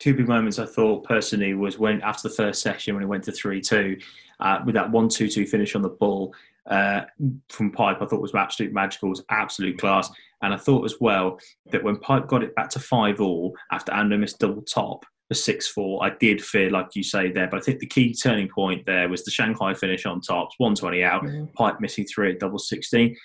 Two 0.00 0.14
big 0.14 0.28
moments 0.28 0.58
I 0.58 0.66
thought 0.66 1.04
personally 1.04 1.54
was 1.54 1.78
when 1.78 2.02
after 2.02 2.28
the 2.28 2.34
first 2.34 2.60
session 2.60 2.94
when 2.94 3.04
it 3.04 3.08
went 3.08 3.24
to 3.24 3.32
three 3.32 3.60
two, 3.60 3.98
uh, 4.40 4.58
with 4.64 4.74
that 4.74 4.90
one 4.90 5.08
two 5.08 5.28
two 5.28 5.46
finish 5.46 5.76
on 5.76 5.82
the 5.82 5.90
ball 5.90 6.34
uh, 6.66 7.02
from 7.48 7.70
Pipe, 7.70 7.98
I 8.00 8.06
thought 8.06 8.20
was 8.20 8.34
absolute 8.34 8.72
magical, 8.72 9.10
was 9.10 9.24
absolute 9.30 9.78
class, 9.78 10.10
and 10.42 10.52
I 10.52 10.56
thought 10.56 10.84
as 10.84 10.96
well 11.00 11.38
that 11.70 11.84
when 11.84 11.98
Pipe 11.98 12.26
got 12.26 12.42
it 12.42 12.54
back 12.54 12.68
to 12.70 12.80
five 12.80 13.20
all 13.20 13.54
after 13.70 13.92
Ando 13.92 14.18
missed 14.18 14.40
double 14.40 14.62
top 14.62 15.04
for 15.28 15.34
six 15.34 15.68
four, 15.68 16.04
I 16.04 16.10
did 16.10 16.42
fear 16.42 16.70
like 16.70 16.88
you 16.94 17.04
say 17.04 17.30
there, 17.30 17.46
but 17.46 17.60
I 17.60 17.62
think 17.62 17.78
the 17.78 17.86
key 17.86 18.12
turning 18.12 18.48
point 18.48 18.84
there 18.86 19.08
was 19.08 19.24
the 19.24 19.30
Shanghai 19.30 19.74
finish 19.74 20.04
on 20.04 20.20
tops, 20.20 20.56
one 20.58 20.74
twenty 20.74 21.04
out, 21.04 21.22
mm-hmm. 21.22 21.46
Pipe 21.54 21.80
missing 21.80 22.06
three 22.06 22.32
at 22.32 22.40
double 22.40 22.58
sixteen. 22.58 23.16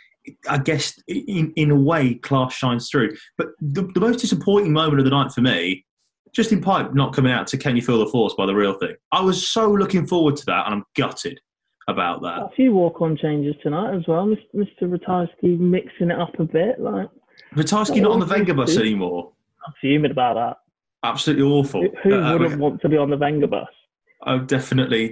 I 0.49 0.57
guess 0.57 0.99
in, 1.07 1.53
in 1.55 1.71
a 1.71 1.75
way, 1.75 2.15
class 2.15 2.53
shines 2.53 2.89
through. 2.89 3.15
But 3.37 3.47
the, 3.59 3.83
the 3.93 3.99
most 3.99 4.19
disappointing 4.19 4.73
moment 4.73 4.99
of 4.99 5.05
the 5.05 5.11
night 5.11 5.31
for 5.31 5.41
me 5.41 5.85
Justin 6.37 6.61
Pipe 6.61 6.93
not 6.93 7.15
coming 7.15 7.31
out 7.31 7.47
to 7.47 7.57
Can 7.57 7.75
You 7.75 7.81
Feel 7.81 7.97
the 7.97 8.05
Force 8.07 8.35
by 8.35 8.45
the 8.45 8.53
real 8.53 8.73
thing. 8.73 8.95
I 9.11 9.21
was 9.21 9.47
so 9.47 9.71
looking 9.71 10.05
forward 10.05 10.35
to 10.35 10.45
that, 10.45 10.67
and 10.67 10.75
I'm 10.75 10.83
gutted 10.95 11.39
about 11.87 12.21
that. 12.21 12.43
A 12.43 12.49
few 12.55 12.73
walk-on 12.73 13.17
changes 13.17 13.55
tonight 13.63 13.95
as 13.95 14.03
well. 14.07 14.27
Mr. 14.55 14.83
Ratajski 14.83 15.57
mixing 15.57 16.11
it 16.11 16.19
up 16.19 16.37
a 16.39 16.43
bit. 16.43 16.79
Like 16.79 17.09
Ratajski 17.55 18.01
not 18.01 18.11
on 18.11 18.19
the 18.19 18.25
Vengabus 18.27 18.77
anymore. 18.77 19.31
I'm 19.65 19.73
fuming 19.81 20.11
about 20.11 20.35
that. 20.35 20.57
Absolutely 21.07 21.43
awful. 21.43 21.81
Who, 22.03 22.11
who 22.11 22.21
uh, 22.21 22.37
wouldn't 22.37 22.59
want 22.59 22.81
to 22.81 22.89
be 22.89 22.97
on 22.97 23.09
the 23.09 23.17
Vengabus? 23.17 23.65
Oh, 24.25 24.39
definitely. 24.39 25.11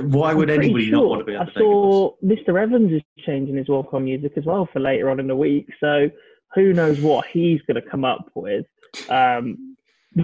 Why 0.00 0.32
would 0.32 0.48
anybody 0.48 0.86
sure. 0.86 0.92
not 0.92 1.08
want 1.08 1.20
to 1.20 1.24
be 1.24 1.36
I 1.36 1.46
saw 1.52 2.12
Mr. 2.24 2.60
Evans 2.60 2.90
is 2.92 3.02
changing 3.24 3.56
his 3.56 3.68
walk-on 3.68 4.04
music 4.04 4.32
as 4.36 4.44
well 4.44 4.68
for 4.72 4.80
later 4.80 5.10
on 5.10 5.20
in 5.20 5.26
the 5.26 5.36
week. 5.36 5.68
So 5.78 6.10
who 6.54 6.72
knows 6.72 7.00
what 7.00 7.26
he's 7.26 7.60
going 7.62 7.80
to 7.80 7.88
come 7.88 8.04
up 8.04 8.30
with. 8.34 8.64
Um, 9.10 9.76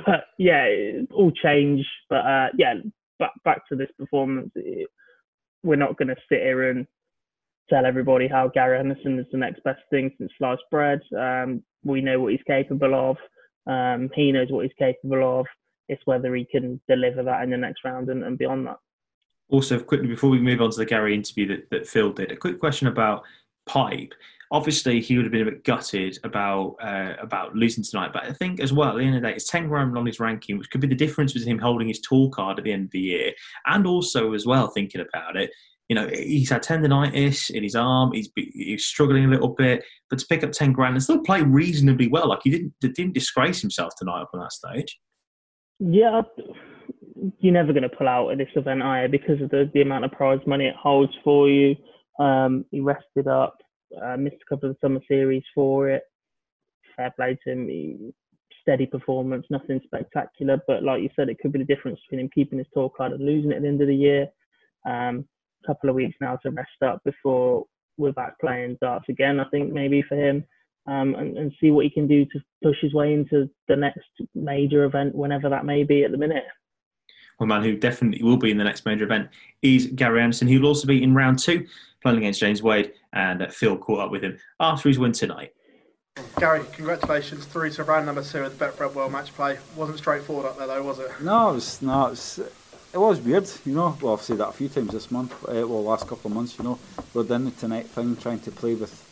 but 0.07 0.25
yeah, 0.39 0.67
all 1.13 1.31
change. 1.31 1.85
But 2.09 2.25
uh, 2.27 2.49
yeah, 2.57 2.75
back 3.19 3.33
back 3.45 3.69
to 3.69 3.77
this 3.77 3.91
performance. 3.99 4.51
It, 4.55 4.89
we're 5.63 5.77
not 5.77 5.97
going 5.99 6.09
to 6.09 6.17
sit 6.29 6.41
here 6.41 6.71
and 6.71 6.87
tell 7.69 7.87
everybody 7.87 8.27
how 8.29 8.49
Gary 8.49 8.79
Anderson 8.79 9.19
is 9.19 9.27
the 9.31 9.39
next 9.39 9.63
best 9.63 9.81
thing 9.91 10.11
since 10.19 10.33
sliced 10.39 10.63
bread. 10.71 11.01
Um, 11.17 11.63
we 11.85 12.01
know 12.01 12.19
what 12.19 12.33
he's 12.33 12.43
capable 12.47 12.95
of. 12.95 13.17
Um, 13.67 14.11
he 14.15 14.33
knows 14.33 14.51
what 14.51 14.65
he's 14.65 14.75
capable 14.79 15.41
of. 15.41 15.47
It's 15.89 16.07
whether 16.07 16.35
he 16.35 16.45
can 16.45 16.81
deliver 16.89 17.23
that 17.23 17.43
in 17.43 17.51
the 17.51 17.57
next 17.57 17.85
round 17.85 18.09
and, 18.09 18.25
and 18.25 18.39
beyond 18.39 18.67
that. 18.67 18.79
Also, 19.51 19.79
quickly 19.79 20.07
before 20.07 20.31
we 20.31 20.41
move 20.41 20.61
on 20.61 20.71
to 20.71 20.79
the 20.79 20.87
Gary 20.87 21.15
interview 21.15 21.47
that, 21.49 21.69
that 21.71 21.87
Phill 21.87 22.13
did, 22.13 22.33
a 22.33 22.37
quick 22.37 22.59
question 22.59 22.87
about 22.87 23.23
Pipe 23.67 24.15
obviously 24.53 25.01
he 25.01 25.17
would 25.17 25.25
have 25.25 25.33
been 25.33 25.49
a 25.49 25.51
bit 25.51 25.65
gutted 25.65 26.19
about 26.23 26.77
uh, 26.81 27.15
about 27.21 27.57
losing 27.57 27.83
tonight. 27.83 28.13
But 28.13 28.25
I 28.25 28.33
think 28.33 28.61
as 28.61 28.73
well, 28.73 28.91
at 28.91 28.97
the 28.99 29.05
end 29.05 29.17
of 29.17 29.23
the 29.23 29.29
day, 29.29 29.35
it's 29.35 29.51
10 29.51 29.69
grand 29.69 29.97
on 29.97 30.07
his 30.07 30.21
ranking, 30.21 30.59
which 30.59 30.71
could 30.71 30.81
be 30.81 30.87
the 30.87 30.95
difference 30.95 31.33
between 31.33 31.57
him 31.57 31.59
holding 31.59 31.89
his 31.89 32.01
tour 32.01 32.29
card 32.29 32.59
at 32.59 32.65
the 32.65 32.73
end 32.73 32.85
of 32.85 32.91
the 32.93 33.01
year 33.01 33.33
and 33.67 33.87
also 33.87 34.35
as 34.35 34.47
well 34.47 34.69
thinking 34.69 35.01
about 35.01 35.37
it. 35.37 35.51
You 35.89 35.97
know, 35.97 36.09
he's 36.09 36.51
had 36.51 36.63
tendonitis 36.63 37.51
in 37.51 37.63
his 37.63 37.75
arm. 37.75 38.13
He's 38.13 38.31
he's 38.37 38.85
struggling 38.85 39.25
a 39.25 39.29
little 39.29 39.49
bit, 39.49 39.83
but 40.11 40.19
to 40.19 40.27
pick 40.27 40.45
up 40.45 40.53
10 40.53 40.73
grand 40.73 40.95
and 40.95 41.03
still 41.03 41.21
play 41.21 41.43
reasonably 41.43 42.09
well, 42.09 42.29
like 42.29 42.41
he 42.45 42.51
didn't 42.51 42.75
didn't 42.81 43.15
disgrace 43.15 43.61
himself 43.61 43.95
tonight 43.97 44.23
up 44.23 44.31
on 44.35 44.41
that 44.41 44.53
stage. 44.53 44.99
Yeah, 45.85 46.23
you're 47.41 47.53
never 47.53 47.73
going 47.73 47.83
to 47.83 47.89
pull 47.89 48.09
out 48.09 48.31
at 48.31 48.39
this 48.39 48.49
event, 48.55 48.83
are 48.83 49.03
you? 49.03 49.09
Because 49.09 49.41
of 49.43 49.51
the, 49.51 49.71
the 49.75 49.83
amount 49.83 50.05
of 50.05 50.13
prize 50.13 50.41
money 50.47 50.67
it 50.67 50.77
holds 50.77 51.13
for 51.25 51.49
you. 51.49 51.75
Um, 52.19 52.65
he 52.71 52.81
rested 52.81 53.27
up 53.27 53.57
uh, 54.01 54.17
missed 54.17 54.37
a 54.37 54.49
couple 54.49 54.71
of 54.71 54.77
summer 54.81 55.01
series 55.09 55.43
for 55.55 55.89
it. 55.89 56.03
Fair 56.97 57.13
play 57.17 57.39
to 57.45 57.53
him. 57.53 57.69
He, 57.69 58.13
steady 58.61 58.87
performance, 58.87 59.45
nothing 59.51 59.81
spectacular. 59.85 60.63
But 60.67 60.85
like 60.85 61.03
you 61.03 61.11
said, 61.17 61.29
it 61.29 61.39
could 61.41 61.53
be 61.53 61.59
the 61.59 61.65
difference 61.65 61.99
between 62.03 62.25
him 62.25 62.31
keeping 62.33 62.59
his 62.59 62.69
tour 62.73 62.91
card 62.97 63.13
and 63.13 63.25
losing 63.25 63.51
it 63.51 63.57
at 63.57 63.63
the 63.63 63.69
end 63.69 63.83
of 63.83 63.89
the 63.89 63.95
year. 63.95 64.29
Um, 64.87 65.27
couple 65.67 65.89
of 65.89 65.95
weeks 65.95 66.17
now 66.21 66.37
to 66.37 66.51
rest 66.51 66.83
up 66.85 67.01
before 67.05 67.65
we're 67.97 68.13
back 68.13 68.39
playing 68.41 68.79
darts 68.81 69.09
again. 69.09 69.39
I 69.39 69.45
think 69.51 69.73
maybe 69.73 70.03
for 70.03 70.17
him. 70.17 70.45
Um, 70.85 71.15
and, 71.15 71.39
and 71.39 71.53
see 71.61 71.71
what 71.71 71.85
he 71.85 71.91
can 71.91 72.09
do 72.09 72.25
to 72.25 72.41
push 72.61 72.77
his 72.81 72.93
way 72.93 73.13
into 73.13 73.49
the 73.69 73.77
next 73.77 74.01
major 74.35 74.83
event, 74.83 75.15
whenever 75.15 75.49
that 75.49 75.65
may 75.65 75.85
be 75.85 76.03
at 76.03 76.11
the 76.11 76.19
minute. 76.19 76.43
One 77.37 77.51
man 77.51 77.63
who 77.63 77.77
definitely 77.77 78.23
will 78.23 78.37
be 78.37 78.51
in 78.51 78.59
the 78.59 78.65
next 78.65 78.85
major 78.85 79.05
event 79.05 79.29
is 79.63 79.87
Gary 79.87 80.21
Anderson. 80.21 80.49
He 80.49 80.59
will 80.59 80.67
also 80.67 80.89
be 80.89 81.01
in 81.01 81.15
round 81.15 81.39
two 81.39 81.67
playing 82.03 82.19
against 82.19 82.41
James 82.41 82.63
Wade, 82.63 82.93
and 83.13 83.47
Phill 83.53 83.79
caught 83.79 84.01
up 84.01 84.11
with 84.11 84.23
him 84.23 84.39
after 84.61 84.89
his 84.89 84.99
win 84.99 85.13
tonight. 85.13 85.53
Gary, 86.39 86.63
congratulations 86.73 87.47
through 87.47 87.71
to 87.71 87.85
round 87.85 88.05
number 88.05 88.23
two 88.23 88.45
of 88.45 88.59
the 88.59 88.65
Betfred 88.67 88.93
World 88.93 89.13
Match 89.13 89.33
Play. 89.33 89.59
Wasn't 89.77 89.99
straightforward 89.99 90.47
up 90.47 90.59
there 90.59 90.67
though, 90.67 90.83
was 90.83 90.99
it? 90.99 91.11
No, 91.23 91.51
it 91.51 91.55
was 91.55 91.81
no, 91.81 92.07
it 92.07 92.11
was, 92.11 92.41
it 92.93 92.99
was 92.99 93.21
weird. 93.21 93.49
You 93.65 93.75
know, 93.75 93.97
well 94.03 94.15
I've 94.15 94.23
said 94.23 94.39
that 94.39 94.49
a 94.49 94.53
few 94.53 94.69
times 94.69 94.91
this 94.91 95.11
month. 95.11 95.33
Uh, 95.45 95.67
well, 95.67 95.85
last 95.85 96.07
couple 96.07 96.31
of 96.31 96.35
months. 96.35 96.59
You 96.59 96.65
know, 96.65 96.79
we're 97.15 97.23
doing 97.23 97.47
the 97.47 97.51
tonight 97.53 97.87
thing, 97.87 98.17
trying 98.17 98.41
to 98.41 98.51
play 98.51 98.75
with 98.75 99.09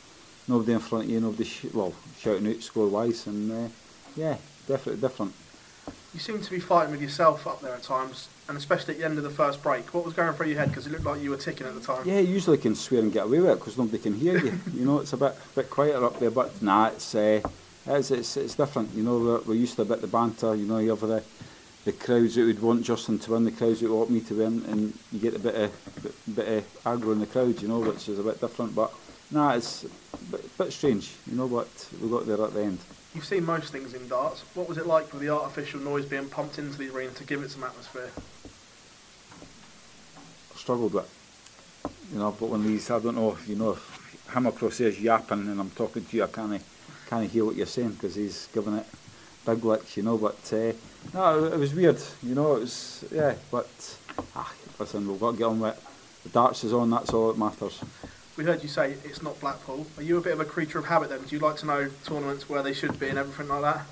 nobody 0.48 0.72
in 0.72 0.80
front 0.80 1.04
of 1.04 1.10
you, 1.10 1.20
nobody 1.20 1.44
sh- 1.44 1.66
well 1.72 1.94
shouting 2.18 2.48
out 2.48 2.62
score 2.62 2.88
wise, 2.88 3.26
and 3.26 3.52
uh, 3.52 3.68
yeah, 4.16 4.36
definitely 4.66 5.00
different. 5.00 5.32
You 6.14 6.20
seem 6.20 6.40
to 6.40 6.50
be 6.50 6.60
fighting 6.60 6.90
with 6.90 7.02
yourself 7.02 7.46
up 7.46 7.60
there 7.60 7.74
at 7.74 7.82
times 7.82 8.28
and 8.50 8.58
especially 8.58 8.94
at 8.94 8.98
the 8.98 9.06
end 9.06 9.16
of 9.16 9.22
the 9.22 9.30
first 9.30 9.62
break. 9.62 9.94
What 9.94 10.04
was 10.04 10.12
going 10.12 10.32
through 10.34 10.48
your 10.48 10.58
head? 10.58 10.70
Because 10.70 10.86
it 10.86 10.90
looked 10.90 11.04
like 11.04 11.22
you 11.22 11.30
were 11.30 11.36
ticking 11.36 11.68
at 11.68 11.74
the 11.74 11.80
time. 11.80 12.02
Yeah, 12.04 12.18
you 12.18 12.34
usually 12.34 12.58
can 12.58 12.74
swear 12.74 13.00
and 13.00 13.12
get 13.12 13.26
away 13.26 13.38
with 13.38 13.50
it 13.50 13.58
because 13.60 13.78
nobody 13.78 13.98
can 13.98 14.14
hear 14.14 14.38
you. 14.38 14.58
you 14.74 14.84
know, 14.84 14.98
it's 14.98 15.12
a 15.12 15.16
bit 15.16 15.36
bit 15.54 15.70
quieter 15.70 16.04
up 16.04 16.18
there, 16.18 16.32
but 16.32 16.60
nah, 16.60 16.88
it's 16.88 17.14
uh, 17.14 17.40
it's, 17.86 18.10
it's, 18.10 18.36
it's 18.36 18.56
different. 18.56 18.92
You 18.92 19.04
know, 19.04 19.18
we're, 19.18 19.40
we're 19.42 19.54
used 19.54 19.76
to 19.76 19.82
a 19.82 19.84
bit 19.84 20.00
the 20.00 20.08
banter. 20.08 20.56
You 20.56 20.66
know, 20.66 20.78
you 20.78 20.90
have 20.90 21.00
the 21.00 21.22
the 21.84 21.92
crowds 21.92 22.34
that 22.34 22.44
would 22.44 22.60
want 22.60 22.82
Justin 22.82 23.20
to 23.20 23.30
win, 23.30 23.44
the 23.44 23.52
crowds 23.52 23.80
that 23.80 23.88
would 23.88 23.96
want 23.96 24.10
me 24.10 24.20
to 24.20 24.34
win, 24.34 24.64
and 24.66 24.98
you 25.12 25.20
get 25.20 25.36
a 25.36 25.38
bit 25.38 25.54
of 25.54 26.02
bit, 26.02 26.34
bit 26.34 26.48
of 26.48 26.82
aggro 26.82 27.12
in 27.12 27.20
the 27.20 27.26
crowd. 27.26 27.62
You 27.62 27.68
know, 27.68 27.78
which 27.78 28.08
is 28.08 28.18
a 28.18 28.24
bit 28.24 28.40
different. 28.40 28.74
But 28.74 28.92
nah, 29.30 29.54
it's 29.54 29.84
a 29.84 29.88
bit, 30.30 30.58
bit 30.58 30.72
strange. 30.72 31.10
You 31.26 31.36
know, 31.36 31.48
but 31.48 31.88
we 32.00 32.08
got 32.08 32.26
there 32.26 32.42
at 32.42 32.54
the 32.54 32.62
end. 32.62 32.78
You've 33.14 33.24
seen 33.24 33.44
most 33.44 33.72
things 33.72 33.94
in 33.94 34.06
darts. 34.08 34.42
What 34.54 34.68
was 34.68 34.78
it 34.78 34.86
like 34.86 35.12
with 35.12 35.22
the 35.22 35.30
artificial 35.30 35.80
noise 35.80 36.04
being 36.04 36.28
pumped 36.28 36.58
into 36.58 36.78
the 36.78 36.90
arena 36.94 37.10
to 37.12 37.24
give 37.24 37.42
it 37.42 37.50
some 37.50 37.64
atmosphere? 37.64 38.10
I 40.54 40.58
struggled 40.58 40.94
with. 40.94 41.16
You 42.12 42.18
know, 42.18 42.34
but 42.38 42.48
when 42.48 42.64
these, 42.64 42.90
I 42.90 42.98
don't 42.98 43.16
know 43.16 43.32
if 43.32 43.48
you 43.48 43.56
know 43.56 43.72
if 43.72 44.00
him 44.32 44.46
across 44.46 44.78
there's 44.78 45.00
yapping 45.00 45.48
and 45.48 45.60
I'm 45.60 45.70
talking 45.70 46.04
to 46.04 46.16
you, 46.16 46.24
I 46.24 46.28
can't 46.28 46.62
can't 47.08 47.28
hear 47.28 47.44
what 47.44 47.56
you're 47.56 47.66
saying 47.66 47.92
because 47.92 48.14
he's 48.14 48.48
giving 48.54 48.76
it 48.76 48.86
big 49.44 49.64
licks, 49.64 49.96
you 49.96 50.02
know. 50.04 50.16
But 50.16 50.52
uh, 50.52 50.72
no, 51.12 51.44
it 51.46 51.58
was 51.58 51.74
weird, 51.74 51.98
you 52.22 52.34
know. 52.34 52.56
It 52.56 52.60
was 52.60 53.04
yeah, 53.12 53.34
but 53.50 53.98
ah, 54.36 54.52
listen, 54.78 55.08
we've 55.08 55.20
got 55.20 55.32
to 55.32 55.38
get 55.38 55.44
on 55.44 55.60
with 55.60 55.76
it. 55.76 55.84
The 56.24 56.28
darts 56.28 56.64
is 56.64 56.72
on. 56.72 56.90
That's 56.90 57.12
all 57.12 57.28
that 57.28 57.38
matters. 57.38 57.82
We 58.40 58.46
heard 58.46 58.62
you 58.62 58.70
say 58.70 58.92
it's 59.04 59.22
not 59.22 59.38
Blackpool. 59.38 59.86
Are 59.98 60.02
you 60.02 60.16
a 60.16 60.20
bit 60.22 60.32
of 60.32 60.40
a 60.40 60.46
creature 60.46 60.78
of 60.78 60.86
habit 60.86 61.10
then? 61.10 61.20
Do 61.20 61.36
you 61.36 61.40
like 61.40 61.56
to 61.56 61.66
know 61.66 61.90
tournaments 62.06 62.48
where 62.48 62.62
they 62.62 62.72
should 62.72 62.98
be 62.98 63.10
and 63.10 63.18
everything 63.18 63.48
like 63.48 63.60
that? 63.60 63.84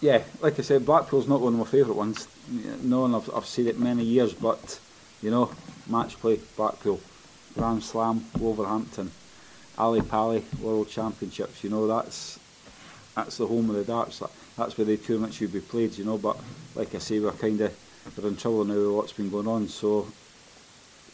Yeah, 0.00 0.22
like 0.40 0.58
I 0.58 0.62
said, 0.62 0.84
Blackpool's 0.84 1.28
not 1.28 1.40
one 1.40 1.52
of 1.52 1.60
my 1.60 1.64
favourite 1.64 1.96
ones. 1.96 2.26
No, 2.82 3.04
and 3.04 3.14
I've, 3.14 3.32
I've 3.32 3.46
seen 3.46 3.68
it 3.68 3.78
many 3.78 4.02
years, 4.02 4.32
but 4.32 4.80
you 5.22 5.30
know, 5.30 5.52
match 5.88 6.18
play, 6.18 6.40
Blackpool, 6.56 7.00
Grand 7.54 7.84
Slam, 7.84 8.24
Wolverhampton, 8.40 9.12
Ali 9.78 10.00
Pali 10.00 10.44
World 10.60 10.88
Championships. 10.88 11.62
You 11.62 11.70
know 11.70 11.86
that's 11.86 12.40
that's 13.14 13.36
the 13.36 13.46
home 13.46 13.70
of 13.70 13.76
the 13.76 13.84
darts. 13.84 14.18
That, 14.18 14.30
that's 14.56 14.76
where 14.76 14.84
the 14.84 14.96
tournament 14.96 15.34
should 15.34 15.52
be 15.52 15.60
played. 15.60 15.96
You 15.96 16.06
know, 16.06 16.18
but 16.18 16.36
like 16.74 16.92
I 16.92 16.98
say, 16.98 17.20
we're 17.20 17.30
kind 17.30 17.60
of 17.60 17.72
we're 18.18 18.30
in 18.30 18.36
trouble 18.36 18.64
now 18.64 18.74
with 18.74 18.96
what's 18.96 19.12
been 19.12 19.30
going 19.30 19.46
on. 19.46 19.68
So 19.68 20.08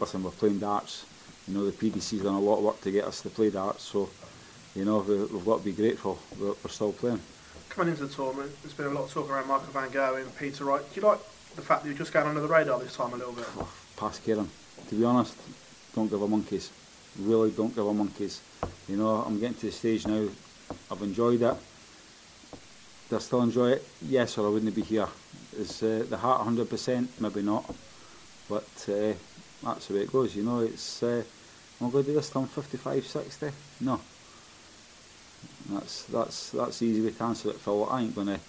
listen, 0.01 0.23
we're 0.23 0.31
playing 0.31 0.61
darts. 0.61 1.05
You 1.49 1.55
know, 1.55 1.65
the 1.65 1.73
PDC's 1.73 2.23
done 2.23 2.35
a 2.35 2.41
lot 2.41 2.59
of 2.59 2.65
work 2.65 2.81
to 2.83 2.91
get 2.91 3.05
us 3.05 3.23
to 3.23 3.31
play 3.31 3.49
darts. 3.51 3.85
So 3.85 4.11
you 4.75 4.85
know, 4.85 4.99
we, 4.99 5.19
have 5.19 5.45
got 5.45 5.59
to 5.59 5.65
be 5.65 5.73
grateful 5.73 6.19
we're, 6.39 6.49
we're 6.49 6.71
still 6.71 6.93
playing. 6.93 7.21
Coming 7.69 7.93
into 7.93 8.07
the 8.07 8.15
tournament, 8.15 8.53
there's 8.63 8.75
been 8.75 8.87
a 8.87 8.91
lot 8.91 9.05
of 9.05 9.11
talk 9.11 9.31
around 9.31 9.49
Michael 9.49 9.73
Van 9.73 9.89
Gerwen 9.89 10.23
and 10.23 10.37
Peter 10.37 10.65
Wright. 10.65 10.83
Do 10.93 11.01
you 11.01 11.07
like 11.07 11.19
the 11.57 11.63
fact 11.63 11.83
that 11.83 11.89
you're 11.89 11.99
just 11.99 12.13
going 12.13 12.27
under 12.27 12.41
the 12.41 12.49
radar 12.49 12.79
this 12.79 12.95
time 12.95 13.13
a 13.13 13.17
little 13.17 13.33
bit? 13.33 13.47
past 13.97 14.23
Kieran. 14.25 14.49
To 14.89 14.95
be 14.95 15.05
honest, 15.05 15.37
don't 15.95 16.09
give 16.09 16.23
a 16.23 16.29
monkeys. 16.29 16.71
Really 17.19 17.51
don't 17.51 17.75
give 17.75 17.87
a 17.87 17.93
monkeys. 17.93 18.41
You 18.89 18.97
know, 18.97 19.17
I'm 19.27 19.41
getting 19.41 19.57
to 19.57 19.67
the 19.67 19.73
stage 19.73 20.07
now. 20.07 20.29
I've 20.91 21.03
enjoyed 21.03 21.43
it. 21.43 21.57
Do 23.11 23.17
I 23.17 23.19
still 23.19 23.43
enjoy 23.43 23.71
it? 23.71 23.89
Yes, 24.03 24.39
or 24.39 24.47
I 24.47 24.51
wouldn't 24.51 24.75
be 24.75 24.83
here. 24.83 25.09
Is 25.57 25.83
uh, 25.83 26.05
the 26.09 26.17
heart 26.17 26.47
100%? 26.47 27.09
Maybe 27.21 27.43
not. 27.43 27.65
But 28.49 28.69
uh, 28.89 29.15
that's 29.65 29.87
the 29.87 29.95
way 29.95 30.01
it 30.03 30.13
goes. 30.13 30.37
You 30.37 30.45
know, 30.45 30.61
it's. 30.61 31.03
Uh, 31.03 31.25
am 31.81 31.91
going 31.91 32.05
to 32.05 32.11
do 32.11 32.17
this 32.17 32.31
till 32.31 32.43
I'm 32.43 32.49
55, 32.49 33.07
60? 33.07 33.51
No. 33.81 34.01
That's 35.71 36.05
that's 36.05 36.51
that's 36.51 36.79
the 36.79 36.87
easy 36.87 37.03
way 37.03 37.11
to 37.11 37.25
answer 37.25 37.51
it, 37.51 37.57
Phill. 37.57 37.89
I 37.91 38.03
ain't 38.03 38.15
going 38.15 38.29
to 38.29 38.41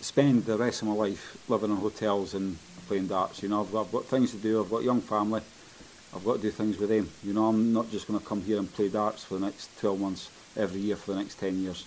spend 0.00 0.44
the 0.44 0.56
rest 0.56 0.82
of 0.82 0.88
my 0.88 0.94
life 0.94 1.36
living 1.48 1.70
in 1.70 1.76
hotels 1.76 2.34
and 2.34 2.58
playing 2.88 3.06
darts. 3.06 3.42
You 3.42 3.48
know, 3.48 3.60
I've, 3.60 3.74
I've 3.74 3.92
got 3.92 4.04
things 4.06 4.32
to 4.32 4.36
do. 4.36 4.60
I've 4.60 4.70
got 4.70 4.82
a 4.82 4.84
young 4.84 5.00
family. 5.00 5.42
I've 6.14 6.24
got 6.24 6.36
to 6.36 6.42
do 6.42 6.50
things 6.50 6.78
with 6.78 6.88
them. 6.88 7.08
You 7.22 7.32
know, 7.32 7.46
I'm 7.46 7.72
not 7.72 7.90
just 7.90 8.06
going 8.08 8.18
to 8.18 8.24
come 8.24 8.42
here 8.42 8.58
and 8.58 8.72
play 8.72 8.88
darts 8.88 9.24
for 9.24 9.34
the 9.34 9.46
next 9.46 9.78
12 9.80 10.00
months 10.00 10.30
every 10.56 10.80
year 10.80 10.96
for 10.96 11.12
the 11.12 11.18
next 11.18 11.38
10 11.38 11.62
years. 11.62 11.84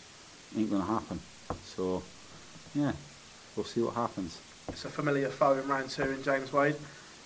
Ain't 0.58 0.70
going 0.70 0.82
to 0.82 0.88
happen. 0.88 1.20
So, 1.66 2.04
yeah, 2.76 2.92
we'll 3.56 3.66
see 3.66 3.82
what 3.82 3.96
happens. 3.96 4.40
It's 4.68 4.86
a 4.86 4.90
familiar 4.90 5.30
foe 5.30 5.54
in 5.54 5.68
round 5.68 5.90
two 5.90 6.04
in 6.04 6.22
James 6.24 6.54
Wade. 6.54 6.76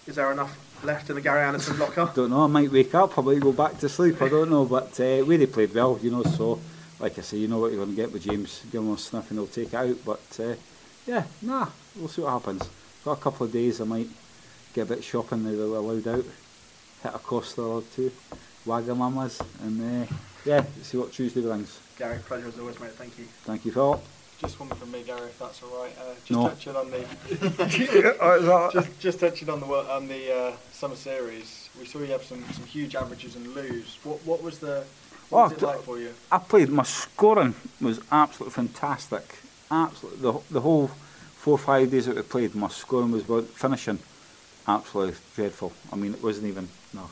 Is 0.05 0.15
there 0.15 0.31
enough 0.31 0.83
left 0.83 1.09
in 1.09 1.15
the 1.15 1.21
Gary 1.21 1.43
Anderson 1.43 1.79
locker? 1.79 2.11
don't 2.13 2.29
know. 2.29 2.43
I 2.43 2.47
might 2.47 2.71
wake 2.71 2.93
up. 2.93 3.17
I 3.17 3.21
might 3.21 3.39
go 3.39 3.53
back 3.53 3.77
to 3.79 3.87
sleep. 3.87 4.21
I 4.21 4.27
don't 4.27 4.49
know. 4.49 4.65
But 4.65 4.99
uh, 4.99 5.23
we 5.25 5.37
they 5.37 5.45
played 5.45 5.73
well, 5.73 5.97
you 6.01 6.11
know. 6.11 6.23
So, 6.23 6.59
like 6.99 7.17
I 7.17 7.21
say, 7.21 7.37
you 7.37 7.47
know 7.47 7.59
what 7.59 7.71
you're 7.71 7.83
going 7.83 7.95
to 7.95 8.01
get 8.01 8.11
with 8.11 8.23
James. 8.23 8.63
Give 8.69 8.81
him 8.81 8.91
a 8.93 8.97
sniff 8.97 9.29
and 9.31 9.39
he'll 9.39 9.47
take 9.47 9.67
it 9.69 9.75
out. 9.75 9.95
But 10.05 10.39
uh, 10.41 10.55
yeah, 11.07 11.23
nah, 11.41 11.67
we'll 11.95 12.09
see 12.09 12.21
what 12.21 12.31
happens. 12.31 12.67
Got 13.05 13.17
a 13.17 13.21
couple 13.21 13.45
of 13.45 13.53
days. 13.53 13.79
I 13.79 13.85
might 13.85 14.09
get 14.73 14.81
a 14.81 14.95
bit 14.95 15.03
shopping 15.03 15.43
now 15.43 15.51
that 15.51 15.69
we're 15.69 15.77
allowed 15.77 16.07
out. 16.07 16.25
Hit 17.03 17.15
a 17.15 17.19
Costa 17.19 17.61
or 17.61 17.83
two, 17.95 18.11
Wagamamas, 18.65 19.41
and 19.61 20.03
uh, 20.03 20.13
yeah, 20.43 20.65
see 20.81 20.97
what 20.97 21.13
Tuesday 21.13 21.41
brings. 21.41 21.79
Gary, 21.97 22.19
pleasure 22.19 22.47
as 22.49 22.59
always, 22.59 22.79
mate. 22.79 22.91
Thank 22.91 23.17
you. 23.17 23.25
Thank 23.45 23.63
you, 23.63 23.71
Phill. 23.71 24.03
Just 24.39 24.59
one 24.59 24.69
from 24.69 24.91
me, 24.91 25.03
Gary, 25.03 25.21
if 25.21 25.39
that's 25.39 25.61
all 25.63 25.81
right. 25.81 25.93
Uh, 25.97 26.13
just 26.25 26.31
No. 26.31 26.49
touching 26.49 26.75
on 26.75 26.91
the 26.91 27.05
just, 28.73 28.99
just 28.99 29.19
touching 29.19 29.49
on 29.49 29.59
the 29.61 29.65
wo- 29.65 29.87
on 29.89 30.07
the 30.07 30.33
uh, 30.35 30.51
summer 30.73 30.95
series. 30.95 31.69
We 31.79 31.85
saw 31.85 31.99
you 31.99 32.07
have 32.07 32.23
some, 32.23 32.43
some 32.51 32.65
huge 32.65 32.95
averages 32.95 33.35
and 33.35 33.47
lose. 33.55 33.97
What 34.03 34.25
what 34.25 34.43
was 34.43 34.59
the 34.59 34.83
what 35.29 35.43
was 35.43 35.51
Oh, 35.53 35.55
it 35.55 35.61
like 35.61 35.81
for 35.83 35.97
you? 35.99 36.13
I 36.31 36.39
played. 36.39 36.69
My 36.69 36.83
scoring 36.83 37.55
was 37.79 37.99
absolutely 38.11 38.53
fantastic. 38.53 39.23
Absolutely, 39.71 40.21
the 40.21 40.39
the 40.51 40.61
whole 40.61 40.87
four 40.87 41.53
or 41.53 41.57
five 41.57 41.89
days 41.89 42.05
that 42.07 42.15
we 42.15 42.21
played, 42.21 42.53
my 42.53 42.67
scoring 42.67 43.11
was 43.11 43.23
about 43.23 43.45
finishing 43.45 43.99
absolutely 44.67 45.15
dreadful. 45.35 45.71
I 45.91 45.95
mean, 45.95 46.13
it 46.13 46.23
wasn't 46.23 46.47
even 46.47 46.67
no. 46.93 47.09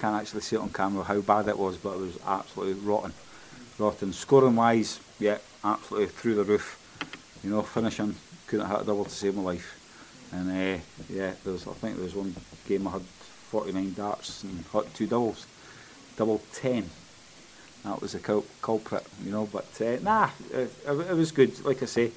Can't 0.00 0.14
actually 0.20 0.42
see 0.42 0.56
it 0.56 0.60
on 0.60 0.68
camera 0.70 1.02
how 1.02 1.20
bad 1.20 1.48
it 1.48 1.58
was, 1.58 1.76
but 1.76 1.94
it 1.94 2.00
was 2.00 2.18
absolutely 2.26 2.74
rotten, 2.86 3.12
rotten. 3.78 4.12
Scoring 4.12 4.54
wise, 4.54 5.00
yeah, 5.18 5.38
absolutely 5.66 6.08
through 6.08 6.36
the 6.36 6.44
roof. 6.44 6.82
You 7.42 7.50
know, 7.50 7.62
finishing 7.62 8.14
couldn't 8.46 8.66
have 8.66 8.78
had 8.78 8.84
a 8.84 8.86
double 8.86 9.04
to 9.04 9.10
save 9.10 9.34
my 9.34 9.42
life. 9.42 9.72
And 10.32 10.50
uh, 10.50 10.80
yeah, 11.08 11.32
there 11.44 11.52
was 11.52 11.66
I 11.66 11.72
think 11.72 11.96
there 11.96 12.04
was 12.04 12.14
one 12.14 12.34
game 12.68 12.86
I 12.86 12.92
had 12.92 13.02
49 13.02 13.94
darts 13.94 14.42
and 14.42 14.64
hit 14.72 14.94
two 14.94 15.06
doubles, 15.06 15.46
double 16.16 16.40
10 16.52 16.88
that 17.86 18.02
was 18.02 18.14
a 18.14 18.18
cul- 18.18 18.44
culprit, 18.60 19.06
you 19.24 19.30
know. 19.30 19.48
But 19.50 19.66
uh, 19.80 19.98
nah, 20.02 20.30
it, 20.52 20.70
it 20.86 21.16
was 21.16 21.32
good. 21.32 21.64
Like 21.64 21.82
I 21.82 21.86
say, 21.86 22.10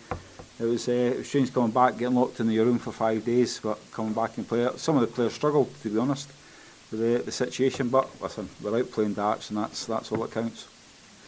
it 0.60 0.64
was, 0.64 0.90
uh, 0.90 0.92
it 0.92 1.18
was 1.20 1.28
strange 1.28 1.54
coming 1.54 1.72
back, 1.72 1.98
getting 1.98 2.16
locked 2.16 2.40
in 2.40 2.50
your 2.50 2.66
room 2.66 2.80
for 2.80 2.92
five 2.92 3.24
days, 3.24 3.60
but 3.62 3.80
coming 3.92 4.14
back 4.14 4.38
and 4.38 4.48
play. 4.48 4.68
Some 4.78 4.96
of 4.98 5.02
the 5.02 5.08
players 5.08 5.34
struggled, 5.34 5.70
to 5.84 5.90
be 5.90 5.98
honest, 5.98 6.30
with 6.92 7.00
the, 7.00 7.24
the 7.24 7.32
situation. 7.32 7.90
But 7.90 8.10
listen, 8.22 8.50
we're 8.62 8.80
out 8.80 8.92
playing 8.92 9.14
darts, 9.14 9.50
and 9.50 9.60
that's 9.60 9.86
that's 9.86 10.12
all 10.12 10.20
that 10.20 10.32
counts. 10.32 10.68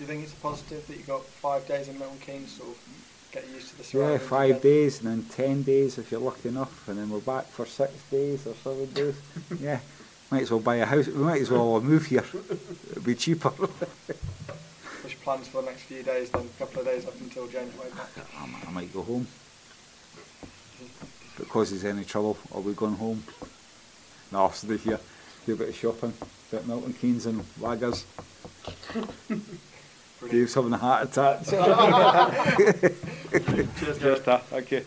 Do 0.02 0.08
you 0.08 0.14
think 0.14 0.24
it's 0.24 0.34
a 0.34 0.38
positive 0.38 0.88
that 0.88 0.98
you 0.98 1.04
got 1.04 1.24
five 1.24 1.68
days 1.68 1.88
in 1.88 2.00
Milton 2.00 2.18
Keynes, 2.18 2.54
sort 2.54 2.70
of 2.70 3.30
get 3.32 3.48
used 3.50 3.70
to 3.70 3.78
the 3.78 3.84
surroundings? 3.84 4.22
Yeah, 4.24 4.28
five 4.28 4.50
again? 4.50 4.62
days 4.64 5.00
and 5.00 5.08
then 5.12 5.24
ten 5.30 5.62
days 5.62 6.00
if 6.00 6.12
you're 6.12 6.20
lucky 6.20 6.50
enough, 6.50 6.88
and 6.90 6.98
then 6.98 7.08
we're 7.08 7.20
back 7.20 7.46
for 7.46 7.68
six 7.68 7.94
days 8.10 8.48
or 8.48 8.56
seven 8.64 8.86
days. 8.96 9.14
yeah, 9.60 9.80
might 10.32 10.42
as 10.42 10.50
well 10.50 10.60
buy 10.60 10.78
a 10.78 10.88
house. 10.88 11.06
We 11.06 11.14
might 11.14 11.42
as 11.42 11.52
well 11.52 11.80
move 11.82 12.08
here. 12.08 12.26
It'd 12.90 13.04
be 13.04 13.14
cheaper. 13.14 13.50
What's 13.50 15.14
your 15.14 15.22
plans 15.24 15.48
for 15.50 15.62
the 15.62 15.68
next 15.68 15.84
few 15.84 16.02
days? 16.02 16.32
Then 16.32 16.50
a 16.50 16.58
couple 16.58 16.80
of 16.80 16.88
days 16.88 17.06
up 17.06 17.22
until 17.22 17.46
January. 17.46 17.78
Wade. 17.78 17.94
I 18.40 18.48
might, 18.48 18.68
I 18.68 18.72
might 18.72 18.92
go 18.92 19.04
home. 19.04 19.28
If 20.82 21.42
it 21.42 21.48
causes 21.48 21.86
any 21.86 22.06
trouble, 22.06 22.40
I'll 22.56 22.64
be 22.64 22.74
going 22.74 22.96
home. 22.96 23.22
No, 24.32 24.40
I'll 24.40 24.52
stay 24.52 24.78
here, 24.78 25.00
do 25.46 25.54
a 25.54 25.58
bit 25.58 25.70
of 25.70 25.76
shopping, 25.76 26.14
bit 26.50 26.62
of 26.62 26.68
Milton 26.68 26.94
Keynes 26.94 27.28
and 27.28 27.44
Laggers. 27.60 28.04
Dave's 30.30 30.54
having 30.54 30.74
a 30.74 30.78
heart 30.78 31.10
attack. 31.10 31.44
Cheers, 33.80 34.00
Cheers, 34.00 34.22
Ta. 34.22 34.38
Thank 34.38 34.72
you. 34.72 34.86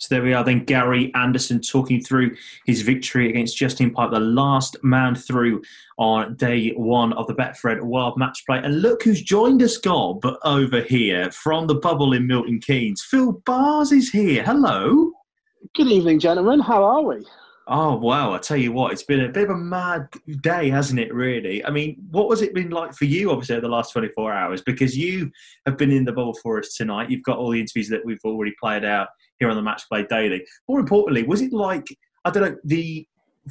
So 0.00 0.14
there 0.14 0.22
we 0.22 0.32
are, 0.32 0.42
then 0.42 0.64
Gary 0.64 1.12
Anderson 1.14 1.60
talking 1.60 2.00
through 2.00 2.34
his 2.64 2.80
victory 2.80 3.28
against 3.28 3.54
Justin 3.54 3.90
Pipe, 3.90 4.10
the 4.10 4.18
last 4.18 4.82
man 4.82 5.14
through 5.14 5.60
on 5.98 6.36
day 6.36 6.70
one 6.70 7.12
of 7.12 7.26
the 7.26 7.34
Betfred 7.34 7.82
World 7.82 8.16
Match 8.16 8.46
Play. 8.46 8.60
And 8.64 8.80
look 8.80 9.02
who's 9.02 9.20
joined 9.20 9.62
us, 9.62 9.76
Gob, 9.76 10.24
over 10.42 10.80
here 10.80 11.30
from 11.32 11.66
the 11.66 11.74
bubble 11.74 12.14
in 12.14 12.26
Milton 12.26 12.60
Keynes. 12.60 13.02
Phill 13.02 13.32
Barrs 13.44 13.92
is 13.92 14.08
here. 14.08 14.42
Hello. 14.42 15.12
Good 15.74 15.88
evening, 15.88 16.18
gentlemen. 16.18 16.60
How 16.60 16.82
are 16.82 17.02
we? 17.02 17.26
Oh 17.68 17.96
wow! 17.96 18.32
I 18.32 18.38
tell 18.38 18.56
you 18.56 18.72
what, 18.72 18.92
it's 18.92 19.04
been 19.04 19.20
a 19.20 19.28
bit 19.28 19.44
of 19.44 19.50
a 19.50 19.56
mad 19.56 20.08
day, 20.40 20.70
hasn't 20.70 20.98
it? 20.98 21.14
Really. 21.14 21.64
I 21.64 21.70
mean, 21.70 21.96
what 22.10 22.28
was 22.28 22.42
it 22.42 22.54
been 22.54 22.70
like 22.70 22.94
for 22.94 23.04
you? 23.04 23.30
Obviously, 23.30 23.54
over 23.56 23.62
the 23.62 23.68
last 23.68 23.92
twenty-four 23.92 24.32
hours, 24.32 24.62
because 24.62 24.96
you 24.96 25.30
have 25.66 25.76
been 25.76 25.92
in 25.92 26.04
the 26.04 26.12
bubble 26.12 26.34
for 26.42 26.58
us 26.58 26.74
tonight. 26.74 27.10
You've 27.10 27.22
got 27.22 27.38
all 27.38 27.50
the 27.50 27.60
interviews 27.60 27.88
that 27.88 28.04
we've 28.04 28.18
already 28.24 28.54
played 28.60 28.84
out 28.84 29.08
here 29.38 29.50
on 29.50 29.56
the 29.56 29.62
Match 29.62 29.82
Play 29.88 30.04
Daily. 30.08 30.44
More 30.68 30.80
importantly, 30.80 31.22
was 31.22 31.42
it 31.42 31.52
like 31.52 31.86
I 32.24 32.30
don't 32.30 32.42
know 32.42 32.56
the 32.64 33.06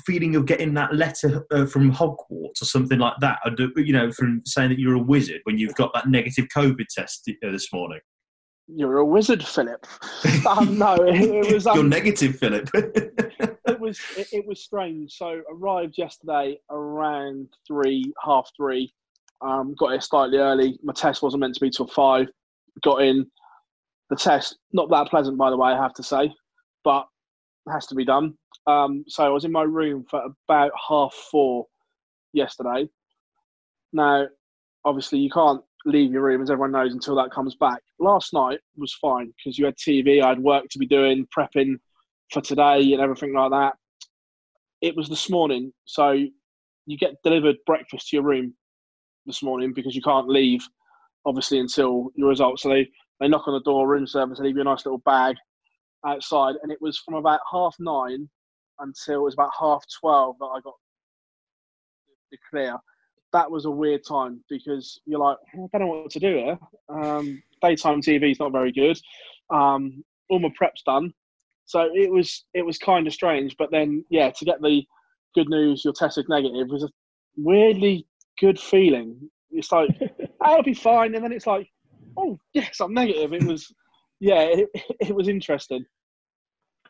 feeling 0.06 0.36
of 0.36 0.46
getting 0.46 0.74
that 0.74 0.94
letter 0.96 1.46
uh, 1.52 1.66
from 1.66 1.92
Hogwarts 1.92 2.62
or 2.62 2.66
something 2.66 3.00
like 3.00 3.16
that? 3.22 3.40
Do- 3.56 3.72
You 3.78 3.94
know, 3.94 4.12
from 4.12 4.42
saying 4.46 4.70
that 4.70 4.80
you're 4.80 4.96
a 4.96 5.02
wizard 5.02 5.42
when 5.44 5.58
you've 5.58 5.76
got 5.76 5.94
that 5.94 6.10
negative 6.10 6.48
COVID 6.56 6.88
test 6.94 7.30
uh, 7.30 7.52
this 7.52 7.72
morning. 7.72 8.00
You're 8.68 8.98
a 8.98 9.06
wizard, 9.06 9.44
Philip. 9.44 9.86
um, 10.48 10.78
no, 10.78 10.96
it, 10.96 11.22
it 11.22 11.54
was. 11.54 11.66
Um, 11.68 11.76
you're 11.76 11.86
negative, 11.86 12.38
Philip. 12.38 12.70
it 13.90 14.18
was. 14.18 14.18
It, 14.18 14.38
it 14.40 14.48
was 14.48 14.64
strange. 14.64 15.14
So 15.14 15.42
arrived 15.50 15.98
yesterday 15.98 16.60
around 16.70 17.48
three, 17.68 18.14
half 18.24 18.50
three. 18.56 18.94
Um, 19.42 19.76
got 19.78 19.92
here 19.92 20.02
slightly 20.02 20.38
early. 20.38 20.80
My 20.84 20.94
test 20.94 21.22
wasn't 21.22 21.42
meant 21.42 21.56
to 21.56 21.62
be 21.62 21.70
till 21.70 21.88
five. 21.88 22.28
Got 22.84 23.02
in. 23.02 23.26
The 24.10 24.16
test 24.16 24.58
not 24.74 24.90
that 24.90 25.08
pleasant, 25.08 25.38
by 25.38 25.50
the 25.50 25.58
way, 25.58 25.72
I 25.72 25.82
have 25.82 25.94
to 25.96 26.04
say, 26.04 26.34
but 26.84 27.08
it 27.68 27.72
has 27.72 27.86
to 27.88 27.96
be 27.96 28.06
done. 28.06 28.34
Um, 28.66 29.04
so 29.08 29.24
I 29.24 29.30
was 29.30 29.46
in 29.46 29.52
my 29.52 29.64
room 29.64 30.06
for 30.10 30.24
about 30.48 30.72
half 30.88 31.14
four 31.14 31.68
yesterday. 32.34 32.90
Now, 33.94 34.28
obviously, 34.84 35.20
you 35.20 35.30
can't 35.30 35.62
leave 35.86 36.12
your 36.12 36.24
room, 36.24 36.42
as 36.42 36.50
everyone 36.50 36.72
knows, 36.72 36.94
until 36.94 37.16
that 37.16 37.32
comes 37.32 37.56
back. 37.56 37.82
Last 38.00 38.34
night 38.34 38.60
was 38.78 38.94
fine 38.94 39.34
because 39.38 39.58
you 39.58 39.66
had 39.66 39.78
TV, 39.78 40.24
I 40.24 40.30
had 40.30 40.40
work 40.40 40.66
to 40.70 40.80
be 40.80 40.88
doing, 40.88 41.28
prepping 41.36 41.76
for 42.32 42.42
today 42.42 42.94
and 42.94 43.02
everything 43.02 43.34
like 43.34 43.52
that. 43.52 43.74
It 44.82 44.96
was 44.96 45.10
this 45.10 45.30
morning, 45.30 45.74
so 45.86 46.12
you 46.86 46.98
get 46.98 47.16
delivered 47.24 47.58
breakfast 47.66 48.10
to 48.10 48.16
your 48.16 48.24
room 48.24 48.54
this 49.26 49.44
morning 49.44 49.74
because 49.74 49.96
you 49.96 50.02
can't 50.02 50.30
leave, 50.30 50.66
obviously, 51.26 51.60
until 51.60 52.10
your 52.16 52.30
results. 52.30 52.64
So 52.64 52.70
they, 52.70 52.88
they 53.20 53.28
knock 53.28 53.48
on 53.48 53.54
the 53.54 53.62
door, 53.62 53.88
room 53.88 54.08
service, 54.08 54.40
they 54.40 54.46
leave 54.46 54.56
you 54.56 54.62
a 54.62 54.66
nice 54.66 54.86
little 54.86 55.02
bag 55.06 55.36
outside. 56.06 56.56
And 56.64 56.72
it 56.72 56.82
was 56.82 56.98
from 57.00 57.16
about 57.16 57.42
half 57.52 57.76
nine 57.80 58.30
until 58.80 59.16
it 59.16 59.24
was 59.24 59.34
about 59.34 59.52
half 59.60 59.84
12 60.00 60.38
that 60.40 60.46
I 60.46 60.60
got 60.62 60.74
the 62.32 62.38
clear 62.50 62.78
that 63.34 63.50
was 63.50 63.66
a 63.66 63.72
weird 63.72 64.02
time 64.08 64.44
because 64.50 65.00
you're 65.06 65.20
like, 65.20 65.38
"Oh, 65.56 65.70
I 65.74 65.78
don't 65.78 65.88
know 65.88 66.02
what 66.02 66.12
to 66.12 66.20
do 66.20 66.36
here. 66.36 66.60
Um, 66.90 67.42
daytime 67.62 68.02
TV 68.02 68.32
is 68.32 68.40
not 68.40 68.52
very 68.52 68.72
good. 68.72 69.00
Um, 69.50 70.04
all 70.30 70.40
my 70.40 70.52
prep's 70.56 70.84
done, 70.84 71.14
so 71.70 71.88
it 71.94 72.12
was 72.12 72.46
it 72.56 72.66
was 72.66 72.80
kind 72.80 73.06
of 73.06 73.14
strange. 73.14 73.56
But 73.60 73.70
then, 73.70 74.04
yeah, 74.10 74.32
to 74.32 74.44
get 74.44 74.60
the 74.60 74.84
good 75.36 75.50
news, 75.50 75.84
you're 75.86 75.94
tested 75.94 76.26
negative 76.28 76.68
was 76.68 76.84
a 76.84 76.90
weirdly 77.38 78.08
good 78.40 78.60
feeling. 78.60 79.30
It's 79.52 79.72
like 79.72 79.92
I'll 80.42 80.64
be 80.64 80.74
fine, 80.74 81.14
and 81.14 81.24
then 81.24 81.32
it's 81.32 81.46
like, 81.46 81.70
oh 82.18 82.40
yes, 82.56 82.80
I'm 82.82 82.96
negative. 82.96 83.34
It 83.34 83.44
was, 83.44 83.72
yeah, 84.20 84.42
it, 84.42 84.70
it 85.00 85.16
was 85.16 85.28
interesting. 85.28 85.86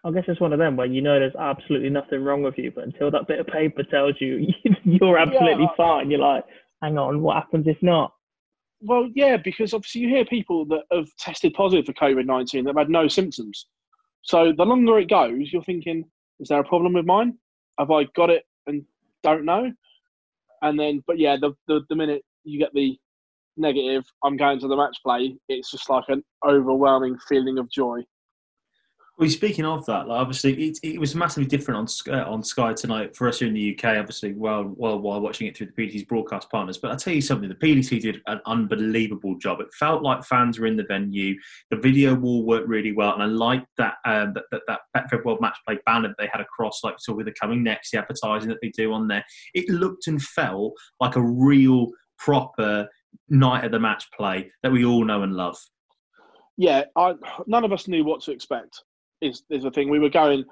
I 0.06 0.12
guess 0.12 0.24
it's 0.30 0.40
one 0.40 0.54
of 0.54 0.60
them 0.60 0.78
where 0.78 0.88
you 0.88 1.02
know 1.02 1.20
there's 1.20 1.36
absolutely 1.36 1.90
nothing 1.90 2.24
wrong 2.24 2.42
with 2.42 2.58
you, 2.58 2.72
but 2.72 2.86
until 2.86 3.12
that 3.12 3.28
bit 3.28 3.40
of 3.40 3.48
paper 3.48 3.84
tells 3.84 4.16
you 4.22 4.48
you're 4.86 5.18
absolutely 5.18 5.66
I- 5.66 5.76
fine, 5.76 6.10
you're 6.10 6.22
like, 6.22 6.46
hang 6.82 6.98
on, 6.98 7.22
what 7.22 7.36
happens 7.36 7.68
if 7.68 7.84
not? 7.84 8.14
Well, 8.80 9.10
yeah, 9.14 9.36
because 9.36 9.74
obviously 9.74 10.00
you 10.00 10.08
hear 10.08 10.24
people 10.24 10.64
that 10.68 10.84
have 10.90 11.10
tested 11.18 11.54
positive 11.54 11.86
for 11.86 11.92
COVID 11.92 12.26
19 12.26 12.64
that 12.64 12.70
have 12.70 12.78
had 12.78 12.90
no 12.90 13.10
symptoms. 13.10 13.66
So 14.22 14.54
the 14.56 14.66
longer 14.66 15.00
it 15.00 15.10
goes, 15.10 15.52
you're 15.52 15.64
thinking, 15.64 16.04
is 16.40 16.50
there 16.50 16.60
a 16.60 16.68
problem 16.68 16.94
with 16.94 17.06
mine? 17.06 17.38
Have 17.78 17.92
I 17.92 18.06
got 18.16 18.30
it 18.30 18.44
and 18.68 18.84
don't 19.24 19.46
know? 19.46 19.72
And 20.62 20.80
then, 20.80 21.04
but 21.08 21.18
yeah, 21.18 21.38
the, 21.40 21.54
the, 21.68 21.82
the 21.90 21.96
minute 21.96 22.24
you 22.44 22.60
get 22.60 22.74
the 22.74 22.98
negative, 23.58 24.04
I'm 24.24 24.38
going 24.38 24.60
to 24.60 24.68
the 24.68 24.76
match 24.76 24.98
play, 25.04 25.36
it's 25.48 25.72
just 25.72 25.90
like 25.90 26.06
an 26.10 26.24
overwhelming 26.46 27.18
feeling 27.28 27.58
of 27.58 27.70
joy. 27.72 28.02
Well, 29.20 29.28
speaking 29.28 29.66
of 29.66 29.86
that, 29.88 30.08
like 30.08 30.18
obviously 30.18 30.54
it, 30.54 30.80
it 30.82 30.98
was 30.98 31.14
massively 31.14 31.46
different 31.46 31.78
on 32.08 32.16
uh, 32.16 32.24
on 32.24 32.42
Sky 32.42 32.72
tonight 32.72 33.18
for 33.18 33.28
us 33.28 33.40
here 33.40 33.50
in 33.50 33.54
the 33.54 33.78
UK. 33.78 33.98
Obviously, 33.98 34.32
while 34.32 34.64
while 34.64 34.98
while 34.98 35.20
watching 35.20 35.46
it 35.46 35.58
through 35.58 35.68
the 35.68 35.74
PDC's 35.74 36.06
broadcast 36.06 36.50
partners. 36.50 36.78
But 36.78 36.92
I 36.92 36.96
tell 36.96 37.14
you 37.14 37.20
something, 37.20 37.50
the 37.50 37.56
PDC 37.56 38.00
did 38.00 38.22
an 38.28 38.40
unbelievable 38.46 39.36
job. 39.36 39.60
It 39.60 39.74
felt 39.74 40.04
like 40.04 40.24
fans 40.24 40.58
were 40.58 40.68
in 40.68 40.78
the 40.78 40.86
venue. 40.86 41.36
The 41.70 41.76
video 41.76 42.16
wall 42.16 42.46
worked 42.46 42.70
really 42.70 42.94
well, 42.94 43.14
and 43.14 43.22
I 43.22 43.26
liked 43.26 43.68
that 43.78 43.96
um, 44.06 44.36
that 44.36 44.46
that, 44.52 44.62
that 44.70 44.80
Betfred 44.96 45.26
World 45.26 45.42
Match 45.42 45.58
Play 45.68 45.80
banner 45.86 46.08
that 46.08 46.16
they 46.18 46.30
had 46.32 46.40
across, 46.40 46.82
like 46.86 46.96
so 47.00 47.14
with 47.14 47.26
the 47.26 47.34
coming 47.34 47.62
next, 47.62 47.92
the 47.92 47.98
advertising 47.98 48.48
that 48.48 48.60
they 48.62 48.70
do 48.70 48.94
on 48.94 49.10
there. 49.10 49.26
It 49.54 49.68
looked 49.68 50.08
and 50.08 50.22
felt 50.22 50.76
like 51.02 51.18
a 51.18 51.22
real 51.22 51.90
proper 52.18 52.88
night 53.28 53.66
of 53.66 53.74
the 53.74 53.82
match 53.82 54.06
play 54.16 54.50
that 54.64 54.72
we 54.72 54.86
all 54.86 55.04
know 55.04 55.24
and 55.24 55.34
love. 55.34 55.58
Yeah, 56.56 56.84
I, 56.96 57.16
none 57.48 57.66
of 57.66 57.74
us 57.74 57.90
knew 57.90 58.06
what 58.06 58.22
to 58.22 58.32
expect 58.32 58.82
is 59.22 59.44
is 59.50 59.64
the 59.64 59.72
thing. 59.72 59.90
We 59.90 60.00
were 60.00 60.10
going. 60.10 60.46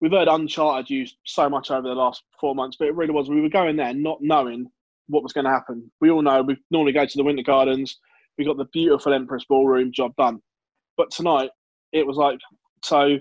We've 0.00 0.10
heard 0.10 0.28
Uncharted 0.28 0.90
used 0.90 1.16
so 1.24 1.48
much 1.48 1.70
over 1.70 1.88
the 1.88 1.94
last 1.94 2.24
four 2.40 2.54
months, 2.54 2.76
but 2.76 2.88
it 2.88 2.96
really 2.96 3.12
was. 3.12 3.28
We 3.28 3.40
were 3.40 3.48
going 3.48 3.76
there 3.76 3.94
not 3.94 4.18
knowing 4.20 4.66
what 5.08 5.22
was 5.22 5.32
going 5.32 5.44
to 5.44 5.50
happen. 5.50 5.90
We 6.00 6.10
all 6.10 6.22
know 6.22 6.42
we 6.42 6.56
normally 6.70 6.92
go 6.92 7.06
to 7.06 7.16
the 7.16 7.22
Winter 7.22 7.42
Gardens. 7.42 7.98
We 8.36 8.44
got 8.44 8.56
the 8.56 8.66
beautiful 8.72 9.12
Empress 9.12 9.44
Ballroom 9.48 9.92
job 9.92 10.12
done, 10.16 10.40
but 10.96 11.10
tonight 11.10 11.50
it 11.92 12.06
was 12.06 12.16
like 12.16 12.38
so. 12.82 13.18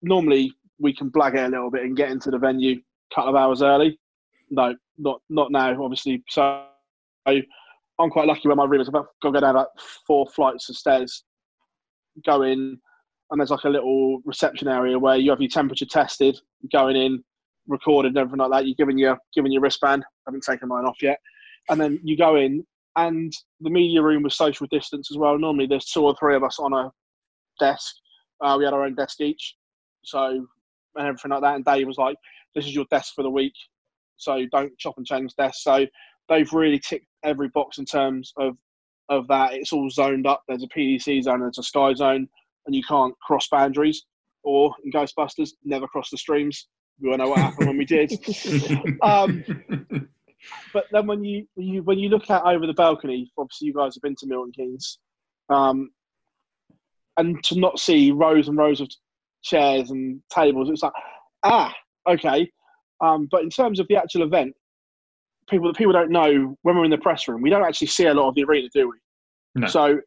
Normally 0.00 0.52
we 0.78 0.94
can 0.94 1.10
blag 1.10 1.34
it 1.34 1.44
a 1.44 1.48
little 1.48 1.70
bit 1.70 1.82
and 1.82 1.96
get 1.96 2.10
into 2.10 2.30
the 2.30 2.38
venue 2.38 2.76
a 2.76 3.14
couple 3.14 3.30
of 3.30 3.36
hours 3.36 3.62
early. 3.62 3.98
No, 4.50 4.74
not 4.96 5.20
not 5.28 5.50
now, 5.50 5.82
obviously. 5.82 6.22
So 6.28 6.64
I'm 7.26 8.10
quite 8.10 8.26
lucky 8.26 8.48
where 8.48 8.56
my 8.56 8.64
room 8.64 8.80
is. 8.80 8.88
I've 8.88 8.94
got 8.94 9.06
to 9.22 9.32
go 9.32 9.40
down 9.40 9.50
about 9.50 9.68
four 10.06 10.26
flights 10.28 10.68
of 10.68 10.76
stairs, 10.76 11.24
go 12.24 12.42
in, 12.42 12.78
and 13.30 13.40
there's 13.40 13.50
like 13.50 13.64
a 13.64 13.68
little 13.68 14.20
reception 14.24 14.68
area 14.68 14.98
where 14.98 15.16
you 15.16 15.30
have 15.30 15.40
your 15.40 15.50
temperature 15.50 15.86
tested, 15.86 16.38
going 16.72 16.96
in, 16.96 17.22
recorded, 17.66 18.10
and 18.10 18.18
everything 18.18 18.38
like 18.38 18.50
that. 18.50 18.66
You're 18.66 18.76
giving 18.76 18.98
your 18.98 19.18
giving 19.34 19.52
your 19.52 19.62
wristband. 19.62 20.02
I 20.02 20.30
haven't 20.30 20.44
taken 20.44 20.68
mine 20.68 20.84
off 20.84 21.02
yet, 21.02 21.18
and 21.68 21.80
then 21.80 22.00
you 22.02 22.16
go 22.16 22.36
in, 22.36 22.64
and 22.96 23.32
the 23.60 23.70
media 23.70 24.02
room 24.02 24.22
was 24.22 24.36
social 24.36 24.66
distance 24.70 25.10
as 25.10 25.18
well. 25.18 25.38
Normally, 25.38 25.66
there's 25.66 25.86
two 25.86 26.04
or 26.04 26.16
three 26.18 26.34
of 26.34 26.42
us 26.42 26.58
on 26.58 26.72
a 26.72 26.90
desk. 27.60 27.94
Uh, 28.40 28.56
we 28.58 28.64
had 28.64 28.74
our 28.74 28.84
own 28.84 28.94
desk 28.94 29.20
each, 29.20 29.54
so 30.04 30.46
and 30.96 31.06
everything 31.06 31.30
like 31.30 31.42
that. 31.42 31.56
And 31.56 31.64
Dave 31.64 31.86
was 31.86 31.98
like, 31.98 32.16
"This 32.54 32.66
is 32.66 32.74
your 32.74 32.86
desk 32.90 33.14
for 33.14 33.22
the 33.22 33.30
week, 33.30 33.54
so 34.16 34.44
don't 34.50 34.76
chop 34.78 34.94
and 34.96 35.06
change 35.06 35.34
desks." 35.36 35.62
So 35.62 35.86
they've 36.28 36.52
really 36.52 36.78
ticked 36.78 37.06
every 37.24 37.48
box 37.48 37.78
in 37.78 37.84
terms 37.84 38.32
of 38.38 38.56
of 39.10 39.28
that. 39.28 39.52
It's 39.52 39.72
all 39.72 39.90
zoned 39.90 40.26
up. 40.26 40.42
There's 40.48 40.62
a 40.62 40.68
PDC 40.68 41.22
zone, 41.22 41.40
there's 41.40 41.58
a 41.58 41.62
Sky 41.62 41.92
zone 41.92 42.28
and 42.68 42.76
you 42.76 42.82
can't 42.86 43.18
cross 43.20 43.48
boundaries. 43.48 44.04
Or 44.44 44.72
in 44.84 44.92
Ghostbusters, 44.92 45.50
never 45.64 45.88
cross 45.88 46.10
the 46.10 46.16
streams. 46.16 46.68
We 47.00 47.10
all 47.10 47.16
know 47.16 47.28
what 47.28 47.38
happened 47.38 47.66
when 47.66 47.78
we 47.78 47.84
did. 47.84 48.12
Um, 49.02 49.44
but 50.72 50.84
then 50.92 51.06
when 51.06 51.24
you, 51.24 51.46
when 51.54 51.66
you 51.66 51.82
when 51.82 51.98
you 51.98 52.08
look 52.08 52.30
out 52.30 52.46
over 52.46 52.66
the 52.66 52.72
balcony, 52.72 53.30
obviously 53.36 53.66
you 53.66 53.74
guys 53.74 53.94
have 53.96 54.02
been 54.02 54.14
to 54.20 54.26
Milton 54.26 54.52
Keynes, 54.52 54.98
um, 55.50 55.90
and 57.16 57.42
to 57.44 57.58
not 57.58 57.78
see 57.78 58.12
rows 58.12 58.48
and 58.48 58.56
rows 58.56 58.80
of 58.80 58.88
chairs 59.42 59.90
and 59.90 60.20
tables, 60.30 60.70
it's 60.70 60.82
like 60.82 60.92
ah 61.42 61.74
okay. 62.08 62.50
Um, 63.00 63.28
but 63.30 63.42
in 63.42 63.50
terms 63.50 63.80
of 63.80 63.88
the 63.88 63.96
actual 63.96 64.22
event, 64.22 64.54
people 65.48 65.72
people 65.72 65.92
don't 65.92 66.10
know 66.10 66.56
when 66.62 66.76
we're 66.76 66.84
in 66.84 66.90
the 66.90 66.98
press 66.98 67.26
room, 67.26 67.42
we 67.42 67.50
don't 67.50 67.64
actually 67.64 67.88
see 67.88 68.06
a 68.06 68.14
lot 68.14 68.28
of 68.28 68.34
the 68.36 68.44
arena, 68.44 68.68
do 68.72 68.88
we? 68.88 68.96
No. 69.60 69.66
So 69.68 70.00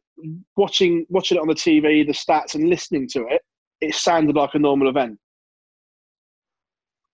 watching 0.55 1.05
watching 1.09 1.37
it 1.37 1.41
on 1.41 1.47
the 1.47 1.55
TV, 1.55 2.05
the 2.05 2.13
stats, 2.13 2.55
and 2.55 2.69
listening 2.69 3.07
to 3.09 3.27
it, 3.27 3.41
it 3.81 3.95
sounded 3.95 4.35
like 4.35 4.51
a 4.53 4.59
normal 4.59 4.89
event. 4.89 5.17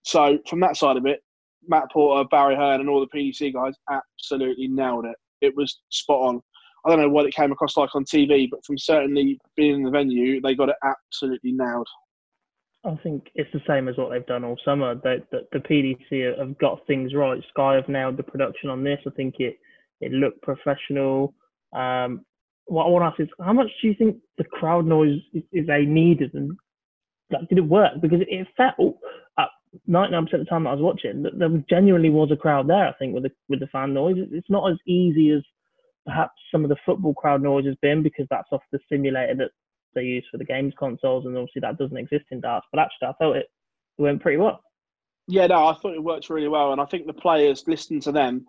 So 0.03 0.39
from 0.47 0.59
that 0.61 0.77
side 0.77 0.97
of 0.97 1.05
it, 1.05 1.21
Matt 1.67 1.91
Porter, 1.91 2.27
Barry 2.29 2.55
Hearn, 2.55 2.79
and 2.79 2.89
all 2.89 2.99
the 2.99 3.17
PDC 3.17 3.53
guys 3.53 3.73
absolutely 3.89 4.67
nailed 4.67 5.05
it. 5.05 5.15
It 5.41 5.55
was 5.55 5.79
spot 5.89 6.21
on. 6.21 6.41
I 6.85 6.89
don't 6.89 7.01
know 7.01 7.09
what 7.09 7.25
it 7.25 7.33
came 7.33 7.51
across 7.51 7.75
like 7.75 7.93
on 7.95 8.05
TV, 8.05 8.47
but 8.49 8.63
from 8.65 8.77
certainly 8.77 9.38
being 9.55 9.75
in 9.75 9.83
the 9.83 9.91
venue, 9.91 10.39
they 10.39 10.55
got 10.55 10.69
it 10.69 10.75
absolutely 10.83 11.51
nailed. 11.51 11.88
I 12.85 12.95
think 13.03 13.29
it's 13.35 13.51
the 13.51 13.61
same 13.67 13.89
as 13.89 13.97
what 13.97 14.11
they've 14.11 14.25
done 14.25 14.45
all 14.45 14.57
summer. 14.63 14.95
The, 14.95 15.21
the, 15.31 15.41
the 15.51 15.59
PDC 15.59 16.38
have 16.39 16.57
got 16.59 16.85
things 16.88 17.13
right. 17.13 17.43
Sky 17.49 17.75
have 17.75 17.89
nailed 17.89 18.15
the 18.15 18.23
production 18.23 18.69
on 18.69 18.83
this. 18.83 18.99
I 19.05 19.09
think 19.11 19.35
it 19.39 19.57
it 19.99 20.11
looked 20.11 20.41
professional. 20.41 21.33
Um, 21.75 22.21
what 22.68 22.86
I 22.86 22.89
want 22.89 23.03
to 23.03 23.07
ask 23.07 23.20
is, 23.20 23.34
how 23.43 23.53
much 23.53 23.70
do 23.82 23.88
you 23.88 23.95
think 23.97 24.18
the 24.38 24.43
crowd 24.43 24.86
noise 24.86 25.20
is, 25.34 25.43
is 25.51 25.70
a 25.70 25.86
needed, 25.86 26.34
and 26.34 26.57
like, 27.32 27.47
did 27.49 27.57
it 27.57 27.61
work? 27.61 27.93
Because 28.01 28.22
it 28.22 28.47
felt 28.55 28.76
oh, 28.80 28.97
at 29.38 29.49
99% 29.89 30.34
of 30.34 30.39
the 30.39 30.45
time 30.45 30.63
that 30.63 30.72
I 30.72 30.74
was 30.74 30.82
watching 30.82 31.24
that 31.24 31.38
there 31.39 31.49
genuinely 31.70 32.09
was 32.09 32.32
a 32.32 32.38
crowd 32.38 32.70
there. 32.70 32.88
I 32.88 32.93
think 32.93 33.13
with 33.13 33.24
the 33.24 33.32
with 33.49 33.59
the 33.59 33.68
fan 33.68 33.93
noise, 33.93 34.15
it's 34.18 34.49
not 34.49 34.72
as 34.72 34.78
easy 34.86 35.32
as 35.32 35.43
perhaps 36.05 36.34
some 36.51 36.63
of 36.63 36.70
the 36.70 36.78
football 36.86 37.13
crowd 37.13 37.41
noise 37.41 37.65
has 37.65 37.76
been 37.82 38.03
because 38.03 38.28
that's 38.30 38.47
off 38.51 38.61
the 38.72 38.80
simulator 38.89 39.36
that 39.36 39.51
they 39.93 40.03
use 40.03 40.26
for 40.32 40.38
the 40.38 40.45
games 40.45 40.74
consoles, 40.78 41.26
and 41.26 41.38
obviously 41.38 41.61
that 41.61 41.78
doesn't 41.78 41.97
exist 41.97 42.26
in 42.32 42.41
darts. 42.41 42.68
But 42.72 42.82
actually, 42.82 43.07
I 43.09 43.13
felt 43.13 43.36
it, 43.36 43.47
it 43.97 44.01
went 44.01 44.22
pretty 44.22 44.38
well. 44.38 44.61
Yeah, 45.28 45.47
no, 45.47 45.68
I 45.68 45.74
thought 45.76 45.93
it 45.93 46.03
worked 46.03 46.30
really 46.30 46.47
well, 46.47 46.72
and 46.72 46.80
I 46.80 46.86
think 46.86 47.05
the 47.05 47.13
players 47.13 47.68
listened 47.68 48.03
to 48.03 48.11
them 48.11 48.47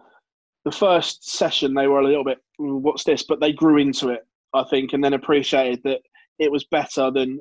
the 0.69 0.77
first 0.77 1.31
session 1.31 1.73
they 1.73 1.87
were 1.87 2.01
a 2.01 2.07
little 2.07 2.25
bit 2.25 2.39
what's 2.59 3.05
this? 3.05 3.23
But 3.23 3.41
they 3.41 3.53
grew 3.53 3.79
into 3.79 4.11
it 4.11 4.27
i 4.55 4.63
think 4.65 4.93
and 4.93 5.03
then 5.03 5.15
appreciated 5.15 5.81
that 5.85 6.01
it 6.39 6.51
was 6.53 6.65
better 6.71 7.11
than 7.11 7.41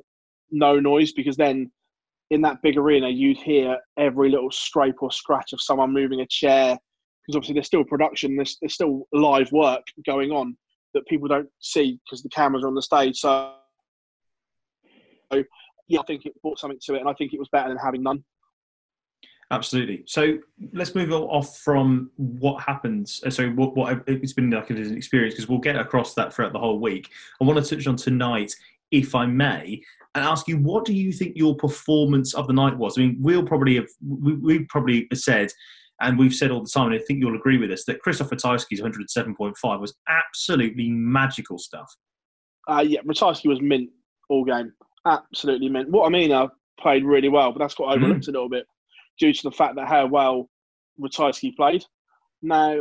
no 0.50 0.80
noise 0.80 1.12
because 1.12 1.36
then 1.36 1.70
in 2.30 2.40
that 2.42 2.60
big 2.62 2.78
arena 2.78 3.08
you'd 3.08 3.38
hear 3.38 3.78
every 3.98 4.30
little 4.30 4.50
scrape 4.50 5.02
or 5.02 5.10
scratch 5.10 5.52
of 5.52 5.60
someone 5.60 5.92
moving 5.92 6.20
a 6.20 6.26
chair 6.26 6.76
because 7.26 7.36
obviously 7.36 7.54
there's 7.54 7.66
still 7.66 7.84
production 7.84 8.36
there's, 8.36 8.56
there's 8.60 8.74
still 8.74 9.06
live 9.12 9.50
work 9.52 9.82
going 10.06 10.30
on 10.30 10.56
that 10.94 11.06
people 11.06 11.28
don't 11.28 11.48
see 11.60 11.98
because 12.04 12.22
the 12.22 12.28
cameras 12.30 12.64
are 12.64 12.68
on 12.68 12.74
the 12.74 12.82
stage 12.82 13.16
so 13.16 13.52
yeah 15.88 16.00
i 16.00 16.02
think 16.06 16.24
it 16.24 16.32
brought 16.40 16.58
something 16.58 16.78
to 16.82 16.94
it 16.94 17.00
and 17.00 17.08
i 17.08 17.14
think 17.14 17.34
it 17.34 17.38
was 17.38 17.48
better 17.52 17.68
than 17.68 17.78
having 17.78 18.02
none 18.02 18.24
Absolutely. 19.50 20.02
So 20.06 20.38
let's 20.74 20.94
move 20.94 21.10
off 21.10 21.58
from 21.58 22.10
what 22.16 22.62
happens. 22.62 23.22
Uh, 23.24 23.30
so 23.30 23.48
what, 23.50 23.74
what 23.74 24.02
it's 24.06 24.34
been 24.34 24.50
like 24.50 24.68
an 24.68 24.94
experience 24.94 25.34
because 25.34 25.48
we'll 25.48 25.58
get 25.58 25.76
across 25.76 26.14
that 26.14 26.34
throughout 26.34 26.52
the 26.52 26.58
whole 26.58 26.78
week. 26.78 27.08
I 27.40 27.44
want 27.44 27.64
to 27.64 27.76
touch 27.76 27.86
on 27.86 27.96
tonight, 27.96 28.54
if 28.90 29.14
I 29.14 29.24
may, 29.24 29.82
and 30.14 30.24
ask 30.24 30.48
you 30.48 30.58
what 30.58 30.84
do 30.84 30.92
you 30.92 31.12
think 31.12 31.34
your 31.34 31.56
performance 31.56 32.34
of 32.34 32.46
the 32.46 32.52
night 32.52 32.76
was? 32.76 32.98
I 32.98 33.02
mean, 33.02 33.16
we'll 33.20 33.46
probably 33.46 33.76
have 33.76 33.88
we, 34.06 34.34
we 34.34 34.58
probably 34.66 35.08
said, 35.14 35.50
and 36.02 36.18
we've 36.18 36.34
said 36.34 36.50
all 36.50 36.62
the 36.62 36.68
time, 36.68 36.92
and 36.92 37.00
I 37.00 37.02
think 37.04 37.20
you'll 37.20 37.36
agree 37.36 37.56
with 37.56 37.70
us 37.70 37.84
that 37.84 38.02
Krzysztof 38.02 38.28
Ratajski's 38.28 38.82
107.5 38.82 39.80
was 39.80 39.94
absolutely 40.08 40.90
magical 40.90 41.58
stuff. 41.58 41.90
Uh, 42.68 42.84
yeah, 42.86 43.00
Ratajski 43.00 43.46
was 43.46 43.62
mint 43.62 43.88
all 44.28 44.44
game, 44.44 44.74
absolutely 45.06 45.70
mint. 45.70 45.90
What 45.90 46.06
I 46.06 46.10
mean, 46.10 46.32
I 46.32 46.48
played 46.78 47.06
really 47.06 47.30
well, 47.30 47.50
but 47.50 47.60
that's 47.60 47.74
got 47.74 47.96
overlooked 47.96 48.26
mm. 48.26 48.28
a 48.28 48.32
little 48.32 48.50
bit 48.50 48.66
due 49.18 49.32
to 49.32 49.42
the 49.42 49.50
fact 49.50 49.76
that 49.76 49.88
how 49.88 50.06
well 50.06 50.48
Ratajski 51.00 51.56
played. 51.56 51.84
Now, 52.42 52.80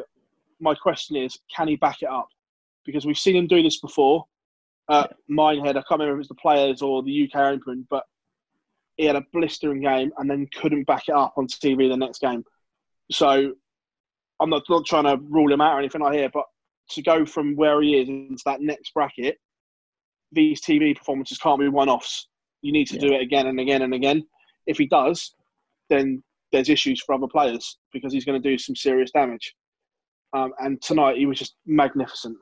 my 0.59 0.75
question 0.75 1.15
is, 1.15 1.37
can 1.55 1.67
he 1.67 1.75
back 1.75 1.97
it 2.01 2.09
up? 2.09 2.27
Because 2.85 3.05
we've 3.05 3.17
seen 3.17 3.35
him 3.35 3.47
do 3.47 3.61
this 3.61 3.79
before. 3.79 4.25
Uh, 4.89 5.07
Minehead, 5.29 5.75
I 5.75 5.83
can't 5.87 5.99
remember 5.99 6.15
if 6.15 6.19
it's 6.21 6.29
the 6.29 6.35
players 6.35 6.81
or 6.81 7.03
the 7.03 7.29
UK 7.29 7.53
Open, 7.53 7.85
but 7.89 8.03
he 8.95 9.05
had 9.05 9.15
a 9.15 9.25
blistering 9.33 9.81
game 9.81 10.11
and 10.17 10.29
then 10.29 10.47
couldn't 10.55 10.87
back 10.87 11.03
it 11.07 11.15
up 11.15 11.33
on 11.37 11.47
TV 11.47 11.89
the 11.89 11.97
next 11.97 12.19
game. 12.19 12.43
So 13.11 13.53
I'm 14.39 14.49
not, 14.49 14.63
not 14.69 14.85
trying 14.85 15.03
to 15.03 15.17
rule 15.29 15.51
him 15.51 15.61
out 15.61 15.75
or 15.75 15.79
anything 15.79 16.01
like 16.01 16.13
here, 16.13 16.29
but 16.33 16.45
to 16.91 17.01
go 17.01 17.25
from 17.25 17.55
where 17.55 17.81
he 17.81 17.99
is 17.99 18.07
into 18.07 18.41
that 18.45 18.61
next 18.61 18.93
bracket, 18.93 19.37
these 20.31 20.61
TV 20.61 20.97
performances 20.97 21.37
can't 21.37 21.59
be 21.59 21.67
one 21.67 21.89
offs. 21.89 22.27
You 22.61 22.71
need 22.71 22.87
to 22.87 22.95
yeah. 22.95 23.01
do 23.01 23.13
it 23.13 23.21
again 23.21 23.47
and 23.47 23.59
again 23.59 23.81
and 23.81 23.93
again. 23.93 24.25
If 24.65 24.77
he 24.77 24.87
does, 24.87 25.33
then 25.89 26.23
there's 26.51 26.69
issues 26.69 27.01
for 27.05 27.13
other 27.13 27.27
players 27.27 27.77
because 27.91 28.13
he's 28.13 28.25
going 28.25 28.41
to 28.41 28.49
do 28.49 28.57
some 28.57 28.75
serious 28.75 29.11
damage. 29.11 29.53
Um, 30.33 30.51
and 30.59 30.81
tonight 30.81 31.17
he 31.17 31.25
was 31.25 31.39
just 31.39 31.55
magnificent. 31.65 32.37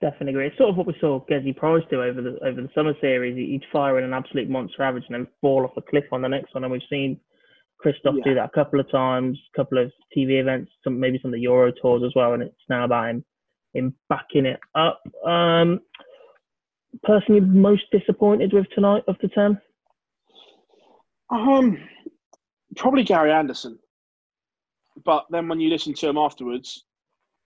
Definitely 0.00 0.30
agree. 0.30 0.46
It's 0.48 0.58
sort 0.58 0.70
of 0.70 0.76
what 0.76 0.86
we 0.86 0.96
saw 1.00 1.24
Gezi 1.30 1.56
Price 1.56 1.82
do 1.90 2.02
over 2.02 2.20
the 2.20 2.38
over 2.44 2.60
the 2.60 2.68
summer 2.74 2.92
series. 3.00 3.36
He'd 3.36 3.64
fire 3.72 3.98
in 3.98 4.04
an 4.04 4.12
absolute 4.12 4.48
monster 4.48 4.82
average 4.82 5.04
and 5.08 5.14
then 5.14 5.26
fall 5.40 5.64
off 5.64 5.76
a 5.76 5.82
cliff 5.82 6.04
on 6.12 6.20
the 6.20 6.28
next 6.28 6.54
one. 6.54 6.64
And 6.64 6.72
we've 6.72 6.82
seen 6.90 7.18
Krzysztof 7.84 8.18
yeah. 8.18 8.24
do 8.24 8.34
that 8.34 8.44
a 8.44 8.54
couple 8.54 8.78
of 8.78 8.90
times, 8.90 9.38
a 9.54 9.56
couple 9.56 9.78
of 9.78 9.90
TV 10.16 10.38
events, 10.40 10.70
some 10.84 11.00
maybe 11.00 11.18
some 11.20 11.30
of 11.30 11.32
the 11.32 11.40
Euro 11.40 11.72
tours 11.72 12.02
as 12.04 12.12
well. 12.14 12.34
And 12.34 12.42
it's 12.42 12.54
now 12.68 12.84
about 12.84 13.08
him 13.08 13.24
him 13.72 13.94
backing 14.08 14.46
it 14.46 14.60
up. 14.74 15.00
Um, 15.26 15.80
personally, 17.02 17.40
most 17.40 17.84
disappointed 17.90 18.52
with 18.52 18.66
tonight 18.74 19.02
of 19.08 19.16
the 19.22 19.28
ten. 19.28 19.58
Um, 21.30 21.78
probably 22.76 23.02
Gary 23.02 23.32
Anderson. 23.32 23.78
But 25.04 25.26
then 25.30 25.48
when 25.48 25.60
you 25.60 25.68
listen 25.68 25.94
to 25.94 26.08
him 26.08 26.16
afterwards, 26.16 26.84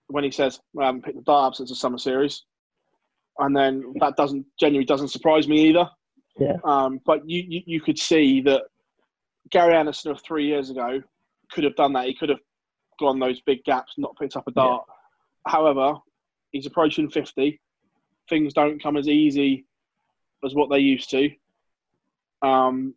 when 0.09 0.25
he 0.25 0.31
says, 0.31 0.61
well, 0.73 0.85
"I 0.85 0.87
haven't 0.89 1.05
picked 1.05 1.17
the 1.17 1.23
dart 1.23 1.49
up 1.49 1.55
since 1.55 1.71
the 1.71 1.77
summer 1.77 1.99
series," 1.99 2.45
and 3.39 3.57
then 3.57 3.95
that 4.01 4.17
doesn't 4.17 4.47
genuinely 4.59 4.87
doesn't 4.87 5.09
surprise 5.09 5.49
me 5.49 5.69
either. 5.69 5.89
Yeah. 6.39 6.57
Um, 6.65 7.01
but 7.05 7.29
you, 7.29 7.45
you, 7.47 7.63
you 7.67 7.81
could 7.81 7.99
see 7.99 8.41
that 8.43 8.63
Gary 9.51 9.75
Anderson 9.75 10.13
of 10.13 10.23
three 10.23 10.47
years 10.47 10.71
ago 10.71 11.03
could 11.51 11.65
have 11.65 11.77
done 11.77 11.93
that. 11.95 12.07
He 12.07 12.15
could 12.15 12.29
have 12.29 12.39
gone 12.99 13.19
those 13.19 13.41
big 13.43 13.65
gaps, 13.65 13.95
not 13.99 14.17
picked 14.19 14.37
up 14.37 14.47
a 14.47 14.53
dart. 14.53 14.85
However, 15.47 15.95
he's 16.53 16.67
approaching 16.67 17.11
50. 17.11 17.61
Things 18.29 18.53
don't 18.53 18.83
come 18.83 18.97
as 18.97 19.09
easy 19.09 19.67
as 20.45 20.55
what 20.55 20.71
they 20.71 20.79
used 20.79 21.11
to. 21.11 21.31
Um, 22.43 22.95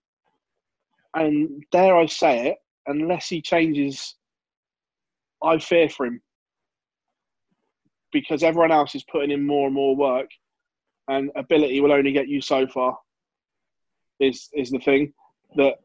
and 1.14 1.64
dare 1.72 1.96
I 1.96 2.06
say 2.06 2.50
it, 2.50 2.58
unless 2.88 3.30
he 3.30 3.42
changes, 3.42 4.16
I 5.42 5.58
fear 5.60 5.90
for 5.90 6.06
him 6.06 6.22
because 8.12 8.44
everyone 8.44 8.72
else 8.72 8.96
is 8.96 9.04
putting 9.04 9.32
in 9.32 9.46
more 9.46 9.66
and 9.66 9.76
more 9.76 9.96
work, 9.96 10.30
and 11.08 11.32
ability 11.36 11.82
will 11.82 11.92
only 11.92 12.12
get 12.12 12.28
you 12.28 12.42
so 12.42 12.68
far. 12.68 12.98
Is 14.20 14.50
is 14.54 14.70
the 14.70 14.80
thing 14.80 15.14
that 15.56 15.76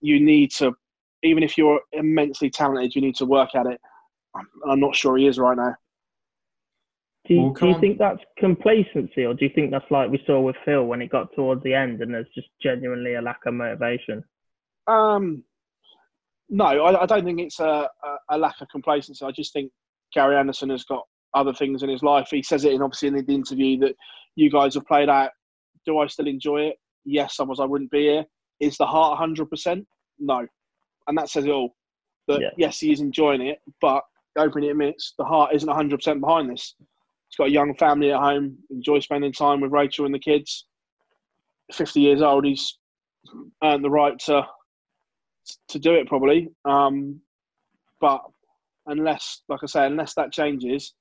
you 0.00 0.20
need 0.20 0.50
to, 0.52 0.74
even 1.22 1.42
if 1.42 1.58
you're 1.58 1.80
immensely 1.92 2.50
talented, 2.50 2.94
you 2.94 3.02
need 3.02 3.16
to 3.16 3.26
work 3.26 3.54
at 3.54 3.66
it. 3.66 3.80
I'm, 4.34 4.48
I'm 4.68 4.80
not 4.80 4.96
sure 4.96 5.16
he 5.16 5.26
is 5.26 5.38
right 5.38 5.56
now. 5.56 5.76
Do 7.26 7.34
you, 7.34 7.54
do 7.58 7.68
you 7.68 7.80
think 7.80 7.98
that's 7.98 8.22
complacency, 8.38 9.24
or 9.24 9.34
do 9.34 9.44
you 9.44 9.50
think 9.54 9.70
that's 9.70 9.90
like 9.90 10.10
we 10.10 10.22
saw 10.26 10.40
with 10.40 10.56
Phil 10.64 10.84
when 10.84 11.02
it 11.02 11.10
got 11.10 11.32
towards 11.34 11.62
the 11.62 11.74
end 11.74 12.00
and 12.00 12.12
there's 12.12 12.26
just 12.34 12.48
genuinely 12.60 13.14
a 13.14 13.22
lack 13.22 13.40
of 13.46 13.54
motivation? 13.54 14.24
Um, 14.86 15.44
no, 16.48 16.64
I, 16.64 17.02
I 17.02 17.06
don't 17.06 17.24
think 17.24 17.40
it's 17.40 17.60
a, 17.60 17.88
a, 18.30 18.38
lack 18.38 18.60
of 18.60 18.68
complacency. 18.68 19.24
I 19.24 19.30
just 19.30 19.52
think 19.52 19.72
Gary 20.12 20.36
Anderson 20.36 20.70
has 20.70 20.84
got 20.84 21.02
other 21.34 21.54
things 21.54 21.82
in 21.82 21.88
his 21.88 22.02
life. 22.02 22.28
He 22.30 22.42
says 22.42 22.64
it 22.64 22.72
in 22.72 22.82
obviously 22.82 23.08
in 23.08 23.14
the 23.14 23.34
interview 23.34 23.78
that 23.78 23.94
you 24.36 24.50
guys 24.50 24.74
have 24.74 24.86
played 24.86 25.08
out. 25.08 25.30
Do 25.86 25.98
I 25.98 26.06
still 26.06 26.26
enjoy 26.26 26.62
it? 26.62 26.76
Yes, 27.04 27.36
otherwise 27.40 27.60
I 27.60 27.64
wouldn't 27.64 27.90
be 27.90 28.02
here. 28.02 28.24
Is 28.60 28.76
the 28.76 28.86
heart 28.86 29.18
100%? 29.18 29.84
No. 30.18 30.46
And 31.08 31.18
that 31.18 31.30
says 31.30 31.46
it 31.46 31.50
all. 31.50 31.74
That 32.28 32.40
Yeah. 32.40 32.50
yes, 32.56 32.78
he 32.78 32.92
is 32.92 33.00
enjoying 33.00 33.40
it, 33.40 33.58
but 33.80 34.04
openly 34.36 34.68
admits 34.68 35.14
the 35.18 35.24
heart 35.24 35.54
isn't 35.54 35.68
100% 35.68 36.20
behind 36.20 36.50
this. 36.50 36.74
He's 36.78 37.36
got 37.38 37.48
a 37.48 37.50
young 37.50 37.74
family 37.76 38.12
at 38.12 38.20
home, 38.20 38.58
enjoy 38.70 39.00
spending 39.00 39.32
time 39.32 39.60
with 39.60 39.72
Rachel 39.72 40.04
and 40.04 40.14
the 40.14 40.18
kids. 40.18 40.66
50 41.72 42.00
years 42.00 42.20
old, 42.20 42.44
he's 42.44 42.78
earned 43.64 43.82
the 43.82 43.90
right 43.90 44.18
to 44.26 44.46
to 45.68 45.78
do 45.78 45.94
it 45.94 46.06
probably. 46.06 46.50
Um, 46.64 47.20
but 48.00 48.22
unless, 48.86 49.42
like 49.48 49.60
I 49.62 49.66
say, 49.66 49.86
unless 49.86 50.14
that 50.14 50.32
changes, 50.32 50.94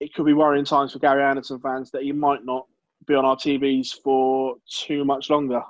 it 0.00 0.12
could 0.14 0.26
be 0.26 0.34
worrying 0.34 0.64
times 0.64 0.92
for 0.92 0.98
Gary 0.98 1.22
Anderson 1.22 1.58
fans 1.60 1.90
that 1.92 2.02
he 2.02 2.12
might 2.12 2.44
not 2.44 2.66
be 3.06 3.14
on 3.14 3.24
our 3.24 3.36
TVs 3.36 4.00
for 4.02 4.56
too 4.68 5.04
much 5.04 5.30
longer. 5.30 5.62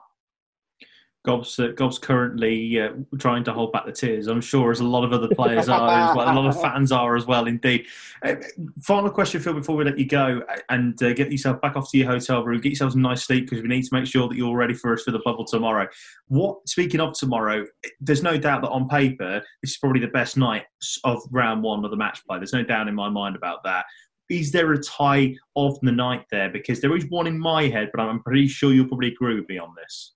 Gob's, 1.26 1.58
uh, 1.58 1.72
Gob's 1.74 1.98
currently 1.98 2.80
uh, 2.80 2.90
trying 3.18 3.42
to 3.44 3.52
hold 3.52 3.72
back 3.72 3.84
the 3.84 3.90
tears. 3.90 4.28
I'm 4.28 4.40
sure, 4.40 4.70
as 4.70 4.78
a 4.78 4.84
lot 4.84 5.02
of 5.02 5.12
other 5.12 5.26
players 5.34 5.68
are, 5.68 6.10
as 6.10 6.16
well, 6.16 6.32
a 6.32 6.38
lot 6.38 6.46
of 6.46 6.60
fans 6.62 6.92
are 6.92 7.16
as 7.16 7.26
well. 7.26 7.48
Indeed. 7.48 7.86
Uh, 8.24 8.36
final 8.80 9.10
question, 9.10 9.40
Phill, 9.40 9.54
before 9.54 9.74
we 9.74 9.82
let 9.82 9.98
you 9.98 10.06
go, 10.06 10.40
and 10.68 11.02
uh, 11.02 11.12
get 11.14 11.32
yourself 11.32 11.60
back 11.60 11.74
off 11.74 11.90
to 11.90 11.98
your 11.98 12.06
hotel 12.06 12.44
room, 12.44 12.60
get 12.60 12.70
yourself 12.70 12.94
a 12.94 12.98
nice 12.98 13.24
sleep 13.24 13.50
because 13.50 13.60
we 13.60 13.68
need 13.68 13.82
to 13.82 13.92
make 13.92 14.06
sure 14.06 14.28
that 14.28 14.36
you're 14.36 14.56
ready 14.56 14.72
for 14.72 14.92
us 14.92 15.02
for 15.02 15.10
the 15.10 15.18
bubble 15.24 15.44
tomorrow. 15.44 15.88
What? 16.28 16.68
Speaking 16.68 17.00
of 17.00 17.12
tomorrow, 17.14 17.66
there's 18.00 18.22
no 18.22 18.38
doubt 18.38 18.62
that 18.62 18.70
on 18.70 18.88
paper 18.88 19.42
this 19.62 19.72
is 19.72 19.78
probably 19.78 20.00
the 20.00 20.06
best 20.06 20.36
night 20.36 20.62
of 21.02 21.20
round 21.32 21.64
one 21.64 21.84
of 21.84 21.90
the 21.90 21.96
match 21.96 22.24
play. 22.24 22.38
There's 22.38 22.52
no 22.52 22.62
doubt 22.62 22.86
in 22.86 22.94
my 22.94 23.08
mind 23.08 23.34
about 23.34 23.64
that. 23.64 23.84
Is 24.28 24.52
there 24.52 24.72
a 24.72 24.80
tie 24.80 25.34
of 25.56 25.76
the 25.80 25.90
night 25.90 26.24
there? 26.30 26.50
Because 26.50 26.80
there 26.80 26.96
is 26.96 27.04
one 27.08 27.26
in 27.26 27.36
my 27.36 27.64
head, 27.64 27.90
but 27.92 28.00
I'm 28.00 28.22
pretty 28.22 28.46
sure 28.46 28.72
you'll 28.72 28.86
probably 28.86 29.08
agree 29.08 29.34
with 29.34 29.48
me 29.48 29.58
on 29.58 29.74
this. 29.76 30.15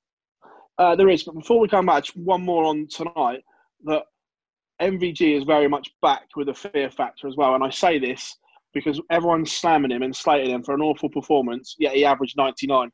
Uh, 0.80 0.96
there 0.96 1.10
is, 1.10 1.24
but 1.24 1.34
before 1.34 1.60
we 1.60 1.68
come 1.68 1.84
back, 1.84 2.06
one 2.14 2.42
more 2.42 2.64
on 2.64 2.88
tonight 2.88 3.44
that 3.84 4.04
MVG 4.80 5.36
is 5.36 5.44
very 5.44 5.68
much 5.68 5.90
back 6.00 6.28
with 6.36 6.48
a 6.48 6.54
fear 6.54 6.90
factor 6.90 7.28
as 7.28 7.36
well. 7.36 7.54
And 7.54 7.62
I 7.62 7.68
say 7.68 7.98
this 7.98 8.38
because 8.72 8.98
everyone's 9.10 9.52
slamming 9.52 9.90
him 9.90 10.02
and 10.02 10.16
slating 10.16 10.54
him 10.54 10.62
for 10.62 10.74
an 10.74 10.80
awful 10.80 11.10
performance, 11.10 11.76
yet 11.78 11.94
he 11.94 12.06
averaged 12.06 12.38
99. 12.38 12.90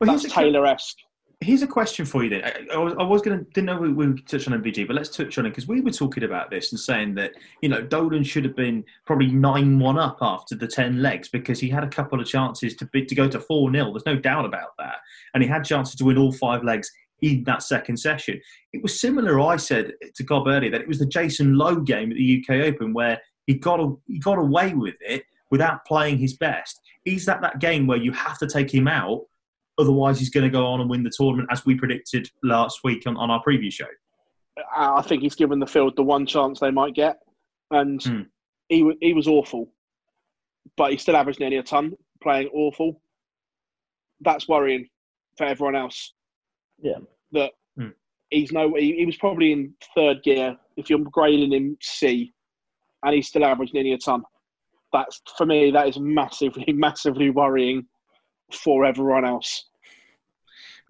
Well, 0.00 0.10
That's 0.10 0.30
Taylor 0.30 0.66
esque. 0.66 0.98
Here's 1.40 1.62
a 1.62 1.66
question 1.66 2.04
for 2.04 2.24
you 2.24 2.30
then. 2.30 2.44
I, 2.44 2.74
I 2.74 2.78
was, 2.78 2.94
I 2.98 3.02
was 3.02 3.22
going 3.22 3.38
to, 3.38 3.44
didn't 3.52 3.66
know 3.66 3.78
we, 3.78 3.92
we 3.92 4.06
would 4.06 4.28
touch 4.28 4.46
on 4.46 4.62
MVG, 4.62 4.86
but 4.86 4.94
let's 4.94 5.08
touch 5.08 5.38
on 5.38 5.46
it 5.46 5.50
because 5.50 5.66
we 5.66 5.80
were 5.80 5.90
talking 5.90 6.24
about 6.24 6.50
this 6.50 6.72
and 6.72 6.80
saying 6.80 7.14
that, 7.14 7.32
you 7.62 7.70
know, 7.70 7.80
Dolan 7.80 8.22
should 8.22 8.44
have 8.44 8.56
been 8.56 8.84
probably 9.06 9.28
9 9.28 9.78
1 9.78 9.98
up 9.98 10.18
after 10.20 10.56
the 10.56 10.66
10 10.66 11.00
legs 11.00 11.28
because 11.28 11.58
he 11.58 11.70
had 11.70 11.84
a 11.84 11.88
couple 11.88 12.20
of 12.20 12.26
chances 12.26 12.76
to 12.76 12.86
be, 12.86 13.04
to 13.06 13.14
go 13.14 13.28
to 13.28 13.40
4 13.40 13.72
0. 13.72 13.92
There's 13.92 14.06
no 14.06 14.16
doubt 14.16 14.44
about 14.44 14.76
that. 14.78 14.96
And 15.32 15.42
he 15.42 15.48
had 15.48 15.64
chances 15.64 15.94
to 15.96 16.04
win 16.04 16.18
all 16.18 16.32
five 16.32 16.62
legs 16.62 16.90
in 17.24 17.44
that 17.44 17.62
second 17.62 17.96
session. 17.96 18.40
It 18.72 18.82
was 18.82 19.00
similar, 19.00 19.40
I 19.40 19.56
said 19.56 19.92
to 20.14 20.22
Gob 20.22 20.46
earlier, 20.46 20.70
that 20.70 20.80
it 20.80 20.88
was 20.88 20.98
the 20.98 21.06
Jason 21.06 21.54
Lowe 21.54 21.80
game 21.80 22.10
at 22.10 22.16
the 22.16 22.44
UK 22.44 22.66
Open 22.66 22.92
where 22.92 23.20
he 23.46 23.54
got, 23.54 23.80
a, 23.80 23.94
he 24.06 24.18
got 24.18 24.38
away 24.38 24.74
with 24.74 24.96
it 25.00 25.24
without 25.50 25.84
playing 25.84 26.18
his 26.18 26.36
best. 26.36 26.80
Is 27.04 27.26
that 27.26 27.42
that 27.42 27.58
game 27.58 27.86
where 27.86 27.98
you 27.98 28.12
have 28.12 28.38
to 28.38 28.46
take 28.46 28.72
him 28.72 28.88
out 28.88 29.22
Otherwise, 29.78 30.18
he's 30.18 30.30
going 30.30 30.44
to 30.44 30.50
go 30.50 30.66
on 30.66 30.80
and 30.80 30.88
win 30.88 31.02
the 31.02 31.10
tournament, 31.10 31.48
as 31.50 31.66
we 31.66 31.74
predicted 31.74 32.30
last 32.42 32.80
week 32.84 33.02
on, 33.06 33.16
on 33.16 33.30
our 33.30 33.42
preview 33.42 33.72
show. 33.72 33.86
I 34.76 35.02
think 35.02 35.22
he's 35.22 35.34
given 35.34 35.58
the 35.58 35.66
field 35.66 35.96
the 35.96 36.02
one 36.02 36.26
chance 36.26 36.60
they 36.60 36.70
might 36.70 36.94
get, 36.94 37.18
and 37.72 38.00
hmm. 38.02 38.20
he 38.68 38.88
he 39.00 39.12
was 39.14 39.26
awful, 39.26 39.72
but 40.76 40.92
he 40.92 40.96
still 40.96 41.16
averaged 41.16 41.40
nearly 41.40 41.56
a 41.56 41.62
ton 41.62 41.94
playing 42.22 42.48
awful. 42.54 43.00
That's 44.20 44.46
worrying 44.46 44.88
for 45.36 45.44
everyone 45.44 45.74
else. 45.74 46.12
Yeah. 46.80 46.98
That 47.34 47.52
hmm. 47.76 47.88
he's 48.30 48.52
no 48.52 48.74
he, 48.74 48.96
he 48.96 49.06
was 49.06 49.16
probably 49.16 49.52
in 49.52 49.74
third 49.94 50.22
gear 50.22 50.56
if 50.76 50.90
you're 50.90 50.98
grading 51.00 51.52
him 51.52 51.76
C, 51.82 52.32
and 53.04 53.14
he's 53.14 53.28
still 53.28 53.44
averaging 53.44 53.74
nearly 53.74 53.92
a 53.92 53.98
ton. 53.98 54.22
That's 54.92 55.20
for 55.36 55.46
me. 55.46 55.70
That 55.70 55.88
is 55.88 55.98
massively 55.98 56.64
massively 56.72 57.30
worrying 57.30 57.86
for 58.52 58.84
everyone 58.84 59.24
else. 59.24 59.66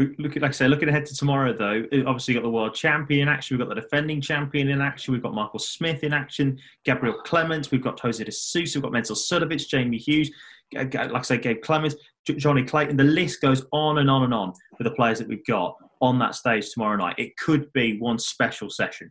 Look, 0.01 0.35
like 0.35 0.43
I 0.43 0.51
say, 0.51 0.67
looking 0.67 0.89
ahead 0.89 1.07
to 1.07 1.15
tomorrow, 1.15 1.53
though, 1.53 1.85
eh, 1.93 2.03
obviously 2.05 2.35
you've 2.35 2.43
got 2.43 2.49
the 2.49 2.53
world 2.53 2.75
champion 2.75 3.29
in 3.29 3.29
action, 3.29 3.57
we've 3.57 3.65
got 3.65 3.73
the 3.73 3.81
defending 3.81 4.21
champion 4.21 4.69
in 4.69 4.81
action, 4.81 5.13
we've 5.13 5.23
got 5.23 5.35
Michael 5.35 5.61
Smith 5.61 6.03
in 6.03 6.13
action, 6.13 6.59
Gabriel 6.85 7.15
Clemens, 7.25 7.71
we've 7.71 7.81
got 7.81 8.01
Jose 8.01 8.23
de 8.23 8.33
Sousa, 8.33 8.81
we've 8.81 8.83
got 8.83 8.91
Mensur 8.93 9.13
Suljović, 9.13 9.69
Jamie 9.69 9.99
Hughes, 9.99 10.33
like 10.75 10.97
I 10.97 11.23
say, 11.23 11.39
Gabe 11.39 11.63
Clemens, 11.63 11.95
Johnny 12.25 12.65
Clayton. 12.65 12.97
The 12.97 13.05
list 13.05 13.41
goes 13.41 13.65
on 13.71 13.99
and 13.99 14.11
on 14.11 14.25
and 14.25 14.35
on 14.35 14.53
with 14.79 14.87
the 14.87 14.95
players 14.95 15.21
that 15.21 15.29
we've 15.29 15.47
got 15.47 15.77
on 16.01 16.19
that 16.19 16.35
stage 16.35 16.71
tomorrow 16.71 16.97
night. 16.97 17.17
It 17.19 17.37
could 17.37 17.73
be 17.73 17.99
one 17.99 18.19
special 18.19 18.71
session. 18.71 19.11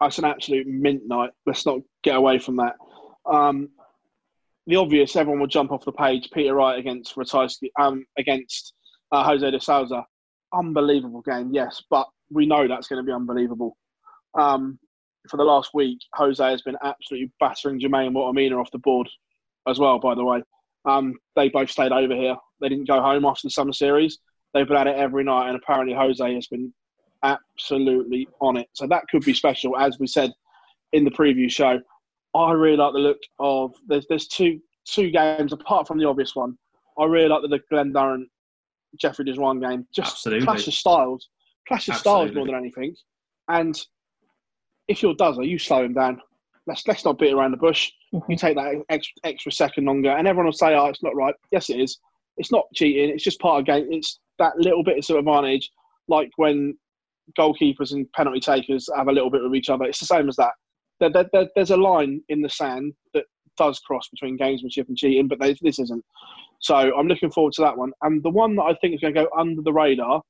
That's 0.00 0.18
an 0.18 0.24
absolute 0.24 0.66
mint 0.66 1.02
night. 1.06 1.30
Let's 1.46 1.66
not 1.66 1.80
get 2.02 2.16
away 2.16 2.38
from 2.38 2.56
that. 2.56 2.74
Um, 3.26 3.70
the 4.66 4.76
obvious, 4.76 5.16
everyone 5.16 5.40
will 5.40 5.46
jump 5.46 5.72
off 5.72 5.84
the 5.84 5.92
page. 5.92 6.28
Peter 6.32 6.54
Wright 6.54 6.78
against 6.78 7.16
Ratajski, 7.16 7.70
um, 7.80 8.04
against 8.18 8.74
uh, 9.12 9.24
Jose 9.24 9.50
de 9.50 9.60
Sousa. 9.60 10.04
Unbelievable 10.52 11.22
game, 11.22 11.50
yes, 11.52 11.82
but 11.90 12.06
we 12.30 12.46
know 12.46 12.68
that's 12.68 12.86
going 12.86 13.02
to 13.02 13.06
be 13.06 13.12
unbelievable. 13.12 13.76
Um, 14.38 14.78
for 15.28 15.36
the 15.36 15.44
last 15.44 15.70
week, 15.74 15.98
Jose 16.14 16.42
has 16.42 16.62
been 16.62 16.76
absolutely 16.82 17.32
battering 17.40 17.80
Jermaine 17.80 18.12
Wattimena 18.12 18.60
off 18.60 18.70
the 18.70 18.78
board 18.78 19.08
as 19.68 19.78
well, 19.78 19.98
by 19.98 20.14
the 20.14 20.24
way. 20.24 20.42
Um, 20.84 21.14
they 21.36 21.48
both 21.48 21.70
stayed 21.70 21.92
over 21.92 22.14
here. 22.14 22.36
They 22.60 22.68
didn't 22.68 22.88
go 22.88 23.00
home 23.00 23.24
after 23.24 23.46
the 23.46 23.50
summer 23.50 23.72
series. 23.72 24.18
They've 24.54 24.66
been 24.66 24.76
at 24.76 24.86
it 24.86 24.96
every 24.96 25.24
night, 25.24 25.48
and 25.48 25.56
apparently 25.56 25.94
Jose 25.94 26.34
has 26.34 26.46
been 26.46 26.72
absolutely 27.22 28.28
on 28.40 28.56
it. 28.56 28.68
So 28.72 28.86
that 28.86 29.04
could 29.10 29.24
be 29.24 29.34
special, 29.34 29.76
as 29.76 29.98
we 29.98 30.06
said 30.06 30.32
in 30.92 31.04
the 31.04 31.10
preview 31.10 31.50
show. 31.50 31.80
I 32.34 32.52
really 32.52 32.76
like 32.76 32.92
the 32.92 32.98
look 32.98 33.18
of 33.38 33.74
there's 33.86 34.06
there's 34.08 34.28
two 34.28 34.60
two 34.86 35.10
games 35.10 35.52
apart 35.52 35.86
from 35.86 35.98
the 35.98 36.06
obvious 36.06 36.34
one. 36.34 36.56
I 36.98 37.04
really 37.04 37.28
like 37.28 37.42
the, 37.42 37.48
the 37.48 37.60
Glen 37.70 37.92
Durrant 37.92 38.28
Jeffrey 38.96 39.24
de 39.24 39.34
Zwaan 39.34 39.60
game. 39.60 39.86
Just 39.94 40.12
Absolutely. 40.12 40.46
clash 40.46 40.66
of 40.66 40.74
styles, 40.74 41.28
clash 41.66 41.88
of 41.88 41.96
styles 41.96 42.34
more 42.34 42.46
than 42.46 42.54
anything. 42.54 42.94
And 43.48 43.78
if 44.88 45.02
you're 45.02 45.14
Duzzer, 45.14 45.42
you 45.42 45.58
slow 45.58 45.84
him 45.84 45.94
down. 45.94 46.20
Let's 46.66 46.86
let's 46.86 47.04
not 47.04 47.18
beat 47.18 47.32
around 47.32 47.52
the 47.52 47.56
bush. 47.56 47.90
You 48.12 48.20
mm-hmm. 48.20 48.34
take 48.34 48.56
that 48.56 48.74
extra, 48.90 49.14
extra 49.24 49.52
second 49.52 49.84
longer, 49.86 50.10
and 50.10 50.26
everyone 50.26 50.46
will 50.46 50.52
say, 50.52 50.74
"Oh, 50.74 50.86
it's 50.86 51.02
not 51.02 51.16
right." 51.16 51.34
Yes, 51.50 51.70
it 51.70 51.80
is. 51.80 51.98
It's 52.36 52.52
not 52.52 52.66
cheating. 52.74 53.10
It's 53.10 53.24
just 53.24 53.40
part 53.40 53.60
of 53.60 53.66
the 53.66 53.72
game. 53.72 53.88
It's 53.90 54.20
that 54.38 54.56
little 54.58 54.82
bit 54.84 55.08
of 55.10 55.16
advantage, 55.16 55.70
like 56.08 56.30
when 56.36 56.76
goalkeepers 57.38 57.92
and 57.92 58.10
penalty 58.12 58.40
takers 58.40 58.88
have 58.96 59.08
a 59.08 59.12
little 59.12 59.30
bit 59.30 59.42
with 59.42 59.54
each 59.54 59.68
other. 59.68 59.84
It's 59.84 60.00
the 60.00 60.06
same 60.06 60.28
as 60.28 60.36
that. 60.36 60.52
There, 61.00 61.10
there, 61.10 61.28
there- 61.32 61.48
there's 61.54 61.70
a 61.70 61.76
line 61.76 62.22
in 62.28 62.40
the 62.40 62.48
sand 62.48 62.94
that 63.14 63.24
does 63.56 63.78
cross 63.80 64.08
between 64.08 64.38
gamesmanship 64.38 64.88
and 64.88 64.96
cheating, 64.96 65.28
but 65.28 65.40
they, 65.40 65.54
this 65.60 65.78
isn't. 65.78 66.04
So 66.60 66.74
I'm 66.74 67.06
looking 67.06 67.30
forward 67.30 67.52
to 67.54 67.62
that 67.62 67.76
one. 67.76 67.92
And 68.02 68.22
the 68.22 68.30
one 68.30 68.56
that 68.56 68.62
I 68.62 68.74
think 68.74 68.94
is 68.94 69.00
going 69.00 69.14
to 69.14 69.22
go 69.24 69.28
under 69.36 69.62
the 69.62 69.72
radar, 69.72 70.22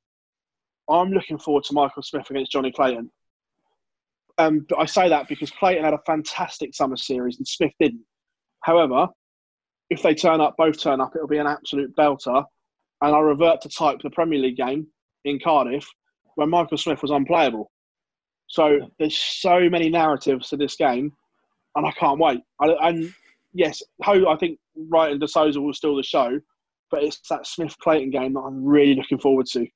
I'm 0.88 1.10
looking 1.10 1.38
forward 1.38 1.64
to 1.64 1.74
Michael 1.74 2.02
Smith 2.02 2.28
against 2.30 2.52
Johnny 2.52 2.72
Clayton. 2.72 3.10
Um, 4.38 4.64
but 4.68 4.78
I 4.78 4.84
say 4.86 5.08
that 5.08 5.28
because 5.28 5.50
Clayton 5.50 5.84
had 5.84 5.94
a 5.94 6.00
fantastic 6.06 6.74
summer 6.74 6.96
series 6.96 7.38
and 7.38 7.46
Smith 7.46 7.72
didn't. 7.80 8.04
However, 8.62 9.08
if 9.90 10.02
they 10.02 10.14
turn 10.14 10.40
up, 10.40 10.56
both 10.56 10.80
turn 10.80 11.00
up, 11.00 11.14
it'll 11.14 11.28
be 11.28 11.38
an 11.38 11.46
absolute 11.46 11.94
belter. 11.96 12.44
And 13.02 13.14
I 13.14 13.20
revert 13.20 13.60
to 13.62 13.68
type 13.68 13.98
the 14.02 14.10
Premier 14.10 14.40
League 14.40 14.56
game 14.56 14.86
in 15.24 15.38
Cardiff 15.38 15.88
when 16.34 16.50
Michael 16.50 16.78
Smith 16.78 17.02
was 17.02 17.10
unplayable. 17.10 17.70
So 18.48 18.78
there's 18.98 19.16
so 19.16 19.68
many 19.68 19.88
narratives 19.90 20.48
to 20.48 20.56
this 20.56 20.76
game, 20.76 21.12
and 21.76 21.86
I 21.86 21.92
can't 21.92 22.18
wait. 22.18 22.40
I, 22.60 22.88
and 22.88 23.12
yes, 23.52 23.82
Ho, 24.02 24.28
I 24.28 24.36
think 24.36 24.58
Wright 24.88 25.12
and 25.12 25.20
De 25.20 25.28
Sousa 25.28 25.60
will 25.60 25.74
steal 25.74 25.96
the 25.96 26.02
show, 26.02 26.40
but 26.90 27.02
it's 27.02 27.20
that 27.28 27.46
Smith 27.46 27.76
Clayton 27.78 28.10
game 28.10 28.34
that 28.34 28.40
I'm 28.40 28.64
really 28.64 28.94
looking 28.94 29.18
forward 29.18 29.46
to. 29.52 29.66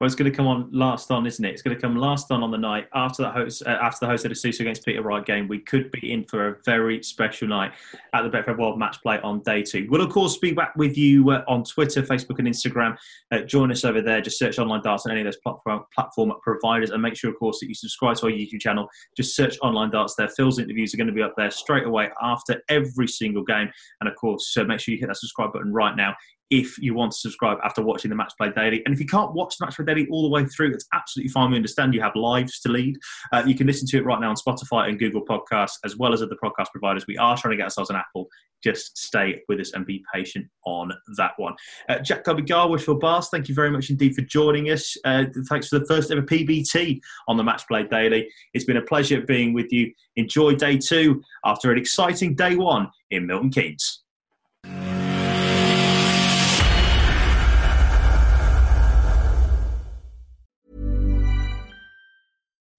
Well, 0.00 0.06
it's 0.06 0.16
going 0.16 0.30
to 0.30 0.36
come 0.36 0.48
on 0.48 0.68
last 0.72 1.12
on, 1.12 1.24
isn't 1.24 1.44
it? 1.44 1.52
It's 1.52 1.62
going 1.62 1.76
to 1.76 1.80
come 1.80 1.96
last 1.96 2.32
on 2.32 2.42
on 2.42 2.50
the 2.50 2.58
night 2.58 2.88
after 2.94 3.22
that 3.22 3.32
host 3.32 3.62
uh, 3.64 3.78
after 3.80 4.04
the 4.04 4.10
host 4.10 4.24
of 4.24 4.30
the 4.30 4.34
Suso 4.34 4.64
against 4.64 4.84
Peter 4.84 5.02
Wright 5.02 5.24
game. 5.24 5.46
We 5.46 5.60
could 5.60 5.88
be 5.92 6.12
in 6.12 6.24
for 6.24 6.48
a 6.48 6.56
very 6.64 7.00
special 7.04 7.46
night 7.46 7.72
at 8.12 8.22
the 8.22 8.28
Betfred 8.28 8.58
World 8.58 8.76
Match 8.76 9.00
Play 9.02 9.20
on 9.20 9.40
day 9.44 9.62
two. 9.62 9.86
We'll 9.88 10.00
of 10.00 10.10
course 10.10 10.36
be 10.36 10.52
back 10.52 10.74
with 10.74 10.98
you 10.98 11.30
uh, 11.30 11.44
on 11.46 11.62
Twitter, 11.62 12.02
Facebook, 12.02 12.40
and 12.40 12.48
Instagram. 12.48 12.96
Uh, 13.30 13.42
join 13.42 13.70
us 13.70 13.84
over 13.84 14.02
there. 14.02 14.20
Just 14.20 14.36
search 14.36 14.58
online 14.58 14.82
darts 14.82 15.06
on 15.06 15.12
any 15.12 15.20
of 15.20 15.26
those 15.26 15.36
platform, 15.36 15.84
platform 15.94 16.32
providers, 16.42 16.90
and 16.90 17.00
make 17.00 17.14
sure, 17.14 17.30
of 17.30 17.38
course, 17.38 17.60
that 17.60 17.68
you 17.68 17.74
subscribe 17.74 18.16
to 18.16 18.26
our 18.26 18.32
YouTube 18.32 18.60
channel. 18.60 18.88
Just 19.16 19.36
search 19.36 19.56
online 19.62 19.90
darts 19.90 20.16
there. 20.16 20.28
Phill's 20.28 20.58
interviews 20.58 20.92
are 20.92 20.96
going 20.96 21.06
to 21.06 21.12
be 21.12 21.22
up 21.22 21.34
there 21.36 21.52
straight 21.52 21.86
away 21.86 22.10
after 22.20 22.60
every 22.68 23.06
single 23.06 23.44
game, 23.44 23.70
and 24.00 24.08
of 24.08 24.16
course, 24.16 24.56
uh, 24.56 24.64
make 24.64 24.80
sure 24.80 24.92
you 24.92 24.98
hit 24.98 25.06
that 25.06 25.18
subscribe 25.18 25.52
button 25.52 25.72
right 25.72 25.94
now 25.94 26.16
if 26.50 26.78
you 26.78 26.94
want 26.94 27.12
to 27.12 27.18
subscribe 27.18 27.58
after 27.64 27.82
watching 27.82 28.10
the 28.10 28.14
Match 28.14 28.32
Play 28.38 28.50
Daily. 28.54 28.82
And 28.84 28.94
if 28.94 29.00
you 29.00 29.06
can't 29.06 29.32
watch 29.32 29.56
the 29.56 29.64
Match 29.64 29.76
Play 29.76 29.86
Daily 29.86 30.06
all 30.10 30.22
the 30.22 30.28
way 30.28 30.44
through, 30.44 30.72
it's 30.72 30.86
absolutely 30.92 31.30
fine. 31.30 31.50
We 31.50 31.56
understand 31.56 31.94
you 31.94 32.02
have 32.02 32.14
lives 32.14 32.60
to 32.60 32.68
lead. 32.68 32.96
Uh, 33.32 33.42
you 33.46 33.54
can 33.54 33.66
listen 33.66 33.86
to 33.88 33.98
it 33.98 34.04
right 34.04 34.20
now 34.20 34.30
on 34.30 34.36
Spotify 34.36 34.88
and 34.88 34.98
Google 34.98 35.24
Podcasts, 35.24 35.78
as 35.84 35.96
well 35.96 36.12
as 36.12 36.22
other 36.22 36.36
podcast 36.42 36.66
providers. 36.70 37.06
We 37.06 37.16
are 37.18 37.36
trying 37.36 37.52
to 37.52 37.56
get 37.56 37.64
ourselves 37.64 37.90
an 37.90 37.96
Apple. 37.96 38.28
Just 38.62 38.96
stay 38.96 39.42
with 39.48 39.60
us 39.60 39.72
and 39.72 39.84
be 39.84 40.04
patient 40.12 40.46
on 40.64 40.90
that 41.16 41.32
one. 41.36 41.54
Uh, 41.88 41.98
Jack 41.98 42.24
Gobby 42.24 42.42
Garwood 42.42 42.82
Phill 42.82 42.98
Barrs, 42.98 43.28
thank 43.28 43.48
you 43.48 43.54
very 43.54 43.70
much 43.70 43.90
indeed 43.90 44.14
for 44.14 44.22
joining 44.22 44.70
us. 44.70 44.96
Uh, 45.04 45.24
thanks 45.48 45.68
for 45.68 45.78
the 45.78 45.86
first 45.86 46.10
ever 46.10 46.22
PBT 46.22 47.00
on 47.28 47.36
the 47.36 47.44
Match 47.44 47.66
Play 47.68 47.84
Daily. 47.84 48.28
It's 48.54 48.64
been 48.64 48.78
a 48.78 48.82
pleasure 48.82 49.20
being 49.20 49.52
with 49.52 49.72
you. 49.72 49.92
Enjoy 50.16 50.54
day 50.54 50.78
two 50.78 51.22
after 51.44 51.72
an 51.72 51.78
exciting 51.78 52.34
day 52.34 52.56
one 52.56 52.88
in 53.10 53.26
Milton 53.26 53.50
Keynes. 53.50 54.02